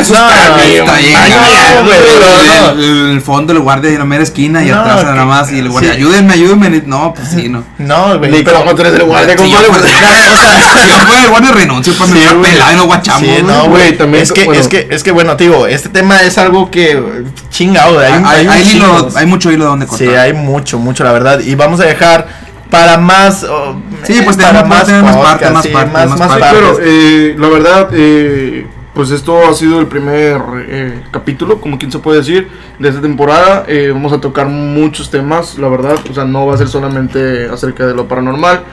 El, 2.77 3.21
fondo, 3.21 3.53
el 3.53 3.59
guardia 3.59 3.89
en 3.91 3.99
la 3.99 4.05
mera 4.05 4.23
esquina 4.23 4.63
y 4.63 4.69
No, 4.69 4.79
atrás 4.79 5.03
nada 5.03 5.25
más. 5.25 5.51
Y 5.51 5.59
el 5.59 5.69
guardia, 5.69 5.93
sí. 5.93 5.97
ayúdenme, 5.97 6.33
ayúdenme. 6.33 6.83
No, 6.85 7.13
pues 7.15 7.29
sí, 7.29 7.49
no. 7.49 7.63
No, 7.79 8.19
güey. 8.19 8.43
Pero- 8.43 8.59
como 8.59 8.75
tú 8.75 8.81
eres 8.81 8.93
el 8.93 9.03
guardia, 9.05 9.35
compadre, 9.35 9.65
fuera- 9.67 9.81
pues, 9.81 9.91
yo 11.11 11.23
el 11.25 11.29
guardia 11.29 11.51
renuncio 11.51 11.93
para 11.93 12.11
Sí, 12.11 12.19
me 12.35 12.47
pelado 12.47 12.71
y 12.71 12.75
no 12.75 12.85
guachamos. 12.85 13.21
Sí, 13.21 13.43
no, 13.43 13.65
güey, 13.69 13.97
también, 13.97 14.23
Es 14.23 14.31
que, 14.31 14.45
bueno. 14.45 14.61
es 14.61 14.67
que, 14.67 14.87
es 14.89 15.03
que, 15.03 15.11
bueno, 15.11 15.35
te 15.35 15.45
digo, 15.45 15.67
este 15.67 15.89
tema 15.89 16.21
es 16.21 16.37
algo 16.37 16.69
que 16.71 17.23
chingado. 17.49 17.99
Hay, 17.99 18.13
Hay, 18.25 18.47
hay, 18.47 18.63
hilo- 18.77 19.09
mucho 19.27 19.51
hilo 19.51 19.65
donde 19.65 19.87
cortar. 19.87 20.07
Sí, 20.07 20.13
hay 20.13 20.33
mucho, 20.33 20.77
mucho, 20.79 21.03
la 21.03 21.11
verdad. 21.11 21.39
Y 21.39 21.55
vamos 21.55 21.79
a 21.79 21.85
dejar 21.85 22.50
para 22.71 22.97
más. 22.97 23.43
oh, 23.43 23.75
Sí, 24.03 24.19
pues 24.23 24.35
para 24.37 24.49
tenemos- 24.63 24.69
más 24.69 24.85
tenemos 24.87 25.11
más 25.11 25.17
parte, 25.23 25.33
podcast, 25.45 25.53
más 25.53 25.63
sí, 25.63 25.69
parte, 25.69 25.91
más, 25.93 26.09
más 26.09 26.19
más 26.19 26.27
parte. 26.29 26.35
Sí, 26.35 26.41
partes. 26.41 26.61
claro, 26.61 26.79
eh, 26.83 27.35
la 27.37 27.49
verdad, 27.49 27.89
eh, 27.93 28.67
pues 28.95 29.11
esto 29.11 29.47
ha 29.47 29.53
sido 29.53 29.79
el 29.79 29.87
primer 29.87 30.41
eh, 30.67 31.03
capítulo, 31.11 31.61
como 31.61 31.77
quien 31.77 31.91
se 31.91 31.99
puede 31.99 32.17
decir, 32.19 32.49
de 32.79 32.89
esta 32.89 32.99
temporada. 33.01 33.63
Eh, 33.67 33.91
vamos 33.93 34.11
a 34.13 34.19
tocar 34.19 34.47
muchos 34.47 35.11
temas, 35.11 35.57
la 35.59 35.67
verdad, 35.69 35.95
o 36.09 36.13
sea, 36.13 36.25
no 36.25 36.47
va 36.47 36.55
a 36.55 36.57
ser 36.57 36.67
solamente 36.67 37.47
acerca 37.47 37.85
de 37.85 37.93
lo 37.93 38.07
paranormal. 38.07 38.63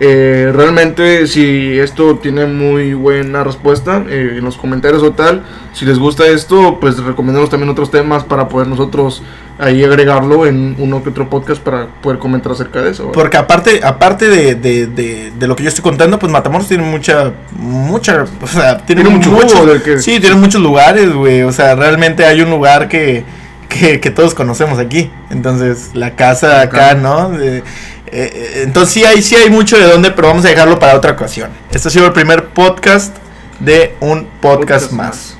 Eh, 0.00 0.52
realmente, 0.54 1.26
si 1.26 1.76
esto 1.76 2.16
tiene 2.22 2.46
muy 2.46 2.94
buena 2.94 3.42
respuesta 3.42 4.04
eh, 4.08 4.34
en 4.38 4.44
los 4.44 4.56
comentarios 4.56 5.02
o 5.02 5.10
tal, 5.10 5.42
si 5.72 5.84
les 5.86 5.98
gusta 5.98 6.24
esto, 6.26 6.78
pues 6.80 6.98
recomendamos 7.02 7.50
también 7.50 7.68
otros 7.68 7.90
temas 7.90 8.22
para 8.22 8.46
poder 8.46 8.68
nosotros 8.68 9.22
ahí 9.58 9.82
agregarlo 9.82 10.46
en 10.46 10.76
uno 10.78 11.02
que 11.02 11.08
otro 11.10 11.28
podcast 11.28 11.60
para 11.60 11.88
poder 12.00 12.20
comentar 12.20 12.52
acerca 12.52 12.80
de 12.80 12.92
eso. 12.92 13.06
¿verdad? 13.08 13.14
Porque 13.20 13.36
aparte, 13.38 13.80
aparte 13.82 14.28
de, 14.28 14.54
de, 14.54 14.86
de, 14.86 15.32
de 15.36 15.46
lo 15.48 15.56
que 15.56 15.64
yo 15.64 15.68
estoy 15.68 15.82
contando, 15.82 16.16
pues 16.16 16.30
Matamoros 16.30 16.68
tiene 16.68 16.84
mucha, 16.84 17.32
mucha, 17.56 18.24
o 18.40 18.46
sea, 18.46 18.78
tiene, 18.78 19.02
Tiene 19.02 19.16
mucho 19.16 19.32
mucho, 19.32 19.56
jugo 19.56 19.66
del 19.72 19.82
que- 19.82 19.98
sí, 19.98 20.20
tiene 20.20 20.36
muchos 20.36 20.62
lugares, 20.62 21.12
güey, 21.12 21.42
o 21.42 21.50
sea, 21.50 21.74
realmente 21.74 22.24
hay 22.24 22.40
un 22.40 22.50
lugar 22.50 22.86
que, 22.86 23.24
que, 23.68 23.98
que 23.98 24.10
todos 24.12 24.32
conocemos 24.32 24.78
aquí, 24.78 25.10
entonces, 25.30 25.90
la 25.94 26.14
casa 26.14 26.60
acá, 26.60 26.90
Acá. 26.90 26.94
¿no? 27.00 27.30
De- 27.30 27.64
eh, 28.12 28.62
entonces 28.64 28.94
sí 28.94 29.04
hay, 29.04 29.22
sí 29.22 29.36
hay 29.36 29.50
mucho 29.50 29.78
de 29.78 29.84
dónde, 29.84 30.10
pero 30.10 30.28
vamos 30.28 30.44
a 30.44 30.48
dejarlo 30.48 30.78
para 30.78 30.96
otra 30.96 31.12
ocasión. 31.12 31.50
Este 31.70 31.88
ha 31.88 31.90
sido 31.90 32.06
el 32.06 32.12
primer 32.12 32.48
podcast 32.48 33.16
de 33.60 33.96
un 34.00 34.26
podcast, 34.40 34.90
Podcast 34.90 34.92
más. 34.92 35.08
más. 35.08 35.37